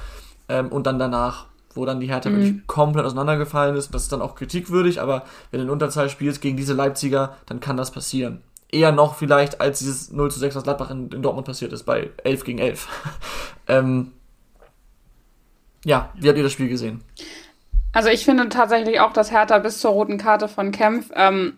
Ähm, 0.49 0.69
und 0.69 0.87
dann 0.87 0.99
danach, 0.99 1.47
wo 1.75 1.85
dann 1.85 2.01
die 2.01 2.07
Hertha 2.09 2.31
wirklich 2.31 2.67
komplett 2.67 3.05
auseinandergefallen 3.05 3.77
ist. 3.77 3.95
Das 3.95 4.05
ist 4.05 4.12
dann 4.12 4.23
auch 4.23 4.35
kritikwürdig, 4.37 5.03
aber 5.03 5.25
wenn 5.51 5.61
du 5.61 5.67
in 5.67 5.71
Unterzahl 5.71 6.09
spielst 6.09 6.41
gegen 6.41 6.57
diese 6.57 6.73
Leipziger, 6.73 7.37
dann 7.45 7.61
kann 7.61 7.77
das 7.77 7.91
passieren. 7.91 8.41
Eher 8.71 8.91
noch 8.91 9.17
vielleicht 9.17 9.61
als 9.61 9.81
dieses 9.81 10.11
0 10.11 10.31
zu 10.31 10.39
6, 10.39 10.57
was 10.57 10.62
Gladbach 10.62 10.91
in, 10.91 11.11
in 11.11 11.21
Dortmund 11.23 11.47
passiert 11.47 11.75
ist, 11.75 11.83
bei 11.85 12.09
11 12.25 12.45
gegen 12.45 12.59
11. 12.59 12.89
ähm, 13.69 14.12
ja, 15.85 16.11
wie 16.17 16.29
habt 16.29 16.39
ihr 16.39 16.43
das 16.45 16.53
Spiel 16.53 16.69
gesehen? 16.69 17.03
Also 17.97 18.11
ich 18.11 18.27
finde 18.27 18.51
tatsächlich 18.51 19.01
auch, 19.01 19.15
dass 19.15 19.31
Hertha 19.31 19.57
bis 19.59 19.81
zur 19.81 19.93
roten 19.93 20.19
Karte 20.19 20.49
von 20.49 20.71
Kempf 20.71 21.11
ähm, 21.15 21.57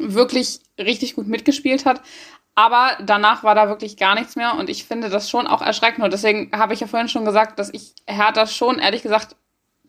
wirklich 0.00 0.58
richtig 0.76 1.14
gut 1.14 1.28
mitgespielt 1.28 1.86
hat. 1.86 2.02
Aber 2.56 2.96
danach 3.00 3.44
war 3.44 3.54
da 3.54 3.68
wirklich 3.68 3.96
gar 3.96 4.16
nichts 4.16 4.34
mehr 4.34 4.56
und 4.58 4.68
ich 4.68 4.84
finde 4.84 5.10
das 5.10 5.30
schon 5.30 5.46
auch 5.46 5.62
erschreckend. 5.62 6.02
Und 6.02 6.12
deswegen 6.12 6.50
habe 6.50 6.74
ich 6.74 6.80
ja 6.80 6.88
vorhin 6.88 7.08
schon 7.08 7.24
gesagt, 7.24 7.60
dass 7.60 7.72
ich 7.72 7.94
Hertha 8.08 8.48
schon, 8.48 8.80
ehrlich 8.80 9.02
gesagt, 9.04 9.36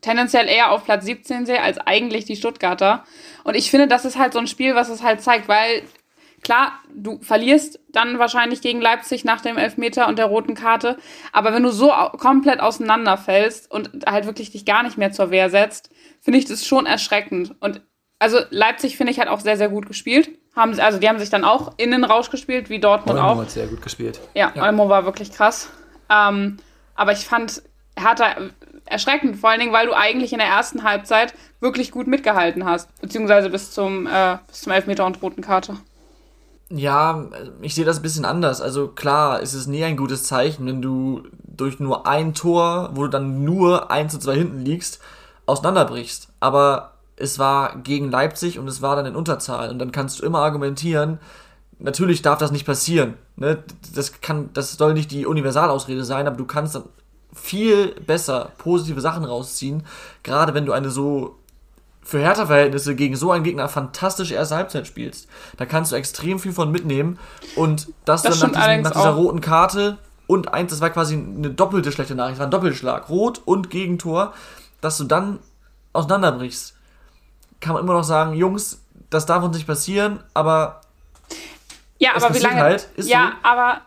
tendenziell 0.01 0.47
eher 0.47 0.69
auf 0.69 0.83
Platz 0.83 1.03
17 1.03 1.47
sehe 1.47 1.63
als 1.63 1.79
eigentlich 1.79 2.25
die 2.25 2.35
Stuttgarter. 2.35 3.03
Und 3.43 3.55
ich 3.55 3.71
finde, 3.71 3.87
das 3.87 4.05
ist 4.05 4.19
halt 4.19 4.33
so 4.33 4.39
ein 4.39 4.45
Spiel, 4.45 4.75
was 4.75 4.87
es 4.89 5.01
halt 5.01 5.23
zeigt, 5.23 5.47
weil 5.47 5.81
klar, 6.41 6.73
du 6.93 7.19
verlierst 7.21 7.79
dann 7.89 8.19
wahrscheinlich 8.19 8.61
gegen 8.61 8.81
Leipzig 8.81 9.23
nach 9.25 9.41
dem 9.41 9.57
Elfmeter 9.57 10.07
und 10.07 10.17
der 10.17 10.25
roten 10.25 10.55
Karte. 10.55 10.97
Aber 11.31 11.53
wenn 11.53 11.63
du 11.63 11.69
so 11.71 11.91
komplett 12.17 12.59
auseinanderfällst 12.59 13.71
und 13.71 13.89
halt 14.05 14.25
wirklich 14.25 14.51
dich 14.51 14.65
gar 14.65 14.83
nicht 14.83 14.97
mehr 14.97 15.11
zur 15.11 15.31
Wehr 15.31 15.49
setzt, 15.49 15.89
finde 16.19 16.39
ich 16.39 16.45
das 16.45 16.65
schon 16.65 16.85
erschreckend. 16.85 17.55
Und 17.59 17.81
also 18.19 18.39
Leipzig 18.49 18.97
finde 18.97 19.11
ich 19.11 19.19
hat 19.19 19.27
auch 19.27 19.39
sehr, 19.39 19.57
sehr 19.57 19.69
gut 19.69 19.87
gespielt. 19.87 20.29
Haben, 20.55 20.77
also 20.79 20.99
die 20.99 21.07
haben 21.07 21.19
sich 21.19 21.29
dann 21.29 21.43
auch 21.45 21.73
in 21.77 21.91
den 21.91 22.03
Rausch 22.03 22.29
gespielt, 22.29 22.69
wie 22.69 22.79
Dortmund 22.79 23.19
auch. 23.19 23.29
Olmo 23.29 23.41
hat 23.41 23.51
sehr 23.51 23.67
gut 23.67 23.81
gespielt. 23.81 24.19
Ja, 24.33 24.51
Ja. 24.53 24.63
Olmo 24.65 24.89
war 24.89 25.05
wirklich 25.05 25.31
krass. 25.31 25.69
Ähm, 26.09 26.57
aber 26.95 27.13
ich 27.13 27.25
fand 27.25 27.63
Hertha 27.97 28.35
erschreckend, 28.85 29.37
vor 29.37 29.49
allen 29.49 29.59
Dingen, 29.59 29.73
weil 29.73 29.87
du 29.87 29.93
eigentlich 29.93 30.33
in 30.33 30.39
der 30.39 30.47
ersten 30.47 30.83
Halbzeit 30.83 31.33
wirklich 31.61 31.91
gut 31.91 32.07
mitgehalten 32.07 32.65
hast. 32.65 32.89
Beziehungsweise 33.01 33.49
bis 33.49 33.71
zum, 33.71 34.07
äh, 34.07 34.37
bis 34.47 34.61
zum 34.61 34.73
Elfmeter 34.73 35.05
und 35.05 35.21
roten 35.21 35.41
Karte. 35.41 35.77
Ja, 36.73 37.25
ich 37.61 37.75
sehe 37.75 37.83
das 37.83 37.97
ein 37.97 38.01
bisschen 38.01 38.23
anders. 38.23 38.61
Also 38.61 38.87
klar, 38.87 39.41
es 39.41 39.53
ist 39.53 39.67
nie 39.67 39.83
ein 39.83 39.97
gutes 39.97 40.23
Zeichen, 40.23 40.65
wenn 40.65 40.81
du 40.81 41.23
durch 41.43 41.79
nur 41.79 42.07
ein 42.07 42.33
Tor, 42.33 42.91
wo 42.93 43.03
du 43.03 43.09
dann 43.09 43.43
nur 43.43 43.91
1 43.91 44.13
zu 44.13 44.19
2 44.19 44.35
hinten 44.35 44.59
liegst, 44.61 45.01
auseinanderbrichst. 45.45 46.29
Aber 46.39 46.93
es 47.17 47.39
war 47.39 47.77
gegen 47.77 48.09
Leipzig 48.09 48.57
und 48.57 48.67
es 48.69 48.81
war 48.81 48.95
dann 48.95 49.05
in 49.05 49.15
Unterzahl. 49.15 49.69
Und 49.69 49.79
dann 49.79 49.91
kannst 49.91 50.19
du 50.19 50.25
immer 50.25 50.39
argumentieren, 50.39 51.19
natürlich 51.79 52.21
darf 52.21 52.39
das 52.39 52.51
nicht 52.51 52.65
passieren. 52.65 53.15
Ne? 53.35 53.63
Das, 53.93 54.21
kann, 54.21 54.49
das 54.53 54.73
soll 54.73 54.93
nicht 54.93 55.11
die 55.11 55.25
Universalausrede 55.25 56.05
sein, 56.05 56.25
aber 56.25 56.37
du 56.37 56.45
kannst 56.45 56.75
dann 56.75 56.83
viel 57.33 57.95
besser 58.01 58.51
positive 58.57 59.01
Sachen 59.01 59.23
rausziehen, 59.23 59.83
gerade 60.23 60.53
wenn 60.53 60.65
du 60.65 60.73
eine 60.73 60.89
so 60.89 61.37
für 62.03 62.19
Hertha-Verhältnisse 62.19 62.95
gegen 62.95 63.15
so 63.15 63.31
einen 63.31 63.43
Gegner 63.43 63.69
fantastische 63.69 64.33
erste 64.33 64.55
Halbzeit 64.55 64.87
spielst. 64.87 65.27
Da 65.57 65.65
kannst 65.65 65.91
du 65.91 65.95
extrem 65.95 66.39
viel 66.39 66.51
von 66.51 66.71
mitnehmen 66.71 67.19
und 67.55 67.87
das, 68.05 68.23
Das 68.23 68.39
dann 68.39 68.51
nach, 68.51 68.65
diesem, 68.65 68.81
nach 68.81 68.91
dieser 68.91 69.11
roten 69.11 69.41
Karte 69.41 69.97
und 70.27 70.53
eins, 70.53 70.71
das 70.71 70.81
war 70.81 70.89
quasi 70.89 71.15
eine 71.15 71.51
doppelte 71.51 71.91
schlechte 71.91 72.15
Nachricht, 72.15 72.39
war 72.39 72.47
ein 72.47 72.51
Doppelschlag, 72.51 73.09
rot 73.09 73.41
und 73.45 73.69
Gegentor, 73.69 74.33
dass 74.81 74.97
du 74.97 75.03
dann 75.03 75.39
auseinanderbrichst. 75.93 76.75
Kann 77.59 77.73
man 77.73 77.83
immer 77.83 77.93
noch 77.93 78.03
sagen, 78.03 78.33
Jungs, 78.33 78.81
das 79.09 79.25
darf 79.25 79.43
uns 79.43 79.55
nicht 79.55 79.67
passieren, 79.67 80.23
aber 80.33 80.81
Ja, 81.99 82.11
aber 82.15 82.33
wie 82.33 82.39
lange. 82.39 82.61
halt, 82.61 82.87
ist 82.95 83.09
ja, 83.09 83.33
so. 83.43 83.47
aber 83.49 83.81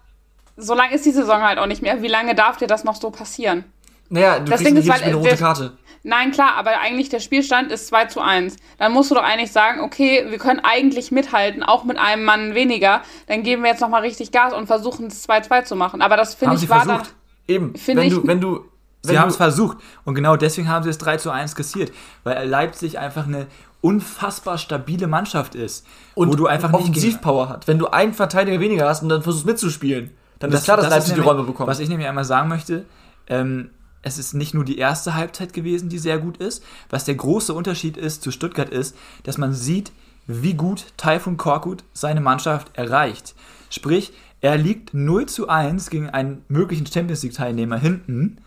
so 0.56 0.74
lange 0.74 0.94
ist 0.94 1.04
die 1.04 1.10
Saison 1.10 1.42
halt 1.42 1.58
auch 1.58 1.66
nicht 1.66 1.82
mehr. 1.82 2.00
Wie 2.02 2.08
lange 2.08 2.34
darf 2.36 2.58
dir 2.58 2.68
das 2.68 2.84
noch 2.84 2.94
so 2.94 3.10
passieren? 3.10 3.64
naja, 4.10 4.38
du 4.38 4.44
Das 4.44 4.60
kriegst 4.60 4.66
Ding 4.66 4.74
nicht 4.74 4.86
ist, 4.86 4.92
weil, 4.92 5.02
eine 5.02 5.14
rote 5.16 5.36
Karte. 5.36 5.72
Nein, 6.06 6.30
klar, 6.32 6.54
aber 6.56 6.78
eigentlich 6.80 7.08
der 7.08 7.18
Spielstand 7.20 7.72
ist 7.72 7.86
2 7.88 8.04
zu 8.06 8.20
1. 8.20 8.56
Dann 8.78 8.92
musst 8.92 9.10
du 9.10 9.14
doch 9.14 9.22
eigentlich 9.24 9.50
sagen, 9.52 9.80
okay, 9.80 10.26
wir 10.28 10.38
können 10.38 10.60
eigentlich 10.62 11.10
mithalten, 11.10 11.62
auch 11.62 11.84
mit 11.84 11.98
einem 11.98 12.24
Mann 12.24 12.54
weniger. 12.54 13.00
Dann 13.26 13.42
geben 13.42 13.62
wir 13.62 13.70
jetzt 13.70 13.80
nochmal 13.80 14.02
richtig 14.02 14.30
Gas 14.30 14.52
und 14.52 14.66
versuchen 14.66 15.06
es 15.06 15.26
2-2 15.26 15.64
zu 15.64 15.76
machen. 15.76 16.02
Aber 16.02 16.16
das 16.18 16.34
finde 16.34 16.50
Haben 16.50 16.54
ich 16.56 16.60
sie 16.60 16.68
war 16.68 16.82
versucht. 16.84 17.06
dann. 17.06 17.14
Eben, 17.54 17.74
Finde 17.74 18.02
wenn 18.02 18.08
ich- 18.08 18.14
du, 18.14 18.26
wenn 18.26 18.40
du, 18.40 18.64
Sie 19.02 19.10
wenn 19.10 19.18
haben 19.20 19.28
es 19.30 19.36
versucht. 19.36 19.78
Und 20.04 20.14
genau 20.14 20.36
deswegen 20.36 20.68
haben 20.68 20.82
sie 20.82 20.88
es 20.90 20.96
3 20.98 21.16
zu 21.18 21.30
1 21.30 21.54
kassiert. 21.56 21.92
Weil 22.22 22.48
Leipzig 22.48 22.98
einfach 22.98 23.26
eine 23.26 23.46
unfassbar 23.82 24.56
stabile 24.58 25.06
Mannschaft 25.06 25.54
ist. 25.54 25.86
und 26.14 26.28
wo 26.30 26.34
du 26.36 26.46
einfach 26.46 26.70
nicht 26.70 26.80
Offensivpower 26.80 27.48
hat. 27.50 27.66
Wenn 27.68 27.78
du 27.78 27.88
einen 27.88 28.14
Verteidiger 28.14 28.60
weniger 28.60 28.88
hast 28.88 29.02
und 29.02 29.08
dann 29.10 29.22
versuchst 29.22 29.44
mitzuspielen, 29.46 30.10
dann 30.38 30.50
ist 30.50 30.56
Das- 30.58 30.64
klar, 30.64 30.76
dass 30.78 30.86
das 30.86 30.94
Leipzig 30.94 31.14
die 31.14 31.20
Räume 31.20 31.42
bekommt. 31.44 31.68
Was 31.68 31.80
ich 31.80 31.88
nämlich 31.88 32.08
einmal 32.08 32.24
sagen 32.24 32.48
möchte, 32.48 32.84
ähm, 33.26 33.70
es 34.04 34.18
ist 34.18 34.34
nicht 34.34 34.54
nur 34.54 34.64
die 34.64 34.78
erste 34.78 35.14
Halbzeit 35.14 35.52
gewesen, 35.52 35.88
die 35.88 35.98
sehr 35.98 36.18
gut 36.18 36.36
ist. 36.36 36.62
Was 36.90 37.04
der 37.04 37.14
große 37.14 37.52
Unterschied 37.52 37.96
ist 37.96 38.22
zu 38.22 38.30
Stuttgart 38.30 38.68
ist, 38.68 38.96
dass 39.24 39.38
man 39.38 39.54
sieht, 39.54 39.92
wie 40.26 40.54
gut 40.54 40.86
Taifun 40.96 41.36
Korkut 41.36 41.84
seine 41.92 42.20
Mannschaft 42.20 42.70
erreicht. 42.74 43.34
Sprich, 43.70 44.12
er 44.40 44.58
liegt 44.58 44.92
0 44.92 45.26
zu 45.26 45.48
1 45.48 45.88
gegen 45.90 46.10
einen 46.10 46.44
möglichen 46.48 46.86
Champions 46.86 47.22
League-Teilnehmer 47.22 47.78
hinten. 47.78 48.38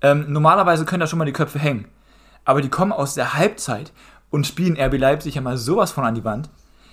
Ähm, 0.00 0.26
normalerweise 0.28 0.86
können 0.86 1.00
da 1.00 1.06
schon 1.06 1.18
mal 1.18 1.26
die 1.26 1.32
Köpfe 1.32 1.58
hängen. 1.58 1.84
Aber 2.46 2.62
die 2.62 2.70
kommen 2.70 2.92
aus 2.92 3.14
der 3.14 3.34
Halbzeit 3.34 3.92
und 4.30 4.46
spielen 4.46 4.78
RB 4.80 4.98
Leipzig 4.98 5.34
ja 5.34 5.42
mal 5.42 5.58
sowas 5.58 5.92
von 5.92 6.04
an 6.04 6.14
die 6.14 6.24
Wand. 6.24 6.48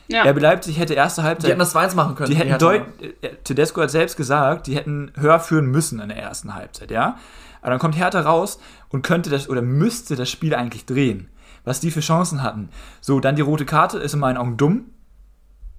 Ja. 0.08 0.24
RB 0.24 0.42
Leipzig 0.42 0.78
hätte 0.78 0.94
erste 0.94 1.24
Halbzeit. 1.24 1.48
die 1.48 1.52
hätten 1.52 1.60
das 1.60 1.74
2-1 1.74 1.96
machen 1.96 2.16
können. 2.16 2.30
Die 2.30 2.36
hätten 2.36 2.50
Hertha. 2.50 2.66
deut 2.66 2.82
äh, 3.22 3.30
Tedesco 3.46 3.82
hat 3.82 3.92
selbst 3.92 4.18
gesagt, 4.18 4.68
die 4.68 4.76
hätten 4.76 5.14
höher 5.18 5.40
führen 5.40 5.68
müssen 5.68 6.00
in 6.02 6.10
der 6.10 6.18
ersten 6.18 6.54
Halbzeit, 6.54 6.92
ja. 6.92 7.18
Aber 7.62 7.72
dann 7.72 7.80
kommt 7.80 7.98
Hertha 7.98 8.22
raus 8.22 8.60
und 8.90 9.04
könnte 9.04 9.30
das 9.30 9.50
oder 9.50 9.62
müsste 9.62 10.16
das 10.16 10.30
Spiel 10.30 10.56
eigentlich 10.56 10.86
drehen. 10.86 11.30
Was 11.64 11.80
die 11.80 11.92
für 11.92 12.00
Chancen 12.00 12.42
hatten. 12.42 12.70
So, 13.02 13.20
dann 13.20 13.36
die 13.36 13.44
rote 13.44 13.66
Karte 13.66 14.00
ist 14.00 14.14
in 14.14 14.20
meinen 14.20 14.38
Augen 14.38 14.58
dumm. 14.58 14.86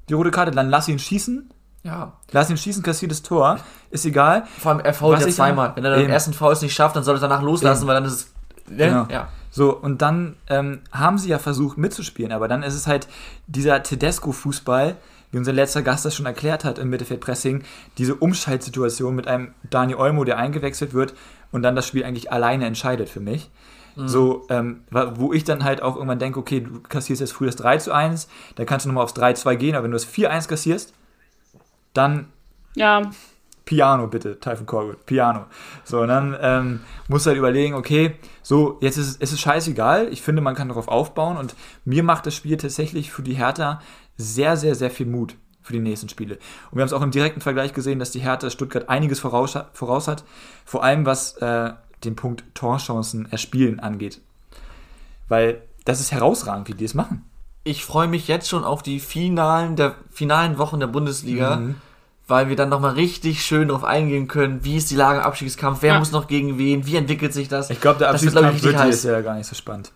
Die 0.09 0.14
rote 0.14 0.30
Karte, 0.30 0.53
dann 0.53 0.70
lass 0.70 0.89
ihn 0.89 0.99
schießen. 0.99 1.51
Ja. 1.83 2.12
Lass 2.30 2.51
ihn 2.51 2.57
schießen, 2.57 2.83
kassiertes 2.83 3.22
Tor. 3.22 3.59
Ist 3.91 4.07
egal. 4.07 4.45
Vor 4.59 4.72
allem, 4.72 4.80
er 4.80 4.95
fault 4.95 5.20
ja 5.20 5.28
zweimal. 5.28 5.72
Wenn 5.74 5.85
er 5.85 5.97
den 5.97 6.11
ersten 6.11 6.33
Foul 6.33 6.57
nicht 6.62 6.74
schafft, 6.74 6.95
dann 6.95 7.03
soll 7.03 7.16
er 7.16 7.20
danach 7.20 7.43
loslassen, 7.43 7.83
Eben. 7.83 7.89
weil 7.89 7.95
dann 7.97 8.05
ist 8.05 8.12
es. 8.12 8.33
Ne? 8.68 8.76
Genau. 8.76 9.07
Ja. 9.11 9.28
So, 9.51 9.76
und 9.76 10.01
dann 10.01 10.37
ähm, 10.49 10.80
haben 10.93 11.18
sie 11.18 11.28
ja 11.28 11.39
versucht 11.39 11.76
mitzuspielen, 11.76 12.33
aber 12.33 12.49
dann 12.49 12.62
ist 12.62 12.74
es 12.74 12.87
halt 12.87 13.07
dieser 13.47 13.83
Tedesco-Fußball, 13.83 14.97
wie 15.30 15.39
unser 15.39 15.53
letzter 15.53 15.83
Gast 15.83 16.05
das 16.05 16.14
schon 16.14 16.24
erklärt 16.24 16.64
hat 16.64 16.78
im 16.78 16.89
Mittelfeldpressing, 16.89 17.62
diese 17.99 18.14
Umschaltsituation 18.14 19.14
mit 19.14 19.26
einem 19.26 19.53
Dani 19.68 19.95
Olmo, 19.95 20.24
der 20.24 20.39
eingewechselt 20.39 20.95
wird 20.95 21.14
und 21.53 21.62
dann 21.62 21.76
das 21.76 21.86
Spiel 21.86 22.05
eigentlich 22.05 22.32
alleine 22.32 22.66
entscheidet 22.66 23.09
für 23.09 23.20
mich. 23.20 23.50
So, 23.94 24.46
ähm, 24.48 24.84
wo 24.90 25.34
ich 25.34 25.44
dann 25.44 25.64
halt 25.64 25.82
auch 25.82 25.96
irgendwann 25.96 26.18
denke, 26.18 26.40
okay, 26.40 26.61
du 26.61 26.80
kassierst 26.80 27.20
jetzt 27.20 27.32
früh 27.32 27.44
das 27.44 27.57
3 27.57 27.76
zu 27.76 27.92
1, 27.92 28.26
dann 28.55 28.64
kannst 28.64 28.86
du 28.86 28.88
nochmal 28.88 29.05
aufs 29.05 29.14
3-2 29.14 29.57
gehen, 29.57 29.74
aber 29.74 29.84
wenn 29.84 29.90
du 29.90 29.96
das 29.96 30.09
4-1 30.09 30.48
kassierst, 30.48 30.94
dann 31.92 32.28
ja, 32.74 33.11
Piano 33.64 34.07
bitte, 34.07 34.40
Typhon 34.40 34.66
Corwood, 34.66 35.07
Piano. 35.07 35.44
So, 35.84 36.00
und 36.00 36.09
dann 36.09 36.36
ähm, 36.40 36.80
musst 37.09 37.26
du 37.26 37.30
halt 37.30 37.38
überlegen, 37.38 37.74
okay, 37.74 38.16
so, 38.42 38.78
jetzt 38.80 38.96
ist 38.96 39.09
es, 39.09 39.16
es 39.20 39.32
ist 39.32 39.40
scheißegal. 39.40 40.09
Ich 40.11 40.22
finde, 40.22 40.42
man 40.42 40.55
kann 40.55 40.68
darauf 40.68 40.88
aufbauen 40.88 41.36
und 41.36 41.55
mir 41.84 42.03
macht 42.03 42.26
das 42.26 42.34
Spiel 42.34 42.57
tatsächlich 42.57 43.12
für 43.12 43.22
die 43.22 43.34
Hertha 43.34 43.80
sehr, 44.16 44.57
sehr, 44.57 44.74
sehr 44.74 44.90
viel 44.90 45.07
Mut 45.07 45.36
für 45.62 45.72
die 45.72 45.78
nächsten 45.80 46.08
Spiele. 46.08 46.34
Und 46.70 46.76
wir 46.78 46.82
haben 46.82 46.86
es 46.88 46.92
auch 46.92 47.02
im 47.02 47.10
direkten 47.10 47.40
Vergleich 47.40 47.72
gesehen, 47.72 47.98
dass 47.98 48.10
die 48.10 48.20
Hertha 48.20 48.50
Stuttgart 48.50 48.88
einiges 48.88 49.20
voraus, 49.20 49.56
voraus 49.72 50.08
hat, 50.08 50.24
vor 50.64 50.82
allem 50.84 51.06
was 51.06 51.36
äh, 51.38 51.72
den 52.04 52.16
Punkt 52.16 52.44
Torchancen 52.54 53.30
erspielen 53.30 53.78
angeht. 53.80 54.20
Weil 55.28 55.62
das 55.84 56.00
ist 56.00 56.12
herausragend, 56.12 56.68
wie 56.68 56.74
die 56.74 56.84
es 56.84 56.94
machen. 56.94 57.24
Ich 57.64 57.84
freue 57.84 58.08
mich 58.08 58.26
jetzt 58.28 58.48
schon 58.48 58.64
auf 58.64 58.82
die 58.82 58.98
finalen, 59.00 59.76
der 59.76 59.94
finalen 60.10 60.58
Wochen 60.58 60.80
der 60.80 60.88
Bundesliga, 60.88 61.56
Mhm. 61.56 61.74
weil 62.26 62.48
wir 62.48 62.56
dann 62.56 62.68
nochmal 62.68 62.94
richtig 62.94 63.44
schön 63.44 63.68
darauf 63.68 63.84
eingehen 63.84 64.26
können, 64.26 64.64
wie 64.64 64.76
ist 64.76 64.90
die 64.90 64.96
Lage 64.96 65.20
im 65.20 65.24
Abstiegskampf, 65.24 65.78
wer 65.82 65.92
Ja. 65.94 65.98
muss 66.00 66.10
noch 66.12 66.26
gegen 66.26 66.58
wen, 66.58 66.86
wie 66.86 66.96
entwickelt 66.96 67.32
sich 67.32 67.48
das. 67.48 67.70
Ich 67.70 67.80
glaube, 67.80 68.00
der 68.00 68.10
Das 68.12 68.22
wird, 68.22 68.32
glaub 68.32 68.44
ich, 68.44 68.48
Abstiegskampf 68.50 68.74
wird 68.74 68.82
heiß. 68.88 68.96
dieses 68.96 69.10
Jahr 69.10 69.22
gar 69.22 69.36
nicht 69.36 69.46
so 69.46 69.54
spannend. 69.54 69.92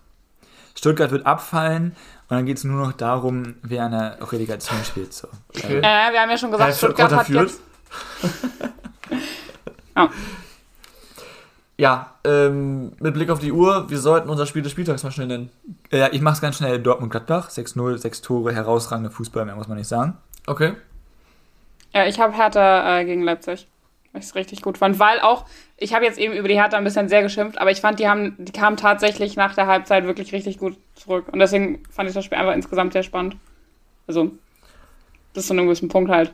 Stuttgart 0.75 1.11
wird 1.11 1.25
abfallen 1.25 1.95
und 2.29 2.35
dann 2.35 2.45
geht 2.45 2.57
es 2.57 2.63
nur 2.63 2.85
noch 2.85 2.93
darum, 2.93 3.55
wer 3.63 3.85
in 3.85 3.91
der 3.91 4.17
Relegation 4.31 4.77
spielt. 4.83 5.13
So. 5.13 5.27
Okay. 5.55 5.77
äh, 5.79 5.81
wir 5.81 6.21
haben 6.21 6.29
ja 6.29 6.37
schon 6.37 6.51
gesagt, 6.51 6.71
Äh, 6.71 6.75
Stuttgart 6.75 7.11
hat 7.15 7.29
jetzt. 7.29 7.59
ja. 9.95 10.09
Ja, 11.79 12.15
ähm, 12.23 12.93
mit 12.99 13.13
Blick 13.13 13.29
auf 13.29 13.37
die 13.37 13.51
Uhr, 13.51 13.87
wir 13.87 13.99
sollten 13.99 14.29
unser 14.29 14.47
Spiel 14.47 14.63
des 14.63 14.71
Spieltags 14.71 15.03
mal 15.03 15.11
schnell 15.11 15.27
nennen. 15.27 15.51
Äh, 15.91 15.99
Ja, 15.99 16.07
ich 16.11 16.21
mache 16.21 16.33
es 16.33 16.41
ganz 16.41 16.57
schnell. 16.57 16.79
Dortmund-Gladbach, 16.79 17.49
6-0, 17.51 17.97
6 17.99 18.21
Tore, 18.23 18.51
herausragender 18.51 19.11
Fußball, 19.11 19.45
mehr 19.45 19.55
muss 19.55 19.67
man 19.67 19.77
nicht 19.77 19.87
sagen. 19.87 20.17
Okay. 20.47 20.73
Ja, 21.93 22.05
ich 22.07 22.19
habe 22.19 22.33
Hertha 22.33 22.97
äh, 22.99 23.05
gegen 23.05 23.21
Leipzig. 23.21 23.67
Was 24.13 24.29
ich 24.29 24.35
richtig 24.35 24.61
gut 24.61 24.77
fand. 24.77 24.99
Weil 24.99 25.19
auch, 25.19 25.45
ich 25.77 25.93
habe 25.93 26.05
jetzt 26.05 26.17
eben 26.17 26.33
über 26.33 26.47
die 26.47 26.55
Hertha 26.55 26.77
ein 26.77 26.83
bisschen 26.83 27.09
sehr 27.09 27.21
geschimpft, 27.21 27.59
aber 27.59 27.71
ich 27.71 27.81
fand, 27.81 27.99
die 27.99 28.07
haben, 28.07 28.35
die 28.37 28.51
kamen 28.51 28.77
tatsächlich 28.77 29.35
nach 29.35 29.53
der 29.53 29.67
Halbzeit 29.67 30.05
wirklich 30.05 30.31
richtig 30.33 30.57
gut 30.57 30.77
zurück. 30.95 31.25
Und 31.31 31.39
deswegen 31.39 31.83
fand 31.89 32.09
ich 32.09 32.15
das 32.15 32.25
Spiel 32.25 32.37
einfach 32.37 32.55
insgesamt 32.55 32.93
sehr 32.93 33.03
spannend. 33.03 33.35
Also, 34.07 34.31
das 35.33 35.43
ist 35.43 35.47
so 35.49 35.53
einem 35.53 35.65
gewissen 35.65 35.89
Punkt 35.89 36.09
halt. 36.09 36.33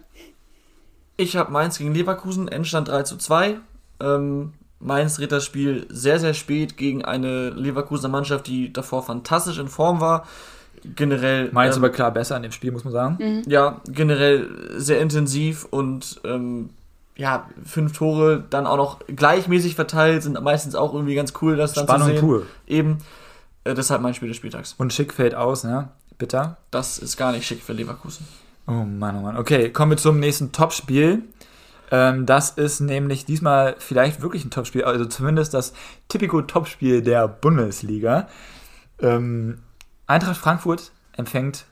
Ich 1.18 1.36
habe 1.36 1.52
Mainz 1.52 1.78
gegen 1.78 1.94
Leverkusen, 1.94 2.48
Endstand 2.48 2.88
3 2.88 3.04
zu 3.04 3.18
2. 3.18 3.58
Ähm, 4.00 4.54
Mainz 4.80 5.16
dreht 5.16 5.32
das 5.32 5.46
Spiel 5.46 5.86
sehr, 5.90 6.20
sehr 6.20 6.34
spät 6.34 6.78
gegen 6.78 7.06
eine 7.06 7.50
Leverkusener 7.52 8.10
Mannschaft, 8.10 8.48
die 8.48 8.72
davor 8.74 9.04
fantastisch 9.04 9.58
in 9.58 9.68
Form 9.68 10.02
war. 10.02 10.28
Generell. 10.96 11.50
Mainz 11.54 11.78
ähm, 11.78 11.84
aber 11.84 11.94
klar 11.94 12.12
besser 12.12 12.36
in 12.36 12.44
dem 12.44 12.52
Spiel, 12.52 12.72
muss 12.72 12.84
man 12.84 12.94
sagen. 12.94 13.44
ja, 13.48 13.82
generell 13.88 14.50
sehr 14.76 15.00
intensiv 15.00 15.66
und 15.70 16.20
ähm, 16.26 16.70
ja, 17.16 17.50
fünf 17.66 17.98
Tore 17.98 18.44
dann 18.50 18.66
auch 18.66 18.78
noch 18.78 19.00
gleichmäßig 19.08 19.76
verteilt, 19.76 20.24
sind 20.24 20.42
meistens 20.42 20.76
auch 20.76 20.94
irgendwie 20.94 21.16
ganz 21.16 21.34
cool, 21.42 21.56
das 21.56 21.74
dann 21.74 21.86
Spannung 21.86 22.08
zu 22.08 22.14
sehen. 22.14 22.22
pur. 22.22 22.46
Eben. 22.68 22.98
Äh, 23.64 23.76
deshalb 23.76 24.02
mein 24.02 24.14
Spiel 24.14 24.28
des 24.28 24.38
Spieltags. 24.38 24.74
Und 24.78 24.94
Schick 24.94 25.14
fällt 25.14 25.36
aus, 25.36 25.64
ne? 25.64 25.90
Bitter. 26.18 26.58
Das 26.72 27.00
ist 27.00 27.18
gar 27.18 27.32
nicht 27.32 27.46
schick 27.46 27.62
für 27.62 27.74
Leverkusen. 27.74 28.28
Oh 28.68 28.72
Mann, 28.72 29.18
oh 29.18 29.22
Mann. 29.22 29.38
Okay, 29.38 29.70
kommen 29.72 29.92
wir 29.92 29.98
zum 29.98 30.20
nächsten 30.20 30.52
Topspiel. 30.52 31.24
Ähm, 31.92 32.26
das 32.26 32.52
ist 32.52 32.80
nämlich 32.80 33.26
diesmal 33.26 33.76
vielleicht 33.78 34.22
wirklich 34.22 34.46
ein 34.46 34.52
Topspiel, 34.52 34.84
also 34.84 35.06
zumindest 35.06 35.54
das 35.54 35.74
typico 36.08 36.42
Topspiel 36.42 37.02
der 37.02 37.28
Bundesliga. 37.28 38.28
Ähm, 39.00 39.60
Eintracht 40.08 40.38
Frankfurt 40.38 40.92
empfängt 41.16 41.66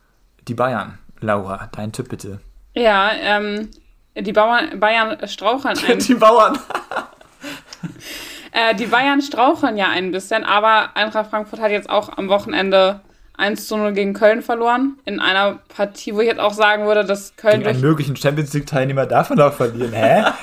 die 0.47 0.53
Bayern. 0.53 0.97
Laura, 1.19 1.69
dein 1.71 1.91
Tipp 1.91 2.09
bitte. 2.09 2.39
Ja, 2.73 3.11
ähm, 3.13 3.69
die 4.17 4.33
Bauern, 4.33 4.79
Bayern 4.79 5.17
straucheln 5.27 5.77
ein, 5.87 5.99
Die 5.99 6.15
Bauern. 6.15 6.59
äh, 8.51 8.75
die 8.75 8.87
Bayern 8.87 9.21
straucheln 9.21 9.77
ja 9.77 9.89
ein 9.89 10.11
bisschen, 10.11 10.43
aber 10.43 10.95
Eintracht 10.95 11.29
Frankfurt 11.29 11.59
hat 11.61 11.71
jetzt 11.71 11.89
auch 11.89 12.17
am 12.17 12.27
Wochenende 12.29 13.01
1 13.37 13.67
zu 13.67 13.77
0 13.77 13.93
gegen 13.93 14.13
Köln 14.13 14.41
verloren. 14.41 14.97
In 15.05 15.19
einer 15.19 15.59
Partie, 15.75 16.13
wo 16.13 16.19
ich 16.21 16.27
jetzt 16.27 16.39
auch 16.39 16.53
sagen 16.53 16.85
würde, 16.85 17.05
dass 17.05 17.35
Köln 17.37 17.59
Gegen 17.59 17.69
einen 17.69 17.81
möglichen 17.81 18.15
Champions 18.15 18.53
League-Teilnehmer 18.53 19.07
man 19.07 19.41
auch 19.41 19.53
verlieren, 19.53 19.93
hä? 19.93 20.25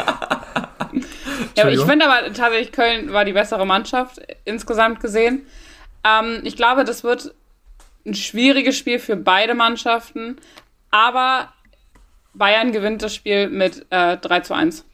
Ja, 1.57 1.65
aber 1.65 1.73
ich 1.73 1.81
finde 1.83 2.09
aber 2.09 2.33
tatsächlich, 2.33 2.71
Köln 2.71 3.13
war 3.13 3.25
die 3.25 3.33
bessere 3.33 3.67
Mannschaft 3.67 4.21
insgesamt 4.45 5.01
gesehen. 5.01 5.45
Ähm, 6.05 6.41
ich 6.45 6.57
glaube, 6.57 6.85
das 6.85 7.03
wird 7.03 7.35
ein 8.07 8.15
schwieriges 8.15 8.77
Spiel 8.77 9.01
für 9.01 9.17
beide 9.17 9.55
Mannschaften, 9.55 10.37
aber 10.93 11.53
Bayern 12.39 12.73
gewinnt 12.73 13.03
das 13.03 13.15
Spiel 13.15 13.49
mit 13.49 13.87
äh, 13.91 14.17
3 14.17 14.41
zu 14.41 14.55
1. 14.55 14.85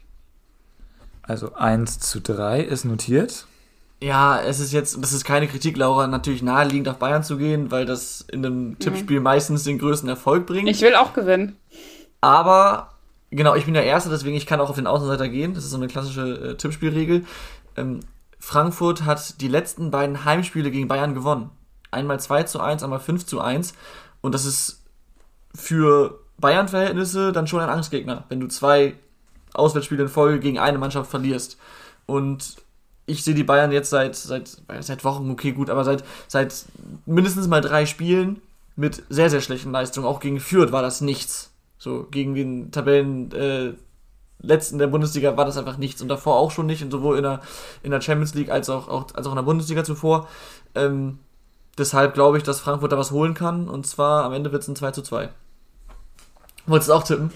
Also 1.23 1.53
1 1.53 1.99
zu 1.99 2.19
3 2.19 2.61
ist 2.61 2.85
notiert. 2.85 3.47
Ja, 4.01 4.39
es 4.41 4.59
ist 4.59 4.73
jetzt, 4.73 5.01
das 5.01 5.13
ist 5.13 5.23
keine 5.23 5.47
Kritik, 5.47 5.77
Laura, 5.77 6.05
natürlich 6.07 6.43
naheliegend 6.43 6.89
auf 6.89 6.97
Bayern 6.97 7.23
zu 7.23 7.37
gehen, 7.37 7.71
weil 7.71 7.85
das 7.85 8.21
in 8.21 8.45
einem 8.45 8.77
Tippspiel 8.77 9.19
meistens 9.19 9.63
den 9.63 9.79
größten 9.79 10.09
Erfolg 10.09 10.45
bringt. 10.45 10.67
Ich 10.67 10.81
will 10.81 10.95
auch 10.95 11.13
gewinnen. 11.13 11.55
Aber, 12.21 12.91
genau, 13.31 13.55
ich 13.55 13.65
bin 13.65 13.73
der 13.73 13.85
Erste, 13.85 14.09
deswegen 14.09 14.35
ich 14.35 14.45
kann 14.45 14.59
auch 14.59 14.69
auf 14.69 14.75
den 14.75 14.87
Außenseiter 14.87 15.29
gehen. 15.29 15.53
Das 15.53 15.63
ist 15.63 15.71
so 15.71 15.77
eine 15.77 15.87
klassische 15.87 16.51
äh, 16.51 16.55
Tippspielregel. 16.55 17.25
Ähm, 17.77 18.01
Frankfurt 18.39 19.05
hat 19.05 19.41
die 19.41 19.47
letzten 19.47 19.91
beiden 19.91 20.25
Heimspiele 20.25 20.69
gegen 20.69 20.87
Bayern 20.87 21.15
gewonnen. 21.15 21.49
Einmal 21.89 22.19
2 22.19 22.43
zu 22.43 22.59
1, 22.59 22.83
einmal 22.83 22.99
5 22.99 23.25
zu 23.25 23.39
1. 23.39 23.73
Und 24.21 24.35
das 24.35 24.45
ist 24.45 24.83
für 25.55 26.19
Bayern-Verhältnisse 26.37 27.31
dann 27.31 27.47
schon 27.47 27.61
ein 27.61 27.69
Angstgegner, 27.69 28.25
wenn 28.29 28.39
du 28.39 28.47
zwei 28.47 28.95
Auswärtsspiele 29.53 30.03
in 30.03 30.09
Folge 30.09 30.39
gegen 30.39 30.59
eine 30.59 30.77
Mannschaft 30.77 31.09
verlierst. 31.09 31.57
Und 32.05 32.57
ich 33.05 33.23
sehe 33.23 33.35
die 33.35 33.43
Bayern 33.43 33.71
jetzt 33.71 33.89
seit, 33.89 34.15
seit, 34.15 34.57
seit 34.79 35.03
Wochen, 35.03 35.29
okay, 35.31 35.51
gut, 35.51 35.69
aber 35.69 35.83
seit, 35.83 36.03
seit 36.27 36.65
mindestens 37.05 37.47
mal 37.47 37.61
drei 37.61 37.85
Spielen 37.85 38.41
mit 38.75 39.03
sehr, 39.09 39.29
sehr 39.29 39.41
schlechten 39.41 39.71
Leistungen. 39.71 40.07
Auch 40.07 40.19
gegen 40.19 40.39
Fürth 40.39 40.71
war 40.71 40.81
das 40.81 41.01
nichts. 41.01 41.51
So, 41.77 42.07
gegen 42.09 42.35
den 42.35 42.71
Tabellen 42.71 43.31
äh, 43.31 43.73
letzten 44.39 44.77
der 44.77 44.87
Bundesliga 44.87 45.37
war 45.37 45.45
das 45.45 45.57
einfach 45.57 45.77
nichts 45.77 46.01
und 46.01 46.07
davor 46.07 46.37
auch 46.37 46.51
schon 46.51 46.65
nicht, 46.65 46.83
und 46.83 46.91
sowohl 46.91 47.17
in 47.17 47.23
der, 47.23 47.41
in 47.83 47.91
der 47.91 48.01
Champions 48.01 48.33
League 48.33 48.49
als 48.49 48.69
auch, 48.69 48.87
auch, 48.87 49.07
als 49.13 49.27
auch 49.27 49.31
in 49.31 49.37
der 49.37 49.43
Bundesliga 49.43 49.83
zuvor. 49.83 50.27
Ähm, 50.73 51.19
deshalb 51.77 52.13
glaube 52.13 52.37
ich, 52.37 52.43
dass 52.43 52.59
Frankfurt 52.59 52.91
da 52.91 52.97
was 52.97 53.11
holen 53.11 53.33
kann 53.33 53.67
und 53.67 53.85
zwar 53.85 54.23
am 54.23 54.33
Ende 54.33 54.51
wird 54.51 54.63
es 54.63 54.67
ein 54.67 54.75
2 54.75 54.91
zu 54.91 55.01
2. 55.01 55.29
Wolltest 56.67 56.89
du 56.89 56.93
auch 56.93 57.03
tippen? 57.03 57.31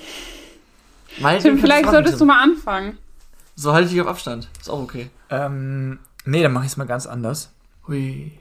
Weil 1.19 1.39
Tim, 1.39 1.59
vielleicht 1.59 1.89
solltest 1.89 2.19
du 2.19 2.25
mal 2.25 2.41
anfangen. 2.41 2.97
So 3.55 3.73
halte 3.73 3.88
ich 3.88 3.93
dich 3.93 4.01
auf 4.01 4.07
Abstand. 4.07 4.47
Ist 4.59 4.69
auch 4.69 4.82
okay. 4.82 5.09
Ähm, 5.30 5.99
nee, 6.25 6.41
dann 6.41 6.53
mache 6.53 6.65
ich 6.65 6.71
es 6.71 6.77
mal 6.77 6.88
ganz 6.88 7.05
anders. 7.05 7.51
Hui. 7.88 8.32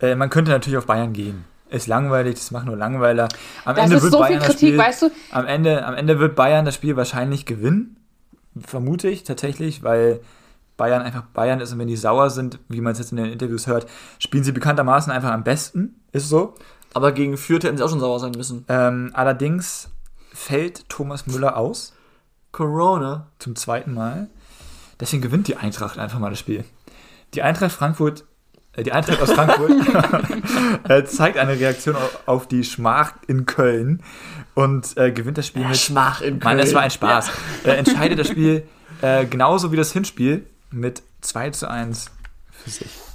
Äh, 0.00 0.14
man 0.14 0.30
könnte 0.30 0.50
natürlich 0.50 0.76
auf 0.76 0.86
Bayern 0.86 1.12
gehen. 1.12 1.44
Ist 1.70 1.86
langweilig, 1.86 2.34
das 2.34 2.50
macht 2.50 2.66
nur 2.66 2.76
Langweiler. 2.76 3.28
Am 3.64 3.74
das 3.74 3.84
Ende 3.84 3.96
ist 3.96 4.02
wird 4.02 4.12
so 4.12 4.18
Bayern 4.20 4.40
viel 4.40 4.48
Kritik, 4.48 4.68
Spiel, 4.68 4.78
weißt 4.78 5.02
du? 5.02 5.10
Am 5.32 5.46
Ende, 5.46 5.84
am 5.84 5.94
Ende 5.94 6.18
wird 6.18 6.34
Bayern 6.34 6.64
das 6.64 6.74
Spiel 6.74 6.96
wahrscheinlich 6.96 7.46
gewinnen. 7.46 7.96
Vermute 8.58 9.08
ich 9.08 9.24
tatsächlich, 9.24 9.82
weil 9.82 10.20
Bayern 10.76 11.02
einfach 11.02 11.22
Bayern 11.22 11.60
ist 11.60 11.72
und 11.72 11.78
wenn 11.78 11.88
die 11.88 11.96
sauer 11.96 12.30
sind, 12.30 12.58
wie 12.68 12.80
man 12.80 12.92
es 12.92 12.98
jetzt 12.98 13.10
in 13.10 13.18
den 13.18 13.26
Interviews 13.32 13.66
hört, 13.66 13.86
spielen 14.18 14.44
sie 14.44 14.52
bekanntermaßen 14.52 15.12
einfach 15.12 15.30
am 15.30 15.44
besten. 15.44 16.00
Ist 16.12 16.28
so. 16.28 16.54
Aber 16.94 17.12
gegen 17.12 17.36
Fürth 17.36 17.64
hätten 17.64 17.76
sie 17.76 17.84
auch 17.84 17.90
schon 17.90 18.00
sauer 18.00 18.20
sein 18.20 18.32
müssen. 18.32 18.64
Ähm, 18.68 19.10
allerdings 19.14 19.90
fällt 20.32 20.88
Thomas 20.88 21.26
Müller 21.26 21.56
aus. 21.56 21.92
Corona. 22.52 23.28
Zum 23.38 23.56
zweiten 23.56 23.94
Mal. 23.94 24.28
Deswegen 25.00 25.22
gewinnt 25.22 25.48
die 25.48 25.56
Eintracht 25.56 25.98
einfach 25.98 26.18
mal 26.18 26.30
das 26.30 26.38
Spiel. 26.38 26.64
Die 27.34 27.42
Eintracht 27.42 27.72
Frankfurt, 27.72 28.24
äh, 28.72 28.82
die 28.82 28.92
Eintracht 28.92 29.20
aus 29.20 29.32
Frankfurt 29.32 29.70
äh, 30.88 31.04
zeigt 31.04 31.36
eine 31.36 31.58
Reaktion 31.58 31.94
auf, 32.26 32.48
die 32.48 32.64
Schmach 32.64 33.12
in 33.26 33.46
Köln 33.46 34.02
und 34.54 34.96
äh, 34.96 35.12
gewinnt 35.12 35.38
das 35.38 35.46
Spiel 35.46 35.62
ja, 35.62 35.68
mit. 35.68 35.76
Schmach 35.76 36.20
in 36.20 36.40
Köln. 36.40 36.56
Mann, 36.56 36.58
das 36.58 36.74
war 36.74 36.82
ein 36.82 36.90
Spaß. 36.90 37.30
Ja. 37.64 37.72
Äh, 37.72 37.76
entscheidet 37.76 38.18
das 38.18 38.28
Spiel 38.28 38.66
äh, 39.02 39.26
genauso 39.26 39.70
wie 39.72 39.76
das 39.76 39.92
Hinspiel 39.92 40.46
mit 40.70 41.02
2 41.20 41.50
zu 41.50 41.70
1 41.70 42.10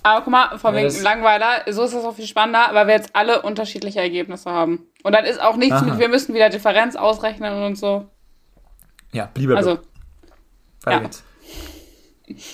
Aber 0.04 0.22
guck 0.22 0.32
mal, 0.32 0.58
von 0.58 0.76
wegen 0.76 1.02
Langweiler, 1.02 1.62
so 1.72 1.84
ist 1.84 1.94
das 1.94 2.04
auch 2.04 2.16
viel 2.16 2.28
spannender, 2.28 2.70
weil 2.74 2.88
wir 2.88 2.96
jetzt 2.96 3.16
alle 3.16 3.42
unterschiedliche 3.42 4.00
Ergebnisse 4.00 4.50
haben. 4.52 4.88
Und 5.04 5.14
dann 5.14 5.26
ist 5.26 5.42
auch 5.42 5.56
nichts 5.56 5.76
Aha. 5.76 5.86
mit, 5.86 6.00
wir 6.00 6.10
müssen 6.10 6.34
wieder 6.34 6.50
Differenz 6.50 6.96
ausrechnen 6.96 7.64
und 7.64 7.76
so. 7.78 8.06
Ja, 9.12 9.30
bliebe 9.34 9.56
Also, 9.56 9.80
ja. 10.88 11.02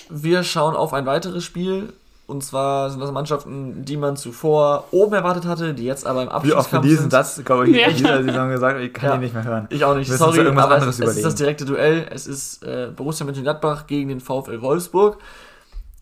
Wir 0.08 0.42
schauen 0.44 0.74
auf 0.76 0.92
ein 0.92 1.06
weiteres 1.06 1.44
Spiel. 1.44 1.92
Und 2.26 2.44
zwar 2.44 2.90
sind 2.90 3.00
das 3.00 3.10
Mannschaften, 3.10 3.84
die 3.84 3.96
man 3.96 4.16
zuvor 4.16 4.84
oben 4.92 5.14
erwartet 5.14 5.46
hatte, 5.46 5.74
die 5.74 5.82
jetzt 5.84 6.06
aber 6.06 6.22
im 6.22 6.28
Abstiegskampf 6.28 6.70
sind. 6.70 6.72
Wie 6.72 6.76
oft 6.76 6.84
für 6.84 6.88
diesen 6.88 7.10
Satz, 7.10 7.42
glaube 7.44 7.68
ich, 7.68 7.76
Ja. 7.76 7.88
in 7.88 7.96
dieser 7.96 8.22
Saison 8.22 8.50
gesagt, 8.50 8.80
ich 8.80 8.92
kann 8.92 9.08
Ja. 9.08 9.14
ihn 9.16 9.20
nicht 9.22 9.34
mehr 9.34 9.42
hören. 9.42 9.66
Ich 9.70 9.84
auch 9.84 9.96
nicht, 9.96 10.06
Wir 10.06 10.12
müssen 10.12 10.22
sorry, 10.24 10.38
irgendwas 10.38 10.64
aber 10.66 10.74
anderes 10.76 11.00
es, 11.00 11.08
es 11.08 11.16
ist 11.16 11.24
das 11.24 11.34
direkte 11.34 11.64
Duell. 11.64 12.06
Es 12.08 12.28
ist 12.28 12.62
äh, 12.62 12.92
Borussia 12.94 13.26
Mönchengladbach 13.26 13.88
gegen 13.88 14.10
den 14.10 14.20
VfL 14.20 14.62
Wolfsburg. 14.62 15.18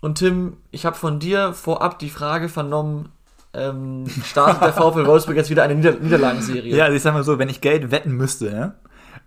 Und 0.00 0.18
Tim, 0.18 0.58
ich 0.70 0.86
habe 0.86 0.96
von 0.96 1.18
dir 1.18 1.52
vorab 1.52 1.98
die 1.98 2.10
Frage 2.10 2.48
vernommen, 2.48 3.10
ähm, 3.54 4.04
startet 4.24 4.62
der 4.62 4.72
VfL 4.72 5.06
Wolfsburg 5.06 5.36
jetzt 5.36 5.50
wieder 5.50 5.62
eine 5.62 5.74
Nieder 5.74 5.94
Niederlagenserie? 5.94 6.76
Ja, 6.76 6.84
also 6.84 6.96
ich 6.96 7.02
sag 7.02 7.14
mal 7.14 7.24
so, 7.24 7.38
wenn 7.38 7.48
ich 7.48 7.60
Geld 7.60 7.90
wetten 7.90 8.12
müsste, 8.12 8.44
ne, 8.50 8.74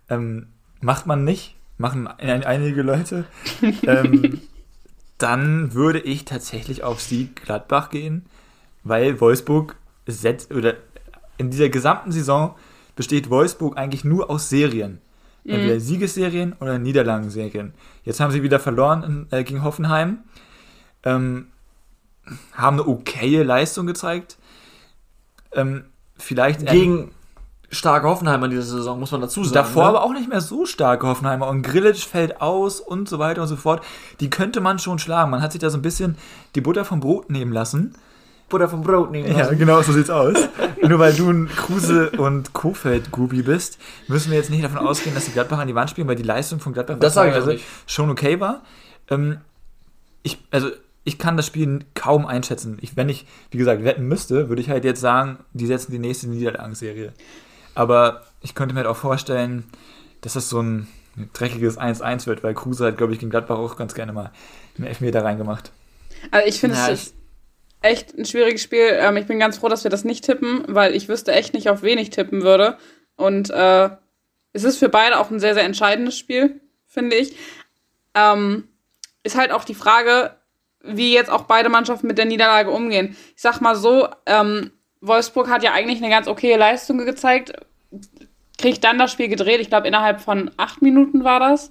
ähm, 0.08 0.46
macht 0.80 1.06
man 1.06 1.24
nicht, 1.24 1.56
machen 1.76 2.06
ein, 2.06 2.44
einige 2.44 2.82
Leute, 2.82 3.24
ähm, 3.82 4.40
dann 5.18 5.74
würde 5.74 6.00
ich 6.00 6.24
tatsächlich 6.24 6.82
auf 6.84 7.00
Sieg 7.00 7.44
Gladbach 7.44 7.90
gehen, 7.90 8.26
weil 8.84 9.20
Wolfsburg 9.20 9.76
setzt, 10.06 10.52
oder 10.52 10.74
in 11.36 11.50
dieser 11.50 11.68
gesamten 11.68 12.12
Saison 12.12 12.56
besteht 12.96 13.30
Wolfsburg 13.30 13.76
eigentlich 13.76 14.04
nur 14.04 14.30
aus 14.30 14.48
Serien. 14.48 15.00
Entweder 15.44 15.80
Siegesserien 15.80 16.54
oder 16.60 16.78
Niederlagenserien. 16.78 17.74
Jetzt 18.04 18.20
haben 18.20 18.30
sie 18.30 18.44
wieder 18.44 18.60
verloren 18.60 19.02
in, 19.02 19.26
äh, 19.36 19.42
gegen 19.42 19.64
Hoffenheim. 19.64 20.18
Ähm, 21.04 21.48
haben 22.54 22.78
eine 22.78 22.88
okaye 22.88 23.42
Leistung 23.42 23.86
gezeigt. 23.86 24.36
Ähm, 25.52 25.84
vielleicht 26.16 26.66
Gegen 26.66 27.10
starke 27.70 28.06
Hoffenheimer 28.06 28.44
in 28.44 28.50
dieser 28.52 28.62
Saison, 28.64 29.00
muss 29.00 29.10
man 29.10 29.20
dazu 29.20 29.42
sagen. 29.42 29.54
Davor 29.54 29.84
ne? 29.84 29.88
aber 29.88 30.04
auch 30.04 30.12
nicht 30.12 30.28
mehr 30.28 30.40
so 30.40 30.66
starke 30.66 31.06
Hoffenheimer. 31.06 31.48
Und 31.48 31.62
Grillitsch 31.62 32.06
fällt 32.06 32.40
aus 32.40 32.80
und 32.80 33.08
so 33.08 33.18
weiter 33.18 33.42
und 33.42 33.48
so 33.48 33.56
fort. 33.56 33.82
Die 34.20 34.30
könnte 34.30 34.60
man 34.60 34.78
schon 34.78 34.98
schlagen. 34.98 35.30
Man 35.30 35.42
hat 35.42 35.52
sich 35.52 35.60
da 35.60 35.70
so 35.70 35.78
ein 35.78 35.82
bisschen 35.82 36.16
die 36.54 36.60
Butter 36.60 36.84
vom 36.84 37.00
Brot 37.00 37.30
nehmen 37.30 37.52
lassen. 37.52 37.94
Butter 38.48 38.68
vom 38.68 38.82
Brot 38.82 39.10
nehmen 39.10 39.30
Ja, 39.32 39.38
lassen. 39.38 39.58
genau, 39.58 39.80
so 39.80 39.92
sieht's 39.92 40.10
aus. 40.10 40.36
Nur 40.86 40.98
weil 40.98 41.14
du 41.14 41.30
ein 41.30 41.48
Kruse- 41.48 42.10
und 42.10 42.52
Kofeld-Groupie 42.52 43.42
bist, 43.42 43.78
müssen 44.08 44.30
wir 44.30 44.36
jetzt 44.38 44.50
nicht 44.50 44.62
davon 44.62 44.78
ausgehen, 44.78 45.14
dass 45.14 45.24
die 45.24 45.32
Gladbach 45.32 45.58
an 45.58 45.66
die 45.68 45.74
Wand 45.74 45.88
spielen, 45.88 46.06
weil 46.06 46.16
die 46.16 46.22
Leistung 46.22 46.60
von 46.60 46.74
Gladbach 46.74 46.96
Das 47.00 47.14
sag 47.14 47.28
ich 47.28 47.32
teilweise 47.32 47.52
nicht. 47.54 47.64
schon 47.86 48.10
okay 48.10 48.38
war. 48.40 48.60
Ähm, 49.08 49.38
ich, 50.22 50.38
also, 50.50 50.68
ich 51.04 51.18
kann 51.18 51.36
das 51.36 51.46
Spiel 51.46 51.80
kaum 51.94 52.26
einschätzen. 52.26 52.78
Ich, 52.80 52.96
wenn 52.96 53.08
ich, 53.08 53.26
wie 53.50 53.58
gesagt, 53.58 53.84
wetten 53.84 54.06
müsste, 54.06 54.48
würde 54.48 54.62
ich 54.62 54.70
halt 54.70 54.84
jetzt 54.84 55.00
sagen, 55.00 55.38
die 55.52 55.66
setzen 55.66 55.92
die 55.92 55.98
nächste 55.98 56.28
Niederlagenserie. 56.28 57.12
Aber 57.74 58.22
ich 58.40 58.54
könnte 58.54 58.74
mir 58.74 58.80
halt 58.80 58.88
auch 58.88 58.96
vorstellen, 58.96 59.64
dass 60.20 60.34
das 60.34 60.48
so 60.48 60.60
ein 60.60 60.86
dreckiges 61.32 61.78
1-1 61.78 62.26
wird, 62.26 62.42
weil 62.42 62.54
Kruse 62.54 62.86
hat, 62.86 62.98
glaube 62.98 63.12
ich, 63.12 63.18
gegen 63.18 63.30
Gladbach 63.30 63.58
auch 63.58 63.76
ganz 63.76 63.94
gerne 63.94 64.12
mal 64.12 64.30
einen 64.76 64.86
Elfmeter 64.86 65.24
reingemacht. 65.24 65.72
Also 66.30 66.46
ich 66.48 66.60
finde 66.60 66.76
Ja, 66.76 66.88
es 66.88 67.02
ist 67.02 67.14
echt 67.82 68.16
ein 68.16 68.24
schwieriges 68.24 68.62
Spiel. 68.62 68.88
Ähm, 68.92 69.16
ich 69.16 69.26
bin 69.26 69.38
ganz 69.38 69.58
froh, 69.58 69.68
dass 69.68 69.84
wir 69.84 69.90
das 69.90 70.04
nicht 70.04 70.24
tippen, 70.24 70.64
weil 70.68 70.94
ich 70.94 71.08
wüsste 71.08 71.32
echt 71.32 71.52
nicht, 71.52 71.68
auf 71.68 71.82
wen 71.82 71.98
ich 71.98 72.10
tippen 72.10 72.42
würde. 72.42 72.78
Und 73.16 73.50
äh, 73.50 73.90
es 74.52 74.64
ist 74.64 74.78
für 74.78 74.88
beide 74.88 75.18
auch 75.18 75.30
ein 75.30 75.40
sehr, 75.40 75.54
sehr 75.54 75.64
entscheidendes 75.64 76.16
Spiel, 76.16 76.60
finde 76.86 77.16
ich. 77.16 77.36
Ähm, 78.14 78.68
ist 79.24 79.36
halt 79.36 79.50
auch 79.50 79.64
die 79.64 79.74
Frage, 79.74 80.36
wie 80.84 81.12
jetzt 81.14 81.30
auch 81.30 81.42
beide 81.42 81.68
Mannschaften 81.68 82.06
mit 82.06 82.18
der 82.18 82.24
Niederlage 82.24 82.70
umgehen. 82.70 83.16
Ich 83.36 83.42
sag 83.42 83.60
mal 83.60 83.76
so, 83.76 84.08
ähm, 84.26 84.70
Wolfsburg 85.00 85.48
hat 85.48 85.62
ja 85.62 85.72
eigentlich 85.72 85.98
eine 85.98 86.10
ganz 86.10 86.28
okaye 86.28 86.56
Leistung 86.56 86.98
gezeigt, 86.98 87.52
kriegt 88.58 88.84
dann 88.84 88.98
das 88.98 89.12
Spiel 89.12 89.28
gedreht. 89.28 89.60
Ich 89.60 89.68
glaube, 89.68 89.88
innerhalb 89.88 90.20
von 90.20 90.50
acht 90.56 90.82
Minuten 90.82 91.24
war 91.24 91.40
das. 91.40 91.70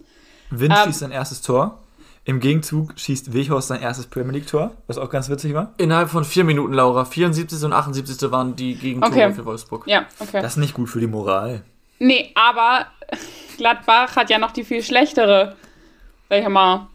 Wind 0.49 0.73
Ähm, 0.75 0.85
schießt 0.85 0.99
sein 0.99 1.11
erstes 1.11 1.41
Tor. 1.41 1.77
Im 2.23 2.39
Gegenzug 2.39 2.93
schießt 2.99 3.33
Weghorst 3.33 3.69
sein 3.69 3.81
erstes 3.81 4.05
Premier 4.05 4.33
League-Tor, 4.33 4.75
was 4.85 4.99
auch 4.99 5.09
ganz 5.09 5.27
witzig 5.29 5.55
war. 5.55 5.73
Innerhalb 5.77 6.09
von 6.09 6.23
vier 6.23 6.43
Minuten, 6.43 6.73
Laura. 6.73 7.03
74. 7.03 7.63
und 7.63 7.73
78. 7.73 8.31
waren 8.31 8.55
die 8.55 8.75
Gegentore 8.75 9.11
Okay. 9.11 9.33
für 9.33 9.45
Wolfsburg. 9.45 9.87
Ja, 9.87 10.05
okay. 10.19 10.39
Das 10.41 10.53
ist 10.53 10.57
nicht 10.57 10.75
gut 10.75 10.87
für 10.89 10.99
die 10.99 11.07
Moral. 11.07 11.63
Nee, 11.97 12.31
aber 12.35 12.85
Gladbach 13.57 14.15
hat 14.15 14.29
ja 14.29 14.37
noch 14.37 14.51
die 14.51 14.63
viel 14.63 14.83
schlechtere, 14.83 15.55
sag 16.29 16.41
ich 16.43 16.47
mal, 16.47 16.87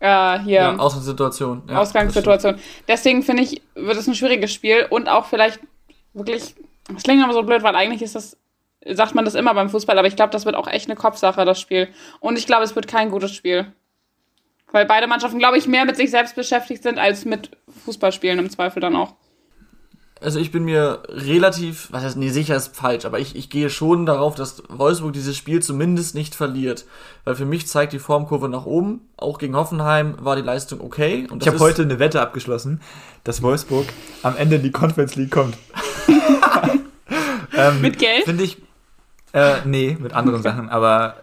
äh, 0.00 0.38
hier 0.40 0.60
Ja, 0.60 0.76
Ausgangssituation. 0.76 1.62
Ja, 1.68 1.78
Ausgangssituation. 1.78 2.56
Deswegen 2.88 3.22
finde 3.22 3.42
ich, 3.42 3.62
wird 3.74 3.96
es 3.96 4.06
ein 4.06 4.14
schwieriges 4.14 4.52
Spiel 4.52 4.86
und 4.90 5.08
auch 5.08 5.26
vielleicht 5.26 5.60
wirklich, 6.14 6.54
das 6.92 7.02
klingt 7.02 7.22
aber 7.22 7.32
so 7.32 7.42
blöd, 7.42 7.62
weil 7.62 7.74
eigentlich 7.74 8.02
ist 8.02 8.14
das, 8.14 8.36
sagt 8.88 9.14
man 9.14 9.24
das 9.24 9.34
immer 9.34 9.54
beim 9.54 9.70
Fußball, 9.70 9.98
aber 9.98 10.08
ich 10.08 10.16
glaube, 10.16 10.32
das 10.32 10.44
wird 10.44 10.56
auch 10.56 10.68
echt 10.68 10.88
eine 10.88 10.96
Kopfsache, 10.96 11.44
das 11.44 11.60
Spiel. 11.60 11.88
Und 12.20 12.38
ich 12.38 12.46
glaube, 12.46 12.64
es 12.64 12.74
wird 12.74 12.88
kein 12.88 13.10
gutes 13.10 13.32
Spiel. 13.34 13.72
Weil 14.72 14.84
beide 14.84 15.06
Mannschaften, 15.06 15.38
glaube 15.38 15.58
ich, 15.58 15.68
mehr 15.68 15.84
mit 15.84 15.96
sich 15.96 16.10
selbst 16.10 16.34
beschäftigt 16.34 16.82
sind 16.82 16.98
als 16.98 17.24
mit 17.24 17.50
Fußballspielen 17.84 18.38
im 18.38 18.50
Zweifel 18.50 18.80
dann 18.80 18.96
auch. 18.96 19.14
Also 20.20 20.38
ich 20.38 20.50
bin 20.50 20.64
mir 20.64 21.02
relativ, 21.08 21.88
was 21.90 22.02
heißt, 22.02 22.16
nee, 22.16 22.30
sicher 22.30 22.56
ist 22.56 22.74
falsch, 22.74 23.04
aber 23.04 23.18
ich, 23.18 23.36
ich 23.36 23.50
gehe 23.50 23.68
schon 23.68 24.06
darauf, 24.06 24.34
dass 24.34 24.62
Wolfsburg 24.68 25.12
dieses 25.12 25.36
Spiel 25.36 25.60
zumindest 25.60 26.14
nicht 26.14 26.34
verliert. 26.34 26.86
Weil 27.24 27.34
für 27.34 27.44
mich 27.44 27.68
zeigt 27.68 27.92
die 27.92 27.98
Formkurve 27.98 28.48
nach 28.48 28.64
oben. 28.64 29.02
Auch 29.18 29.38
gegen 29.38 29.54
Hoffenheim 29.54 30.16
war 30.20 30.34
die 30.34 30.42
Leistung 30.42 30.80
okay. 30.80 31.26
Und 31.30 31.42
Ich 31.42 31.48
habe 31.48 31.58
heute 31.58 31.82
eine 31.82 31.98
Wette 31.98 32.22
abgeschlossen, 32.22 32.80
dass 33.24 33.42
Wolfsburg 33.42 33.86
am 34.22 34.36
Ende 34.36 34.56
in 34.56 34.62
die 34.62 34.70
Conference 34.70 35.16
League 35.16 35.32
kommt. 35.32 35.58
ähm, 37.56 37.82
Mit 37.82 37.98
Geld? 37.98 38.24
Finde 38.24 38.44
ich. 38.44 38.56
Äh, 39.34 39.56
nee, 39.66 39.98
mit 40.00 40.14
anderen 40.14 40.42
Sachen, 40.42 40.70
aber 40.70 41.16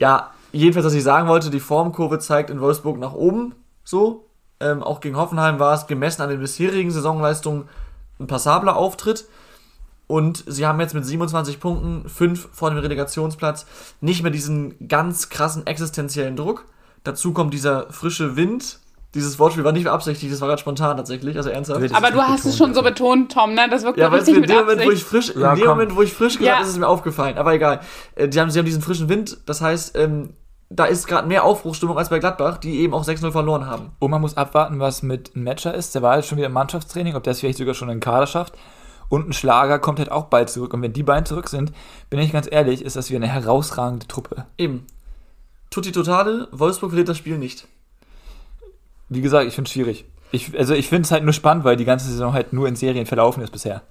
Ja, 0.00 0.30
jedenfalls, 0.52 0.86
was 0.86 0.94
ich 0.94 1.02
sagen 1.02 1.28
wollte, 1.28 1.50
die 1.50 1.60
Formkurve 1.60 2.18
zeigt 2.18 2.50
in 2.50 2.60
Wolfsburg 2.60 2.98
nach 2.98 3.12
oben. 3.12 3.54
So. 3.84 4.29
Ähm, 4.60 4.82
auch 4.82 5.00
gegen 5.00 5.16
Hoffenheim 5.16 5.58
war 5.58 5.74
es 5.74 5.86
gemessen 5.86 6.22
an 6.22 6.28
den 6.28 6.40
bisherigen 6.40 6.90
Saisonleistungen 6.90 7.68
ein 8.18 8.26
passabler 8.26 8.76
Auftritt. 8.76 9.24
Und 10.06 10.42
sie 10.46 10.66
haben 10.66 10.80
jetzt 10.80 10.92
mit 10.94 11.06
27 11.06 11.60
Punkten, 11.60 12.08
5 12.08 12.48
vor 12.52 12.70
dem 12.70 12.78
Relegationsplatz, 12.80 13.66
nicht 14.00 14.22
mehr 14.22 14.32
diesen 14.32 14.88
ganz 14.88 15.28
krassen 15.28 15.66
existenziellen 15.66 16.34
Druck. 16.36 16.64
Dazu 17.04 17.32
kommt 17.32 17.54
dieser 17.54 17.90
frische 17.92 18.34
Wind. 18.36 18.80
Dieses 19.14 19.38
Wortspiel 19.40 19.64
war 19.64 19.72
nicht 19.72 19.84
beabsichtigt, 19.84 20.32
das 20.32 20.40
war 20.40 20.46
gerade 20.48 20.60
spontan 20.60 20.96
tatsächlich, 20.96 21.36
also 21.36 21.50
ernsthaft. 21.50 21.94
Aber 21.96 22.10
du 22.12 22.20
hast 22.22 22.44
es 22.44 22.56
schon 22.56 22.74
so 22.74 22.82
betont, 22.82 23.32
Tom, 23.32 23.54
ne? 23.54 23.68
Das 23.68 23.82
wirkt 23.82 23.98
Ja, 23.98 24.04
ja, 24.06 24.12
weil 24.12 24.20
es 24.20 24.28
richtig 24.28 24.34
mir 24.34 24.36
in 24.36 24.40
mit 24.42 24.50
dem 24.50 24.66
Moment, 24.66 24.80
wo 24.86 24.90
ich 24.92 25.02
Absicht. 25.02 25.08
frisch, 25.08 25.30
in 25.30 25.40
Ja, 25.40 25.54
dem 25.54 25.60
komm. 25.64 25.68
Moment, 25.78 25.96
wo 25.96 26.02
ich 26.02 26.12
frisch 26.12 26.34
gesagt 26.38 26.46
Ja. 26.46 26.54
habe, 26.54 26.64
ist 26.64 26.70
es 26.70 26.78
mir 26.78 26.86
aufgefallen. 26.86 27.36
Aber 27.38 27.52
egal. 27.54 27.80
Äh, 28.14 28.28
Die 28.28 28.40
haben, 28.40 28.50
sie 28.52 28.58
haben 28.60 28.66
diesen 28.66 28.82
frischen 28.82 29.08
Wind. 29.08 29.38
Das 29.46 29.60
heißt, 29.62 29.96
ähm, 29.96 30.34
da 30.72 30.84
ist 30.84 31.08
gerade 31.08 31.26
mehr 31.26 31.44
Aufbruchstimmung 31.44 31.98
als 31.98 32.10
bei 32.10 32.20
Gladbach, 32.20 32.58
die 32.58 32.78
eben 32.80 32.94
auch 32.94 33.04
6-0 33.04 33.32
verloren 33.32 33.66
haben. 33.66 33.90
Und 33.98 34.10
man 34.12 34.20
muss 34.20 34.36
abwarten, 34.36 34.78
was 34.78 35.02
mit 35.02 35.34
einem 35.34 35.44
Matcher 35.44 35.74
ist. 35.74 35.96
Der 35.96 36.02
war 36.02 36.16
jetzt 36.16 36.28
schon 36.28 36.38
wieder 36.38 36.46
im 36.46 36.52
Mannschaftstraining, 36.52 37.16
ob 37.16 37.24
der 37.24 37.32
es 37.32 37.40
vielleicht 37.40 37.58
sogar 37.58 37.74
schon 37.74 37.88
in 37.88 37.96
den 37.96 38.00
Kader 38.00 38.28
schafft. 38.28 38.54
Und 39.08 39.28
ein 39.28 39.32
Schlager 39.32 39.80
kommt 39.80 39.98
halt 39.98 40.12
auch 40.12 40.26
bald 40.26 40.48
zurück. 40.48 40.72
Und 40.72 40.82
wenn 40.82 40.92
die 40.92 41.02
beiden 41.02 41.26
zurück 41.26 41.48
sind, 41.48 41.72
bin 42.08 42.20
ich 42.20 42.32
ganz 42.32 42.46
ehrlich, 42.48 42.84
ist 42.84 42.94
das 42.94 43.10
wieder 43.10 43.18
eine 43.18 43.26
herausragende 43.26 44.06
Truppe. 44.06 44.46
Eben. 44.56 44.86
Tutti 45.70 45.90
Totale, 45.90 46.46
Wolfsburg 46.52 46.90
verliert 46.90 47.08
das 47.08 47.18
Spiel 47.18 47.36
nicht. 47.36 47.66
Wie 49.08 49.20
gesagt, 49.20 49.48
ich 49.48 49.54
finde 49.54 49.68
es 49.68 49.72
schwierig. 49.72 50.04
Ich, 50.30 50.56
also 50.56 50.74
ich 50.74 50.88
finde 50.88 51.02
es 51.02 51.10
halt 51.10 51.24
nur 51.24 51.32
spannend, 51.32 51.64
weil 51.64 51.76
die 51.76 51.84
ganze 51.84 52.08
Saison 52.08 52.32
halt 52.32 52.52
nur 52.52 52.68
in 52.68 52.76
Serien 52.76 53.06
verlaufen 53.06 53.42
ist 53.42 53.50
bisher. 53.50 53.82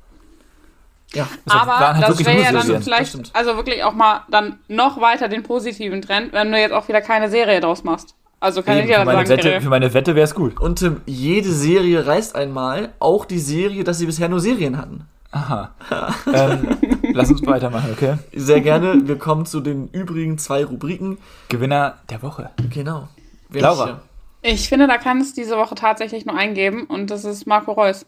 Ja. 1.14 1.28
Aber 1.48 1.80
halt 1.96 2.08
das 2.08 2.26
wäre 2.26 2.38
ja 2.38 2.52
dann 2.52 2.62
Serien. 2.62 2.76
Das 2.76 2.84
vielleicht, 2.84 3.36
also 3.36 3.56
wirklich 3.56 3.84
auch 3.84 3.94
mal 3.94 4.22
dann 4.30 4.60
noch 4.68 5.02
weiter 5.02 5.28
den 5.28 5.44
positiven 5.44 6.02
Trend, 6.02 6.34
wenn 6.34 6.52
du 6.52 6.60
jetzt 6.60 6.72
auch 6.72 6.88
wieder 6.88 7.02
keine 7.02 7.30
Serie 7.30 7.62
draus 7.62 7.84
machst. 7.84 8.16
Also 8.40 8.62
keine 8.64 8.84
Eben, 8.84 8.88
für, 8.88 8.94
meine 9.00 9.06
Wette, 9.06 9.20
Niederlagenserie. 9.20 9.62
für 9.62 9.70
meine 9.70 9.94
Wette 9.94 10.16
wäre 10.16 10.24
es 10.24 10.36
gut. 10.36 10.60
Und 10.60 10.80
Tim, 10.80 11.02
jede 11.06 11.52
Serie 11.52 12.06
reißt 12.06 12.36
einmal, 12.36 12.94
auch 13.00 13.26
die 13.26 13.40
Serie, 13.40 13.84
dass 13.84 13.98
sie 13.98 14.06
bisher 14.06 14.30
nur 14.30 14.40
Serien 14.40 14.78
hatten. 14.78 15.08
Aha. 15.32 15.72
ähm, 16.34 16.78
lass 17.14 17.30
uns 17.30 17.46
weitermachen, 17.46 17.92
okay? 17.92 18.16
Sehr 18.34 18.62
gerne. 18.62 19.08
Wir 19.08 19.18
kommen 19.18 19.46
zu 19.46 19.60
den 19.60 19.90
übrigen 19.90 20.38
zwei 20.38 20.64
Rubriken. 20.64 21.18
Gewinner 21.50 21.98
der 22.10 22.24
Woche. 22.24 22.50
Genau. 22.74 23.10
Wer 23.50 23.62
Laura. 23.62 24.02
Ich 24.42 24.70
finde, 24.70 24.88
da 24.88 24.98
kann 24.98 25.20
es 25.20 25.34
diese 25.34 25.58
Woche 25.58 25.76
tatsächlich 25.76 26.26
nur 26.26 26.36
eingeben 26.36 26.86
und 26.86 27.12
das 27.12 27.26
ist 27.26 27.46
Marco 27.46 27.74
Reus. 27.74 28.06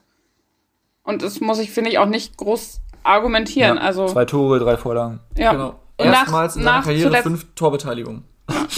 Und 1.03 1.23
das 1.23 1.41
muss 1.41 1.59
ich, 1.59 1.71
finde 1.71 1.89
ich, 1.89 1.97
auch 1.97 2.05
nicht 2.05 2.37
groß 2.37 2.79
argumentieren. 3.03 3.77
Ja, 3.77 3.83
also, 3.83 4.07
Zwei 4.07 4.25
Tore, 4.25 4.59
drei 4.59 4.77
Vorlagen. 4.77 5.19
ja. 5.37 5.51
Genau. 5.51 5.75
Und 5.97 6.07
nach- 6.07 6.19
Erstmals 6.21 6.55
in 6.55 6.63
seiner 6.63 6.77
nach 6.77 6.83
Karriere 6.85 7.07
zuletzt- 7.09 7.23
fünf 7.23 7.45
Torbeteiligungen. 7.55 8.23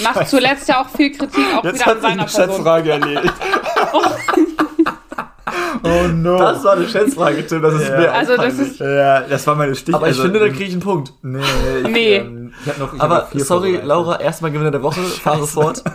Nach 0.04 0.26
zuletzt 0.26 0.68
ja 0.68 0.82
auch 0.82 0.90
viel 0.90 1.12
Kritik 1.12 1.46
auch 1.56 1.64
wieder 1.64 1.88
an 1.88 2.02
seiner 2.02 2.26
Person. 2.26 2.66
erledigt. 2.66 3.34
oh 5.84 6.08
no. 6.14 6.38
Das 6.38 6.64
war 6.64 6.74
eine 6.74 6.88
Schätzfrage, 6.88 7.46
Tim. 7.48 7.62
Das 7.62 7.74
ist 7.76 7.88
Ja. 7.90 7.98
mir 7.98 8.12
Also, 8.14 8.36
das 8.38 8.54
ist- 8.60 8.80
ja, 8.80 9.22
das 9.22 9.48
war 9.48 9.56
meine 9.56 9.76
Stich. 9.76 9.96
Aber 9.96 10.08
ich 10.08 10.12
also, 10.14 10.24
finde, 10.24 10.40
da 10.40 10.50
kriege 10.50 10.66
ich 10.66 10.72
einen 10.74 10.82
Punkt. 10.82 11.14
Nee, 11.22 11.40
ich, 11.84 11.88
Nee. 11.88 12.16
Ähm, 12.18 12.54
ich 12.64 12.70
hab 12.70 12.78
noch, 12.78 12.94
ich 12.94 13.00
hab 13.00 13.06
Aber 13.12 13.20
noch 13.22 13.28
vier 13.30 13.46
sorry. 13.46 13.80
Laura, 13.84 14.20
erstmal 14.20 14.52
Gewinner 14.52 14.72
der 14.72 14.84
Woche. 14.84 15.00
Fahre 15.02 15.48
fort. 15.48 15.84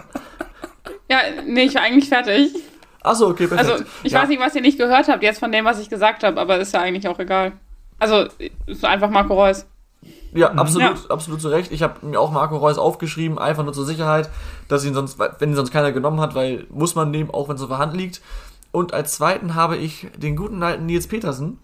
Ja, 1.11 1.20
nee, 1.47 1.62
ich 1.62 1.74
war 1.74 1.81
eigentlich 1.81 2.07
fertig. 2.11 2.53
Achso, 3.03 3.29
okay, 3.29 3.47
perfekt. 3.47 3.70
Also, 3.70 3.83
ich 4.03 4.12
ja. 4.12 4.20
weiß 4.20 4.29
nicht, 4.29 4.41
was 4.43 4.55
ihr 4.55 4.61
nicht 4.61 4.76
gehört 4.76 5.09
habt 5.09 5.22
jetzt 5.22 5.39
von 5.41 5.51
dem, 5.51 5.64
was 5.64 5.79
ich 5.81 5.89
gesagt 5.89 6.22
habe, 6.22 6.39
aber 6.39 6.59
ist 6.59 6.74
ja 6.74 6.81
eigentlich 6.81 7.09
auch 7.09 7.18
egal. 7.18 7.53
Also, 7.99 8.27
ist 8.67 8.85
einfach 8.85 9.11
Marco 9.11 9.35
Reus. 9.35 9.67
Ja, 10.33 10.53
absolut, 10.53 10.83
Ja. 10.83 11.11
absolut 11.11 11.41
zu 11.41 11.49
Recht. 11.49 11.73
Ich 11.73 11.83
habe 11.83 12.05
mir 12.07 12.21
auch 12.21 12.31
Marco 12.31 12.57
Reus 12.57 12.79
aufgeschrieben, 12.79 13.39
einfach 13.39 13.65
nur 13.65 13.73
zur 13.73 13.87
Sicherheit, 13.87 14.29
dass 14.69 14.85
ihn 14.85 14.95
sonst, 14.95 15.19
wenn 15.19 15.51
ihn 15.51 15.57
sonst 15.57 15.71
keiner 15.73 15.91
genommen 15.93 16.21
hat, 16.21 16.35
weil 16.35 16.67
muss 16.71 16.95
man 16.95 17.11
nehmen, 17.11 17.31
auch 17.31 17.49
wenn 17.49 17.57
es 17.57 17.63
auf 17.63 17.69
der 17.69 17.79
Hand 17.79 17.97
liegt. 17.97 18.21
Und 18.71 18.93
als 18.93 19.13
zweiten 19.15 19.55
habe 19.55 19.77
ich 19.77 20.07
den 20.17 20.37
guten 20.37 20.63
alten 20.63 20.87
Nils 20.87 21.07
Petersen. 21.07 21.59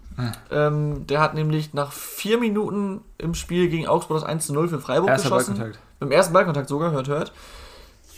Ähm, 0.51 1.07
der 1.09 1.21
hat 1.21 1.35
nämlich 1.35 1.75
nach 1.75 1.91
vier 1.93 2.39
Minuten 2.39 3.01
im 3.19 3.35
Spiel 3.35 3.69
gegen 3.69 3.87
Augsburg 3.89 4.21
das 4.21 4.25
1 4.29 4.47
zu 4.47 4.55
0 4.55 4.69
für 4.69 4.79
Freiburg 4.81 5.11
Erster 5.11 5.29
geschossen. 5.29 5.55
Ballkontakt. 5.57 5.85
Beim 5.99 6.11
ersten 6.13 6.33
Ballkontakt 6.33 6.69
sogar, 6.69 6.93
hört, 6.93 7.09
hört. 7.09 7.33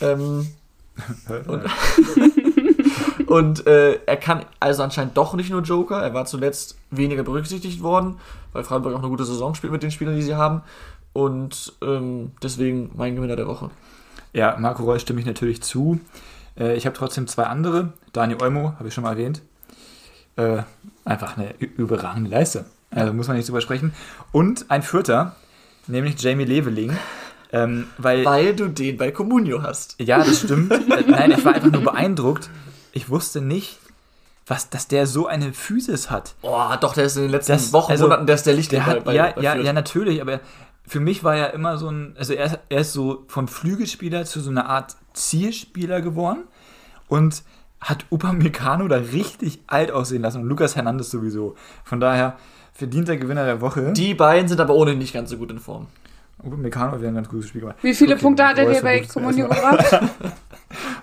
Ähm, 0.01 0.47
und 1.49 1.62
und 3.27 3.66
äh, 3.66 4.01
er 4.07 4.16
kann 4.16 4.45
also 4.61 4.83
anscheinend 4.83 5.16
doch 5.16 5.35
nicht 5.35 5.51
nur 5.51 5.62
Joker. 5.62 6.03
Er 6.03 6.14
war 6.14 6.27
zuletzt 6.27 6.79
weniger 6.91 7.22
berücksichtigt 7.22 7.83
worden, 7.83 8.18
weil 8.53 8.64
Freiburg 8.64 8.95
auch 8.95 9.01
eine 9.01 9.09
gute 9.09 9.24
Saison 9.24 9.55
spielt 9.55 9.72
mit 9.72 9.83
den 9.83 9.91
Spielern, 9.91 10.16
die 10.16 10.22
sie 10.22 10.37
haben. 10.37 10.62
Und 11.12 11.72
ähm, 11.83 12.33
deswegen 12.43 12.91
mein 12.95 13.16
Gewinner 13.16 13.37
der 13.37 13.47
Woche. 13.47 13.70
Ja, 14.33 14.57
Marco 14.59 14.85
Reus 14.85 15.03
stimme 15.03 15.20
ich 15.20 15.27
natürlich 15.27 15.62
zu. 15.62 15.99
Äh, 16.59 16.77
ich 16.77 16.87
habe 16.87 16.97
trotzdem 16.97 17.27
zwei 17.27 17.45
andere. 17.45 17.93
Daniel 18.12 18.43
Olmo, 18.43 18.74
habe 18.79 18.89
ich 18.89 18.95
schon 18.95 19.05
mal 19.05 19.12
erwähnt. 19.12 19.43
Äh, 20.37 20.62
einfach 21.05 21.37
eine 21.37 21.55
überragende 21.59 22.31
Leistung. 22.31 22.66
Also 22.91 23.12
muss 23.12 23.29
man 23.29 23.37
nicht 23.37 23.49
drüber 23.49 23.61
sprechen. 23.61 23.93
Und 24.33 24.70
ein 24.70 24.83
Vierter, 24.83 25.37
nämlich 25.87 26.20
Jamie 26.20 26.45
Leveling. 26.45 26.97
Ähm, 27.53 27.87
weil, 27.97 28.24
Weil 28.24 28.55
du 28.55 28.68
den 28.68 28.97
bei 28.97 29.11
Comunio 29.11 29.62
hast. 29.62 30.01
ja, 30.01 30.18
das 30.18 30.41
stimmt. 30.41 30.68
nein, 31.09 31.31
ich 31.31 31.45
war 31.45 31.55
einfach 31.55 31.70
nur 31.70 31.83
beeindruckt. 31.83 32.51
Ich 32.97 33.11
wusste 33.11 33.42
nicht, 33.42 33.78
was, 34.47 34.70
dass 34.70 34.88
der 34.88 35.07
so 35.07 35.26
eine 35.26 35.53
Physis 35.53 36.09
hat. 36.11 36.34
Boah, 36.40 36.78
doch, 36.80 36.94
der 36.94 37.05
ist 37.05 37.16
in 37.16 37.22
den 37.24 37.30
letzten 37.30 37.53
Das- 37.53 37.74
Wochen, 37.74 37.90
also, 37.92 38.05
Monaten, 38.05 38.26
der 38.26 38.36
ist 38.36 38.47
der 38.47 38.55
Licht 38.55 38.72
Der 38.72 38.86
hat, 38.86 39.05
bei, 39.05 39.14
ja, 39.14 39.32
bei 39.36 39.42
ja, 39.42 39.55
ja, 39.55 39.72
natürlich, 39.74 40.22
aber 40.22 40.40
für 40.86 41.01
mich 41.01 41.22
war 41.22 41.36
er 41.36 41.53
immer 41.53 41.76
so 41.76 41.90
ein, 41.90 42.14
also 42.18 42.32
er, 42.32 42.59
er 42.70 42.80
ist 42.80 42.94
so 42.94 43.24
von 43.28 43.49
Flügelspieler 43.49 44.24
zu 44.24 44.40
so 44.40 44.49
einer 44.49 44.66
Art 44.66 44.97
Zielspieler 45.12 46.01
geworden 46.01 46.44
und 47.09 47.42
hat 47.82 48.07
Upamecano 48.11 48.88
da 48.88 48.97
richtig 48.97 49.61
alt 49.66 49.90
aussehen 49.90 50.22
lassen 50.22 50.40
und 50.40 50.49
Lukas 50.49 50.74
Hernandez 50.74 51.11
sowieso. 51.11 51.55
Von 51.84 52.01
daher 52.01 52.38
verdienter 52.72 53.18
Gewinner 53.18 53.44
der 53.44 53.61
Woche. 53.61 53.92
Die 53.92 54.14
beiden 54.14 54.49
sind 54.49 54.59
aber 54.61 54.74
ohnehin 54.74 54.99
nicht 54.99 55.12
ganz 55.12 55.28
so 55.28 55.36
gut 55.36 55.51
in 55.51 55.59
Form. 55.59 55.88
Upamecano 56.42 56.92
hat 56.92 57.01
wieder 57.01 57.09
ein 57.09 57.14
ganz 57.16 57.28
gutes 57.28 57.49
Spiel 57.49 57.61
gemacht. 57.62 57.76
Wie 57.82 57.92
viele 57.94 58.14
Okay, 58.14 58.22
Punkte 58.22 58.47
hat 58.47 58.57
er 58.59 58.72
dir 58.72 58.80
bei 58.80 59.01
Comunio 59.01 59.49
gebracht? 59.49 60.01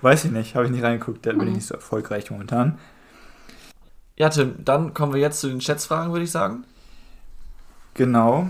Weiß 0.04 0.26
ich 0.26 0.32
nicht, 0.32 0.54
habe 0.56 0.66
ich 0.66 0.72
nicht 0.72 0.84
reingeguckt, 0.84 1.26
da 1.26 1.32
bin 1.32 1.40
Mhm. 1.42 1.48
ich 1.48 1.54
nicht 1.56 1.66
so 1.68 1.76
erfolgreich 1.76 2.30
momentan. 2.30 2.78
Ja, 4.18 4.30
Tim, 4.30 4.56
dann 4.64 4.94
kommen 4.94 5.14
wir 5.14 5.22
jetzt 5.22 5.40
zu 5.40 5.48
den 5.48 5.62
Schätzfragen, 5.62 6.12
würde 6.12 6.26
ich 6.26 6.32
sagen. 6.32 6.66
Genau. 7.94 8.50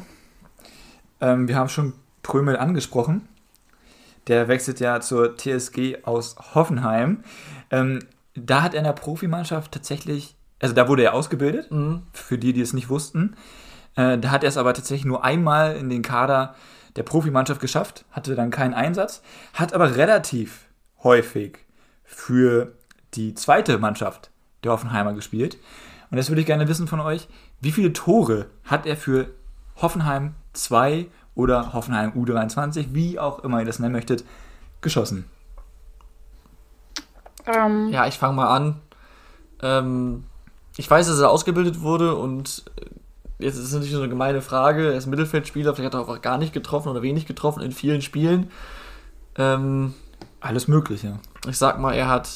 Ähm, 1.21 1.47
wir 1.47 1.55
haben 1.55 1.69
schon 1.69 1.93
Prömel 2.23 2.57
angesprochen. 2.57 3.27
Der 4.27 4.47
wechselt 4.47 4.79
ja 4.79 4.99
zur 4.99 5.37
TSG 5.37 5.99
aus 6.05 6.35
Hoffenheim. 6.55 7.23
Ähm, 7.69 7.99
da 8.35 8.61
hat 8.63 8.73
er 8.73 8.79
in 8.79 8.85
der 8.85 8.93
Profimannschaft 8.93 9.71
tatsächlich, 9.71 10.35
also 10.59 10.73
da 10.73 10.87
wurde 10.87 11.03
er 11.03 11.13
ausgebildet, 11.13 11.69
Mhm. 11.71 12.01
für 12.13 12.37
die, 12.37 12.53
die 12.53 12.61
es 12.61 12.73
nicht 12.73 12.89
wussten. 12.89 13.35
Äh, 13.95 14.17
da 14.17 14.31
hat 14.31 14.43
er 14.43 14.49
es 14.49 14.57
aber 14.57 14.73
tatsächlich 14.73 15.05
nur 15.05 15.23
einmal 15.23 15.75
in 15.75 15.89
den 15.89 16.01
Kader 16.01 16.55
der 16.95 17.03
Profimannschaft 17.03 17.61
geschafft, 17.61 18.05
hatte 18.11 18.33
dann 18.35 18.49
keinen 18.49 18.73
Einsatz, 18.73 19.21
hat 19.53 19.73
aber 19.73 19.95
relativ 19.97 20.65
häufig 21.03 21.59
für 22.03 22.73
die 23.13 23.33
zweite 23.33 23.77
Mannschaft 23.77 24.31
der 24.63 24.71
Hoffenheimer 24.71 25.13
gespielt. 25.13 25.57
Und 26.09 26.17
das 26.17 26.29
würde 26.29 26.41
ich 26.41 26.47
gerne 26.47 26.67
wissen 26.67 26.87
von 26.87 26.99
euch, 26.99 27.27
wie 27.59 27.71
viele 27.71 27.93
Tore 27.93 28.47
hat 28.65 28.85
er 28.85 28.97
für 28.97 29.27
Hoffenheim 29.81 30.35
2 30.53 31.07
oder 31.35 31.73
Hoffenheim 31.73 32.11
U23, 32.11 32.87
wie 32.91 33.19
auch 33.19 33.39
immer 33.39 33.59
ihr 33.59 33.65
das 33.65 33.79
nennen 33.79 33.93
möchtet, 33.93 34.23
geschossen? 34.81 35.25
ähm, 37.45 37.89
Ja, 37.89 38.07
ich 38.07 38.17
fange 38.17 38.35
mal 38.35 38.55
an. 38.55 38.79
Ähm, 39.61 40.25
ich 40.77 40.89
weiß, 40.89 41.07
dass 41.07 41.19
er 41.19 41.29
ausgebildet 41.29 41.81
wurde 41.81 42.15
und 42.15 42.63
äh, 42.79 42.85
jetzt 43.43 43.55
ist 43.55 43.65
es 43.65 43.73
natürlich 43.73 43.93
so 43.93 43.99
eine 43.99 44.09
gemeine 44.09 44.41
Frage. 44.41 44.91
Er 44.91 44.97
ist 44.97 45.07
Mittelfeldspieler, 45.07 45.73
vielleicht 45.73 45.93
hat 45.93 46.01
er 46.01 46.07
auch 46.07 46.21
gar 46.21 46.37
nicht 46.37 46.53
getroffen 46.53 46.89
oder 46.89 47.01
wenig 47.01 47.25
getroffen 47.25 47.61
in 47.61 47.71
vielen 47.71 48.01
Spielen. 48.01 48.51
Ähm, 49.35 49.93
Alles 50.43 50.67
Mögliche. 50.67 51.19
ich 51.47 51.57
sag 51.57 51.79
mal, 51.79 51.93
er 51.93 52.07
hat 52.09 52.29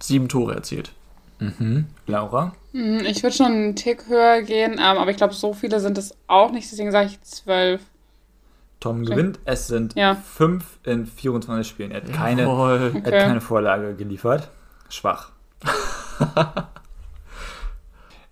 sieben 0.00 0.28
Tore 0.28 0.54
erzielt. 0.54 0.92
Mhm. 1.38 1.86
Laura? 2.06 2.52
hm, 2.72 2.98
ich 3.06 3.22
würde 3.22 3.34
schon 3.36 3.46
einen 3.46 3.76
Tick 3.76 4.06
höher 4.08 4.42
gehen, 4.42 4.72
ähm, 4.74 4.80
aber 4.98 5.10
ich 5.10 5.16
glaube, 5.16 5.32
so 5.32 5.54
viele 5.54 5.80
sind 5.80 5.96
es 5.96 6.14
auch 6.26 6.50
nicht, 6.52 6.70
deswegen 6.70 6.90
sage 6.92 7.06
ich 7.06 7.20
zwölf. 7.22 7.80
Tom 8.80 9.04
gewinnt. 9.04 9.38
Es 9.44 9.66
sind 9.68 9.94
Ja. 9.94 10.14
5 10.16 10.64
in 10.84 11.06
24 11.06 11.68
Spielen. 11.68 11.90
Er 11.92 11.98
hat 12.02 12.12
keine. 12.12 12.42
Er 12.42 12.80
hat 12.80 12.94
Okay. 12.96 13.10
keine 13.10 13.40
Vorlage 13.42 13.94
geliefert. 13.94 14.48
Schwach. 14.88 15.30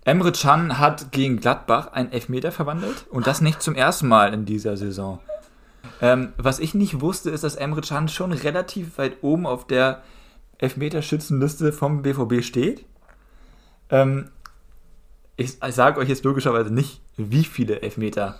Emre 0.05 0.31
Can 0.31 0.79
hat 0.79 1.11
gegen 1.11 1.39
Gladbach 1.39 1.91
einen 1.93 2.11
Elfmeter 2.11 2.51
verwandelt 2.51 3.05
und 3.11 3.27
das 3.27 3.41
nicht 3.41 3.61
zum 3.61 3.75
ersten 3.75 4.07
Mal 4.07 4.33
in 4.33 4.45
dieser 4.45 4.75
Saison. 4.75 5.19
Ähm, 6.01 6.33
was 6.37 6.59
ich 6.59 6.73
nicht 6.73 7.01
wusste, 7.01 7.29
ist, 7.29 7.43
dass 7.43 7.55
Emre 7.55 7.81
Can 7.81 8.07
schon 8.07 8.31
relativ 8.31 8.97
weit 8.97 9.17
oben 9.21 9.45
auf 9.45 9.67
der 9.67 10.03
Elfmeterschützenliste 10.57 11.71
vom 11.73 12.01
BVB 12.01 12.43
steht. 12.43 12.85
Ähm, 13.89 14.29
ich 15.37 15.57
ich 15.65 15.75
sage 15.75 15.99
euch 15.99 16.09
jetzt 16.09 16.23
logischerweise 16.23 16.73
nicht, 16.73 17.01
wie 17.17 17.43
viele 17.43 17.81
Elfmeter 17.81 18.37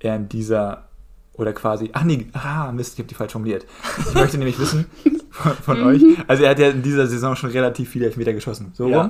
er 0.00 0.16
in 0.16 0.28
dieser 0.28 0.88
oder 1.34 1.52
quasi, 1.52 1.90
ach 1.92 2.02
nee, 2.04 2.26
ah, 2.34 2.70
Mist, 2.72 2.94
ich 2.94 2.98
habe 2.98 3.08
die 3.08 3.14
falsch 3.14 3.32
formuliert. 3.32 3.64
Ich 3.98 4.14
möchte 4.14 4.36
nämlich 4.36 4.58
wissen 4.58 4.86
von, 5.30 5.52
von 5.52 5.82
euch, 5.82 6.02
also 6.26 6.42
er 6.42 6.50
hat 6.50 6.58
ja 6.58 6.68
in 6.68 6.82
dieser 6.82 7.06
Saison 7.06 7.34
schon 7.34 7.50
relativ 7.50 7.88
viele 7.88 8.06
Elfmeter 8.06 8.32
geschossen. 8.34 8.72
So 8.74 8.88
Ja. 8.88 9.02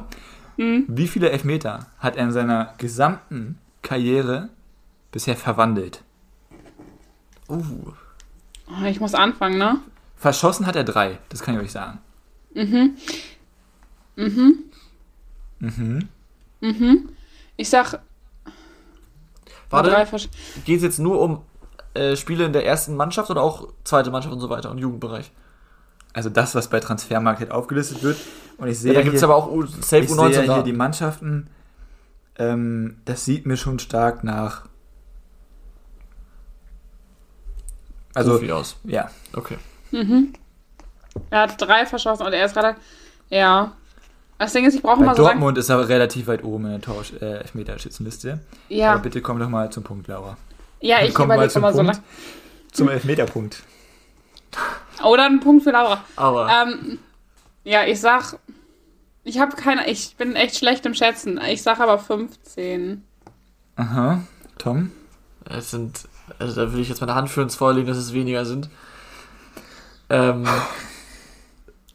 rum. 0.57 0.85
Wie 0.89 1.09
viele 1.09 1.31
Elfmeter 1.31 1.87
hat 1.99 2.17
er 2.17 2.25
in 2.25 2.33
seiner 2.33 2.75
gesamten 2.77 3.59
Karriere 3.83 4.51
bisher 5.11 5.35
verwandelt? 5.37 6.05
Uh. 7.51 7.93
Ich 8.87 9.01
muss 9.01 9.15
anfangen, 9.15 9.59
ne? 9.59 9.81
Verschossen 10.17 10.67
hat 10.67 10.77
er 10.77 10.85
drei, 10.85 11.19
das 11.29 11.43
kann 11.43 11.55
ich 11.55 11.61
euch 11.61 11.73
sagen. 11.73 11.99
Ich 17.57 17.69
sag. 17.69 18.01
Warte, 19.71 19.91
geht 20.65 20.79
es 20.79 20.83
jetzt 20.83 20.99
nur 20.99 21.21
um 21.21 21.43
äh, 21.95 22.17
Spiele 22.17 22.45
in 22.45 22.53
der 22.53 22.67
ersten 22.67 22.97
Mannschaft 22.97 23.31
oder 23.31 23.43
auch 23.43 23.69
zweite 23.85 24.11
Mannschaft 24.11 24.33
und 24.35 24.41
so 24.41 24.51
weiter 24.51 24.71
und 24.71 24.79
Jugendbereich? 24.79 25.31
Also 26.13 26.29
das, 26.29 26.55
was 26.57 26.69
bei 26.69 26.81
Transfermarkt 26.81 27.39
halt 27.41 27.53
aufgelistet 27.53 28.03
wird. 28.03 28.17
Und 28.59 28.69
ich 28.69 28.79
sehe 28.79 28.93
Ja, 28.93 28.99
da 28.99 29.03
gibt 29.05 29.15
es 29.15 29.21
hier- 29.21 29.29
aber 29.29 29.37
auch 29.37 29.51
U- 29.51 29.65
Safe 29.65 29.99
ich 30.05 30.11
U19 30.11 30.33
sehe 30.33 30.55
hier 30.55 30.63
die 30.65 30.73
Mannschaften. 30.73 31.49
Ähm, 32.37 32.97
das 33.05 33.25
sieht 33.25 33.47
mir 33.47 33.57
schon 33.57 33.79
stark 33.79 34.25
nach. 34.25 34.67
Also, 38.15 38.33
Profi 38.33 38.53
aus. 38.53 38.77
ja. 38.85 39.11
Okay. 39.33 39.57
Er 41.31 41.41
hat 41.43 41.61
drei 41.61 41.87
verschossen 41.87 42.27
und 42.27 42.33
er 42.33 42.45
ist 42.47 42.55
gerade. 42.55 42.77
Ja. 43.29 43.73
Das 44.39 44.53
Ding 44.53 44.65
ist, 44.65 44.75
ich 44.75 44.83
brauche 44.83 45.03
mal 45.03 45.15
so. 45.15 45.23
Dortmund 45.23 45.59
ist 45.59 45.69
er 45.69 45.87
relativ 45.89 46.27
weit 46.27 46.43
oben 46.45 46.65
in 46.67 46.71
der 46.73 46.81
Tausch, 46.81 47.13
äh, 47.21 47.39
Elfmeterschützenliste. 47.41 48.33
Aber 48.33 48.41
Ja, 48.75 48.97
bitte 48.97 49.21
komm 49.21 49.39
doch 49.39 49.49
mal 49.49 49.71
zum 49.71 49.83
Punkt, 49.85 50.09
Laura. 50.09 50.37
ja 50.81 51.03
ich 51.03 51.13
komm 51.15 51.29
mal 51.29 51.51
zum 51.51 51.61
immer 51.63 51.73
so 51.73 51.79
Punkt. 51.79 51.95
lange. 51.97 52.05
Zum 52.73 52.89
Elfmeterpunkt. 52.89 53.63
Oder 55.05 55.27
ein 55.27 55.41
Punkt 55.41 55.65
für 55.65 55.71
Laura. 55.73 56.05
Aber 56.17 56.49
Ähm, 56.51 56.99
ja, 57.65 57.85
ich 57.85 58.01
sag. 58.01 58.39
Ich 59.25 59.39
habe 59.39 59.55
keine. 59.57 59.89
Ich 59.91 60.17
bin 60.17 60.35
echt 60.37 60.57
schlecht 60.57 60.87
im 60.87 60.95
Schätzen. 60.95 61.39
Ich 61.49 61.63
sag 61.63 61.79
aber 61.81 61.99
15. 61.99 63.05
Aha. 63.77 64.23
Tom? 64.59 64.91
es 65.45 65.71
sind, 65.73 66.09
also 66.39 66.55
da 66.55 66.71
würde 66.71 66.83
ich 66.83 66.89
jetzt 66.89 67.01
meine 67.01 67.15
Hand 67.15 67.31
für 67.31 67.43
ins 67.43 67.55
Feuer 67.57 67.75
legen, 67.75 67.89
dass 67.89 67.97
es 67.99 68.13
weniger 68.13 68.45
sind. 68.45 68.69
Ähm, 70.09 70.47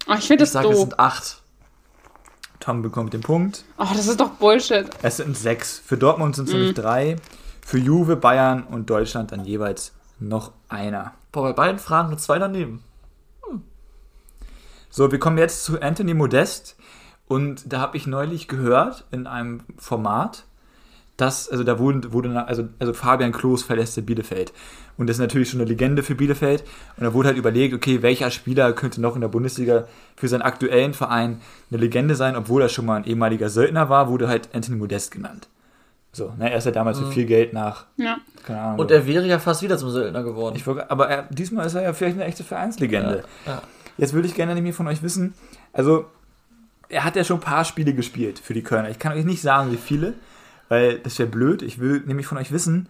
Oh, 0.08 0.14
ich 0.14 0.28
finde 0.28 0.44
ich 0.44 0.52
das 0.52 0.52
sage, 0.52 0.70
es 0.70 0.80
sind 0.80 1.00
acht. 1.00 1.42
Tom 2.60 2.82
bekommt 2.84 3.14
den 3.14 3.22
Punkt. 3.22 3.66
Oh, 3.78 3.88
das 3.92 4.08
ist 4.08 4.20
doch 4.20 4.30
Bullshit. 4.32 4.88
Es 5.02 5.18
sind 5.18 5.36
sechs. 5.36 5.80
Für 5.80 5.98
Dortmund 5.98 6.36
sind 6.36 6.48
es 6.48 6.54
Mhm. 6.54 6.60
nämlich 6.60 6.76
drei. 6.76 7.16
Für 7.66 7.80
Juve, 7.80 8.16
Bayern 8.16 8.64
und 8.64 8.90
Deutschland 8.90 9.32
dann 9.32 9.46
jeweils 9.46 9.94
noch 10.20 10.52
einer. 10.70 11.14
Boah, 11.32 11.42
bei 11.44 11.54
beiden 11.54 11.80
Fragen 11.80 12.12
mit 12.12 12.22
zwei 12.22 12.38
daneben. 12.38 12.84
So, 14.90 15.12
wir 15.12 15.20
kommen 15.20 15.38
jetzt 15.38 15.66
zu 15.66 15.82
Anthony 15.82 16.14
Modest. 16.14 16.76
Und 17.28 17.72
da 17.74 17.80
habe 17.80 17.98
ich 17.98 18.06
neulich 18.06 18.48
gehört 18.48 19.06
in 19.12 19.26
einem 19.26 19.64
Format, 19.78 20.46
dass, 21.18 21.50
also 21.50 21.64
da 21.64 21.80
wurde, 21.80 22.12
wurde 22.12 22.46
also, 22.48 22.68
also 22.80 22.94
Fabian 22.94 23.32
Klos 23.32 23.64
verlässt 23.64 24.04
Bielefeld. 24.06 24.52
Und 24.98 25.08
das 25.08 25.18
ist 25.18 25.22
natürlich 25.22 25.50
schon 25.50 25.60
eine 25.62 25.70
Legende 25.70 26.04
für 26.04 26.16
Bielefeld. 26.16 26.64
Und 26.98 27.04
da 27.04 27.14
wurde 27.14 27.30
halt 27.30 27.38
überlegt, 27.38 27.74
okay, 27.74 28.02
welcher 28.02 28.32
Spieler 28.32 28.74
könnte 28.74 29.02
noch 29.02 29.16
in 29.16 29.22
der 29.22 29.28
Bundesliga 29.28 29.88
für 30.16 30.28
seinen 30.28 30.42
aktuellen 30.42 30.94
Verein 30.94 31.42
eine 31.70 31.80
Legende 31.80 32.16
sein, 32.16 32.36
obwohl 32.36 32.62
er 32.62 32.70
schon 32.70 32.86
mal 32.86 32.96
ein 32.98 33.06
ehemaliger 33.06 33.50
Söldner 33.50 33.90
war, 33.90 34.10
wurde 34.10 34.28
halt 34.28 34.50
Anthony 34.54 34.78
Modest 34.78 35.12
genannt. 35.12 35.48
So, 36.16 36.34
ne, 36.38 36.50
er 36.50 36.58
ist 36.58 36.64
ja 36.66 36.72
damals 36.72 36.98
für 36.98 37.12
viel 37.12 37.26
Geld 37.26 37.52
nach, 37.52 37.88
Ja. 37.98 38.18
keine 38.46 38.62
Ahnung. 38.62 38.80
Und 38.80 38.92
er 38.92 39.06
wäre 39.06 39.28
ja 39.28 39.38
fast 39.38 39.62
wieder 39.62 39.78
zum 39.78 39.90
Söldner 39.90 40.24
geworden. 40.24 40.56
Ich 40.56 40.66
aber 40.66 41.10
er, 41.10 41.24
diesmal 41.24 41.66
ist 41.66 41.74
er 41.74 41.82
ja 41.82 41.92
vielleicht 41.92 42.16
eine 42.16 42.24
echte 42.24 42.46
Vereinslegende. 42.46 43.26
ja. 43.46 43.62
Jetzt 43.98 44.14
würde 44.14 44.28
ich 44.28 44.34
gerne 44.34 44.56
nämlich 44.56 44.76
von 44.76 44.88
euch 44.88 45.04
wissen, 45.04 45.34
also 45.74 46.06
er 46.88 47.04
hat 47.04 47.16
ja 47.18 47.24
schon 47.26 47.38
ein 47.38 47.42
paar 47.44 47.66
Spiele 47.66 47.94
gespielt 47.94 48.40
für 48.40 48.54
die 48.54 48.62
Kölner. 48.64 48.90
Ich 48.90 49.00
kann 49.00 49.12
euch 49.12 49.26
nicht 49.26 49.42
sagen, 49.42 49.72
wie 49.74 49.78
viele, 49.78 50.14
weil 50.70 51.00
das 51.00 51.18
wäre 51.20 51.30
blöd. 51.30 51.62
Ich 51.62 51.80
will 51.80 52.02
nämlich 52.06 52.28
von 52.28 52.38
euch 52.38 52.52
wissen, 52.52 52.90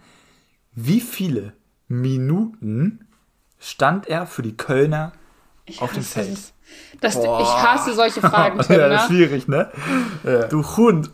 wie 0.72 1.00
viele 1.00 1.52
Minuten 1.88 3.06
stand 3.58 4.06
er 4.08 4.26
für 4.26 4.42
die 4.42 4.56
Kölner 4.56 5.12
auf 5.80 5.92
dem 5.92 6.02
Feld? 6.02 6.38
Das, 7.00 7.16
ich 7.16 7.26
hasse 7.26 7.94
solche 7.94 8.20
Fragen, 8.20 8.60
Tim, 8.60 8.76
ja, 8.80 8.88
ne? 8.88 9.00
schwierig, 9.06 9.48
ne? 9.48 9.70
Du 10.50 10.64
Hund. 10.76 11.10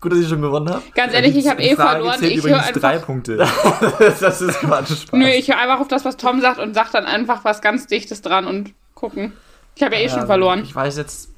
Gut, 0.00 0.12
dass 0.12 0.18
ich 0.18 0.28
schon 0.28 0.42
gewonnen 0.42 0.68
habe. 0.70 0.82
Ganz 0.94 1.12
ehrlich, 1.14 1.36
ich 1.36 1.48
habe 1.48 1.62
eh 1.62 1.74
Frage 1.74 2.00
verloren. 2.00 2.18
zählt 2.18 2.32
Ich 2.32 2.36
höre 2.38 2.50
übrigens 2.50 2.66
einfach, 2.68 2.80
drei 2.80 2.98
Punkte. 2.98 3.36
das 4.20 4.40
ist 4.40 4.60
Quatsch. 4.60 4.90
Spaß. 4.90 5.12
nö, 5.12 5.26
ich 5.28 5.48
höre 5.48 5.58
einfach 5.58 5.80
auf 5.80 5.88
das, 5.88 6.04
was 6.04 6.16
Tom 6.16 6.40
sagt 6.40 6.58
und 6.58 6.74
sag 6.74 6.90
dann 6.92 7.04
einfach 7.06 7.44
was 7.44 7.60
ganz 7.60 7.86
Dichtes 7.86 8.22
dran 8.22 8.46
und 8.46 8.72
gucken. 8.94 9.32
Ich 9.74 9.82
habe 9.82 9.94
ja 9.96 10.02
eh 10.02 10.08
schon 10.08 10.20
Ähm, 10.20 10.26
verloren. 10.26 10.62
Ich 10.62 10.74
weiß 10.74 10.96
jetzt, 10.96 11.30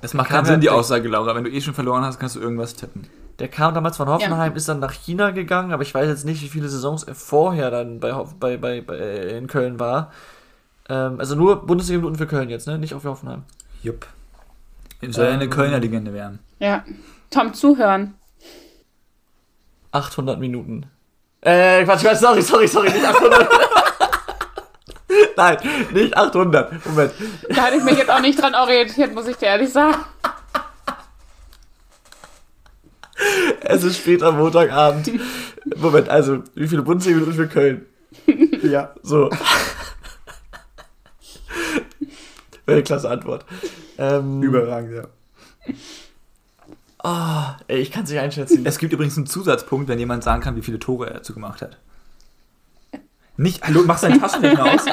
Das 0.00 0.12
macht 0.14 0.28
keinen 0.30 0.44
Sinn, 0.44 0.60
die 0.60 0.70
Aussage, 0.70 1.08
Laura. 1.08 1.34
Wenn 1.34 1.44
du 1.44 1.50
eh 1.50 1.60
schon 1.60 1.74
verloren 1.74 2.04
hast, 2.04 2.18
kannst 2.20 2.36
du 2.36 2.40
irgendwas 2.40 2.74
tippen. 2.74 3.06
Der 3.42 3.48
kam 3.48 3.74
damals 3.74 3.96
von 3.96 4.08
Hoffenheim, 4.08 4.54
ist 4.54 4.68
dann 4.68 4.78
nach 4.78 4.92
China 4.92 5.32
gegangen, 5.32 5.72
aber 5.72 5.82
ich 5.82 5.92
weiß 5.92 6.06
jetzt 6.06 6.24
nicht, 6.24 6.40
wie 6.42 6.48
viele 6.48 6.68
Saisons 6.68 7.02
er 7.02 7.16
vorher 7.16 7.72
dann 7.72 7.98
bei, 7.98 8.12
bei, 8.38 8.56
bei, 8.56 8.80
bei 8.80 8.96
äh, 8.96 9.36
in 9.36 9.48
Köln 9.48 9.80
war. 9.80 10.12
Ähm, 10.88 11.18
also 11.18 11.34
nur 11.34 11.66
Bundesliga-Minuten 11.66 12.14
für 12.14 12.28
Köln 12.28 12.50
jetzt, 12.50 12.68
ne? 12.68 12.78
Nicht 12.78 12.94
auch 12.94 13.00
für 13.00 13.08
Hoffenheim. 13.08 13.42
Jupp. 13.82 14.06
Soll 15.08 15.24
ja 15.26 15.32
eine 15.32 15.42
Ähm, 15.42 15.50
Kölner 15.50 15.80
Legende 15.80 16.14
werden. 16.14 16.38
Ja. 16.60 16.84
Tom, 17.30 17.52
zuhören. 17.52 18.14
800 19.90 20.38
Minuten. 20.38 20.86
Äh, 21.40 21.82
Quatsch, 21.82 22.02
Quatsch, 22.02 22.18
sorry, 22.18 22.42
sorry, 22.42 22.68
sorry, 22.68 22.90
nicht 22.90 23.04
800. 23.04 23.48
Nein, 25.36 25.56
nicht 25.92 26.16
800. 26.16 26.86
Moment. 26.86 27.12
Da 27.48 27.62
hatte 27.62 27.76
ich 27.78 27.82
mich 27.82 27.98
jetzt 27.98 28.10
auch 28.12 28.20
nicht 28.20 28.40
dran 28.40 28.54
orientiert, 28.54 29.12
muss 29.12 29.26
ich 29.26 29.36
dir 29.36 29.46
ehrlich 29.46 29.72
sagen. 29.72 29.96
Es 33.60 33.84
ist 33.84 33.98
später 33.98 34.32
Montagabend. 34.32 35.10
Moment, 35.76 36.08
also, 36.08 36.42
wie 36.54 36.66
viele 36.66 36.82
Bundesliga-Minuten 36.82 37.34
für 37.36 37.48
Köln? 37.48 37.86
Ja. 38.62 38.94
So. 39.02 39.30
Wäre 42.64 42.76
eine 42.76 42.82
klasse 42.82 43.10
Antwort. 43.10 43.44
Ähm, 43.98 44.42
Überragend, 44.42 44.94
ja. 44.94 45.04
Ah, 47.04 47.56
ey, 47.66 47.80
ich 47.80 47.90
kann 47.90 48.04
es 48.04 48.10
nicht 48.10 48.20
einschätzen. 48.20 48.64
Es 48.64 48.78
gibt 48.78 48.92
übrigens 48.92 49.16
einen 49.16 49.26
Zusatzpunkt, 49.26 49.88
wenn 49.88 49.98
jemand 49.98 50.22
sagen 50.22 50.40
kann, 50.42 50.54
wie 50.56 50.62
viele 50.62 50.78
Tore 50.78 51.08
er 51.08 51.14
dazu 51.14 51.34
gemacht 51.34 51.60
hat. 51.62 51.78
Nicht, 53.36 53.64
hallo, 53.64 53.82
mach 53.84 53.98
seinen 53.98 54.20
Taschenrechner 54.20 54.64
aus. 54.64 54.82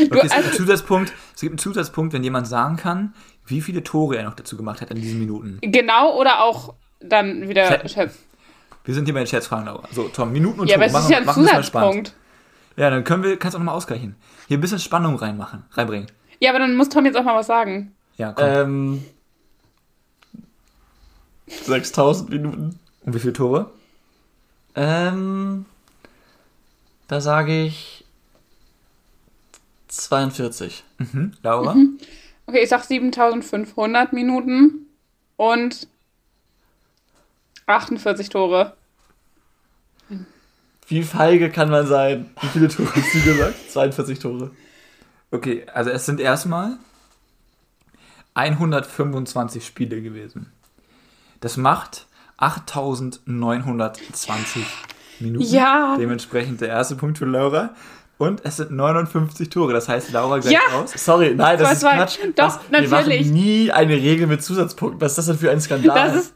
Okay, 0.00 0.20
es 0.22 0.32
gibt 0.32 0.32
einen 0.32 0.52
Zusatzpunkt, 0.52 1.12
es 1.38 1.42
gibt 1.42 1.52
einen 1.52 1.58
Zusatzpunkt, 1.58 2.12
wenn 2.12 2.24
jemand 2.24 2.48
sagen 2.48 2.76
kann, 2.76 3.14
wie 3.46 3.60
viele 3.60 3.84
Tore 3.84 4.16
er 4.16 4.24
noch 4.24 4.34
dazu 4.34 4.56
gemacht 4.56 4.80
hat 4.80 4.90
in 4.90 4.96
diesen 4.96 5.20
Minuten. 5.20 5.60
Genau 5.62 6.18
oder 6.18 6.42
auch 6.42 6.74
dann 6.98 7.48
wieder 7.48 7.78
schätzen. 7.88 8.18
Wir 8.82 8.92
sind 8.92 9.04
hier 9.04 9.14
bei 9.14 9.20
den 9.20 9.28
Scherzfragen, 9.28 9.66
Laura. 9.66 9.86
So, 9.92 10.08
Tom, 10.08 10.32
Minuten 10.32 10.58
und 10.58 10.66
Ja, 10.68 10.74
aber 10.74 10.88
Tore. 10.88 10.98
es 10.98 11.04
ist 11.04 11.10
ja 11.12 11.18
ein 11.18 11.26
machen. 11.26 11.44
Zusatzpunkt. 11.46 12.12
Ja, 12.74 12.90
dann 12.90 13.04
können 13.04 13.22
wir, 13.22 13.36
kannst 13.38 13.54
du 13.54 13.58
auch 13.58 13.60
nochmal 13.60 13.76
ausgleichen. 13.76 14.16
Hier 14.48 14.58
ein 14.58 14.60
bisschen 14.60 14.80
Spannung 14.80 15.14
reinmachen, 15.14 15.62
reinbringen. 15.70 16.10
Ja, 16.40 16.50
aber 16.50 16.58
dann 16.58 16.76
muss 16.76 16.88
Tom 16.88 17.06
jetzt 17.06 17.16
auch 17.16 17.22
mal 17.22 17.36
was 17.36 17.46
sagen. 17.46 17.94
Ja, 18.16 18.32
komm. 18.32 18.44
Ähm, 18.44 19.04
6000 21.46 22.30
Minuten. 22.30 22.80
Und 23.04 23.14
wie 23.14 23.20
viele 23.20 23.32
Tore? 23.32 23.70
Ähm, 24.74 25.66
da 27.06 27.20
sage 27.20 27.62
ich 27.62 28.04
42. 29.88 30.84
Mhm. 30.98 31.32
Laura? 31.42 31.74
Okay, 32.46 32.62
ich 32.62 32.68
sag 32.68 32.84
7500 32.84 34.12
Minuten 34.12 34.86
und 35.36 35.88
48 37.66 38.28
Tore. 38.28 38.74
Wie 40.86 41.02
feige 41.02 41.50
kann 41.50 41.70
man 41.70 41.86
sein? 41.86 42.30
Wie 42.40 42.46
viele 42.46 42.68
Tore 42.68 42.94
hast 42.94 43.14
du 43.14 43.22
gesagt? 43.22 43.54
42 43.70 44.18
Tore. 44.18 44.50
Okay, 45.30 45.66
also 45.72 45.90
es 45.90 46.06
sind 46.06 46.20
erstmal 46.20 46.78
125 48.34 49.66
Spiele 49.66 50.00
gewesen. 50.00 50.50
Das 51.40 51.58
macht 51.58 52.06
8920 52.38 54.64
Minuten. 55.20 55.44
Ja. 55.44 55.96
Dementsprechend 55.98 56.62
der 56.62 56.68
erste 56.68 56.96
Punkt 56.96 57.18
für 57.18 57.26
Laura. 57.26 57.74
Und 58.18 58.44
es 58.44 58.56
sind 58.56 58.72
59 58.72 59.48
Tore. 59.48 59.72
Das 59.72 59.88
heißt, 59.88 60.10
Laura 60.12 60.38
gleich 60.38 60.52
Ja. 60.52 60.60
raus. 60.74 60.92
Sorry, 60.96 61.34
nein, 61.36 61.56
das 61.58 61.68
Was 61.70 61.76
ist 61.78 61.82
Quatsch. 61.82 62.18
doch, 62.18 62.34
das, 62.34 62.58
Wir 62.70 62.80
natürlich. 62.80 63.20
machen 63.26 63.32
nie 63.34 63.70
eine 63.70 63.94
Regel 63.94 64.26
mit 64.26 64.42
Zusatzpunkten. 64.42 65.00
Was 65.00 65.12
ist 65.12 65.18
das 65.18 65.26
denn 65.26 65.38
für 65.38 65.50
ein 65.50 65.60
Skandal? 65.60 65.94
Das 66.12 66.16
ist. 66.24 66.34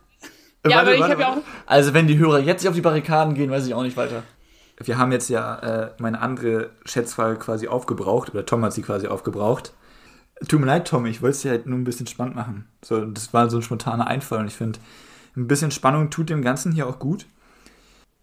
Ja, 0.64 0.76
Warte, 0.76 0.80
aber 0.90 0.94
ich 0.94 1.02
habe 1.02 1.20
ja 1.20 1.32
auch. 1.32 1.36
also 1.66 1.92
wenn 1.92 2.06
die 2.06 2.18
Hörer 2.18 2.38
jetzt 2.38 2.62
nicht 2.62 2.68
auf 2.68 2.76
die 2.76 2.80
Barrikaden 2.82 3.34
gehen, 3.34 3.50
weiß 3.50 3.66
ich 3.66 3.74
auch 3.74 3.82
nicht 3.82 3.96
weiter. 3.96 4.22
Wir 4.78 4.96
haben 4.96 5.10
jetzt 5.10 5.28
ja 5.28 5.58
äh, 5.58 5.90
meine 5.98 6.20
andere 6.20 6.70
Schätzfrage 6.84 7.36
quasi 7.36 7.66
aufgebraucht. 7.66 8.30
Oder 8.32 8.46
Tom 8.46 8.64
hat 8.64 8.72
sie 8.72 8.82
quasi 8.82 9.08
aufgebraucht. 9.08 9.72
Tut 10.48 10.60
mir 10.60 10.66
leid, 10.66 10.86
Tom, 10.88 11.04
ich 11.06 11.20
wollte 11.20 11.34
es 11.36 11.42
dir 11.42 11.50
halt 11.50 11.66
nur 11.66 11.78
ein 11.78 11.84
bisschen 11.84 12.06
spannend 12.06 12.36
machen. 12.36 12.68
So, 12.84 13.04
das 13.04 13.32
war 13.34 13.50
so 13.50 13.56
ein 13.58 13.62
spontaner 13.62 14.06
Einfall 14.06 14.38
und 14.40 14.46
ich 14.46 14.54
finde, 14.54 14.78
ein 15.36 15.46
bisschen 15.48 15.70
Spannung 15.72 16.10
tut 16.10 16.30
dem 16.30 16.42
Ganzen 16.42 16.70
hier 16.72 16.86
auch 16.88 16.98
gut. 17.00 17.26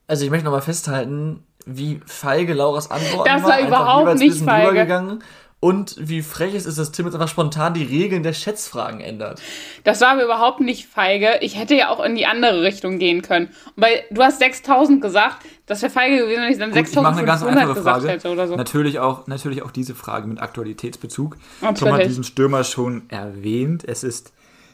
Also 0.07 0.23
ich 0.25 0.31
möchte 0.31 0.45
nochmal 0.45 0.61
festhalten, 0.61 1.43
wie 1.77 2.01
feige 2.05 2.53
Lauras 2.53 2.89
Antworten 2.91 3.29
Das 3.29 3.43
war 3.43 3.59
überhaupt 3.59 4.15
nicht 4.19 4.43
feige. 4.43 5.19
Und 5.61 5.95
wie 5.99 6.21
frech 6.21 6.53
es 6.55 6.65
ist, 6.65 6.77
dass 6.77 6.93
Tim 6.93 7.05
jetzt 7.05 7.15
einfach 7.15 7.27
spontan 7.27 7.73
die 7.73 7.83
Regeln 7.83 8.23
der 8.23 8.31
Schätzfragen 8.31 9.01
ändert. 9.01 9.41
Das 9.83 9.99
war 9.99 10.11
aber 10.11 10.23
überhaupt 10.23 10.61
nicht 10.61 10.87
feige. 10.87 11.39
Ich 11.41 11.59
hätte 11.59 11.75
ja 11.75 11.89
auch 11.89 12.01
in 12.01 12.15
die 12.15 12.25
andere 12.25 12.61
Richtung 12.61 12.97
gehen 12.97 13.21
können. 13.21 13.49
Weil 13.75 14.03
du 14.09 14.23
hast 14.23 14.39
6000 14.39 15.01
gesagt, 15.01 15.45
das 15.65 15.81
wäre 15.81 15.91
feige 15.91 16.19
gewesen, 16.19 16.43
wenn 16.43 16.51
ich 16.51 16.59
dann 16.59 16.71
Gut, 16.71 16.87
ich 16.87 16.95
mache 16.95 17.17
eine 17.17 17.25
ganz 17.25 17.41
6500 17.41 17.57
einfache 17.61 17.75
gesagt 17.75 18.01
Frage. 18.01 18.09
hätte 18.09 18.29
oder 18.31 18.47
so. 18.47 18.55
Natürlich, 18.55 18.99
auch, 18.99 19.27
natürlich 19.27 19.61
auch 19.61 19.71
diese 19.71 19.95
Frage 19.95 20.27
mit 20.27 20.41
Aktualitätsbezug. 20.41 21.35
Natürlich. 21.59 21.79
Tom 21.79 21.93
hat 21.93 22.05
diesen 22.05 22.23
Stürmer 22.23 22.63
schon 22.63 23.09
erwähnt. 23.09 23.83
Es 23.85 24.05
ist 24.05 24.31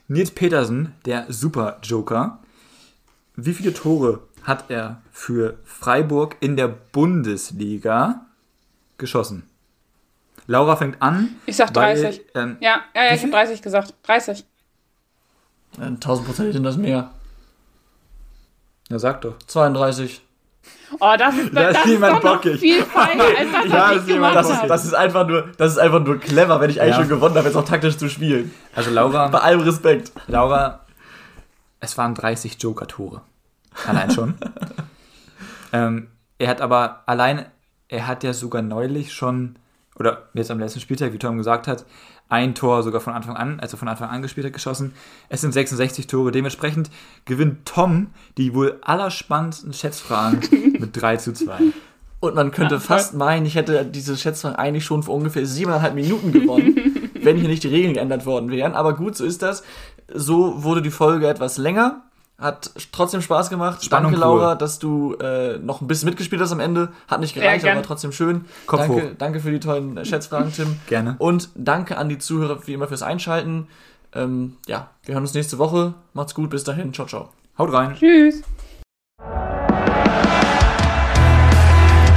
Nils 0.08 0.30
Petersen, 0.30 0.94
der 1.06 1.26
Super-Joker. 1.30 2.38
Wie 3.36 3.54
viele 3.54 3.74
Tore 3.74 4.20
hat 4.46 4.66
er 4.70 5.02
für 5.12 5.58
Freiburg 5.64 6.38
in 6.40 6.56
der 6.56 6.68
Bundesliga 6.68 8.26
geschossen? 8.98 9.50
Laura 10.48 10.76
fängt 10.76 11.02
an. 11.02 11.36
Ich 11.48 11.56
sag 11.58 11.76
weil, 11.76 11.96
30. 12.00 12.22
ähm, 12.36 12.58
Ja, 12.60 12.82
ja, 12.94 13.06
ja 13.06 13.14
ich 13.16 13.22
habe 13.22 13.32
30 13.32 13.62
gesagt. 13.62 13.94
30. 14.04 14.46
Äh, 15.80 15.82
1000 15.86 16.28
Prozent 16.28 16.54
sind 16.54 16.64
das 16.64 16.78
mehr. 16.78 17.12
Na, 18.90 19.00
sag 19.00 19.22
doch. 19.22 19.38
32. 19.48 20.22
Oh, 21.00 21.14
das 21.18 21.36
ist, 21.36 21.54
Da 21.56 21.72
das 21.72 21.78
ist 21.80 21.86
jemand 21.88 22.22
bockig. 22.22 22.60
viel 22.60 22.84
feiger, 22.84 23.24
als 23.24 23.52
das, 23.52 23.66
Ja, 23.72 23.90
was 23.90 23.98
ist 23.98 24.08
jemand 24.08 24.36
Das 24.36 24.50
ist, 24.50 24.62
das 24.68 24.86
ist 24.86 24.94
einfach 24.94 25.28
nur, 25.28 25.50
das 25.58 25.72
ist 25.74 25.78
einfach 25.80 26.04
nur 26.04 26.20
clever, 26.20 26.60
wenn 26.62 26.70
ich 26.70 26.80
eigentlich 26.80 26.96
Ja. 26.96 27.02
schon 27.02 27.10
gewonnen 27.10 27.36
habe, 27.36 27.48
jetzt 27.48 27.56
auch 27.58 27.66
taktisch 27.66 27.98
zu 27.98 28.08
spielen. 28.10 28.54
Also 28.76 28.92
Laura, 28.92 29.28
Bei 29.30 29.40
allem 29.40 29.62
Respekt. 29.62 30.12
Laura, 30.28 30.82
es 31.80 31.98
waren 31.98 32.14
30 32.14 32.58
Joker-Tore. 32.62 33.22
Allein 33.88 34.12
schon. 34.12 34.36
ähm, 35.74 36.08
er 36.38 36.50
hat 36.50 36.62
aber 36.62 37.04
allein, 37.06 37.46
er 37.88 38.08
hat 38.08 38.24
ja 38.24 38.34
sogar 38.34 38.62
neulich 38.62 39.14
schon, 39.14 39.56
oder 39.98 40.30
jetzt 40.34 40.52
am 40.52 40.60
letzten 40.60 40.80
Spieltag, 40.80 41.14
wie 41.14 41.20
Tom 41.20 41.38
gesagt 41.38 41.68
hat, 41.68 41.86
ein 42.28 42.56
Tor 42.56 42.82
sogar 42.84 43.02
von 43.02 43.14
Anfang 43.14 43.36
an, 43.36 43.60
also 43.60 43.78
von 43.78 43.88
Anfang 43.88 44.10
an 44.10 44.22
gespielt 44.22 44.48
hat, 44.48 44.54
geschossen. 44.54 44.94
Es 45.30 45.42
sind 45.42 45.54
66 45.54 46.08
Tore. 46.08 46.32
Dementsprechend 46.32 46.90
gewinnt 47.26 47.66
Tom 47.66 48.08
die 48.38 48.56
wohl 48.56 48.80
allerspannendsten 48.82 49.74
Schätzfragen 49.74 50.42
mit 50.80 51.00
3 51.00 51.18
zu 51.18 51.34
2. 51.34 51.60
Und 52.22 52.34
man 52.34 52.52
könnte 52.52 52.80
fast 52.80 53.14
meinen, 53.14 53.46
ich 53.46 53.56
hätte 53.56 53.86
diese 53.86 54.18
Schätzfrage 54.18 54.58
eigentlich 54.58 54.86
schon 54.86 55.04
vor 55.04 55.14
ungefähr 55.14 55.46
siebeneinhalb 55.46 55.94
Minuten 55.94 56.32
gewonnen, 56.32 57.12
wenn 57.22 57.38
hier 57.38 57.48
nicht 57.48 57.64
die 57.64 57.68
Regeln 57.68 57.94
geändert 57.94 58.26
worden 58.26 58.50
wären. 58.50 58.74
Aber 58.74 58.96
gut, 58.96 59.16
so 59.16 59.24
ist 59.24 59.44
das. 59.44 59.64
So 60.12 60.64
wurde 60.64 60.82
die 60.82 60.92
Folge 60.92 61.28
etwas 61.28 61.58
länger. 61.58 62.04
Hat 62.38 62.72
trotzdem 62.92 63.22
Spaß 63.22 63.50
gemacht. 63.50 63.84
Spannung 63.84 64.12
danke. 64.12 64.26
Laura, 64.26 64.56
dass 64.56 64.78
du 64.78 65.16
äh, 65.16 65.58
noch 65.58 65.80
ein 65.80 65.88
bisschen 65.88 66.10
mitgespielt 66.10 66.42
hast 66.42 66.52
am 66.52 66.60
Ende. 66.60 66.90
Hat 67.08 67.22
nicht 67.22 67.34
gereicht, 67.34 67.64
gern. 67.64 67.78
aber 67.78 67.86
trotzdem 67.86 68.12
schön. 68.12 68.44
Kopf 68.66 68.82
danke, 68.82 68.94
hoch. 68.96 69.12
danke 69.18 69.40
für 69.40 69.52
die 69.52 69.60
tollen 69.62 70.04
Schätzfragen, 70.04 70.52
Tim. 70.52 70.76
Gerne. 70.88 71.16
Und 71.18 71.50
danke 71.56 71.98
an 71.98 72.10
die 72.10 72.18
Zuhörer 72.18 72.60
wie 72.68 72.74
immer 72.74 72.90
fürs 72.90 73.04
Einschalten. 73.04 73.68
Ähm, 74.14 74.58
ja, 74.68 74.90
wir 75.06 75.16
hören 75.16 75.24
uns 75.24 75.34
nächste 75.34 75.58
Woche. 75.60 75.94
Macht's 76.14 76.36
gut, 76.36 76.50
bis 76.50 76.66
dahin. 76.66 76.94
Ciao, 76.94 77.08
ciao. 77.08 77.30
Haut 77.58 77.72
rein. 77.72 77.96
Tschüss. 77.96 78.44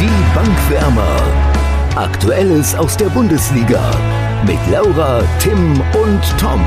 Die 0.00 0.34
Bankwärmer. 0.34 1.22
Aktuelles 1.94 2.74
aus 2.74 2.96
der 2.96 3.08
Bundesliga. 3.10 3.90
Mit 4.46 4.58
Laura, 4.70 5.22
Tim 5.40 5.80
und 5.80 6.22
Tom. 6.38 6.64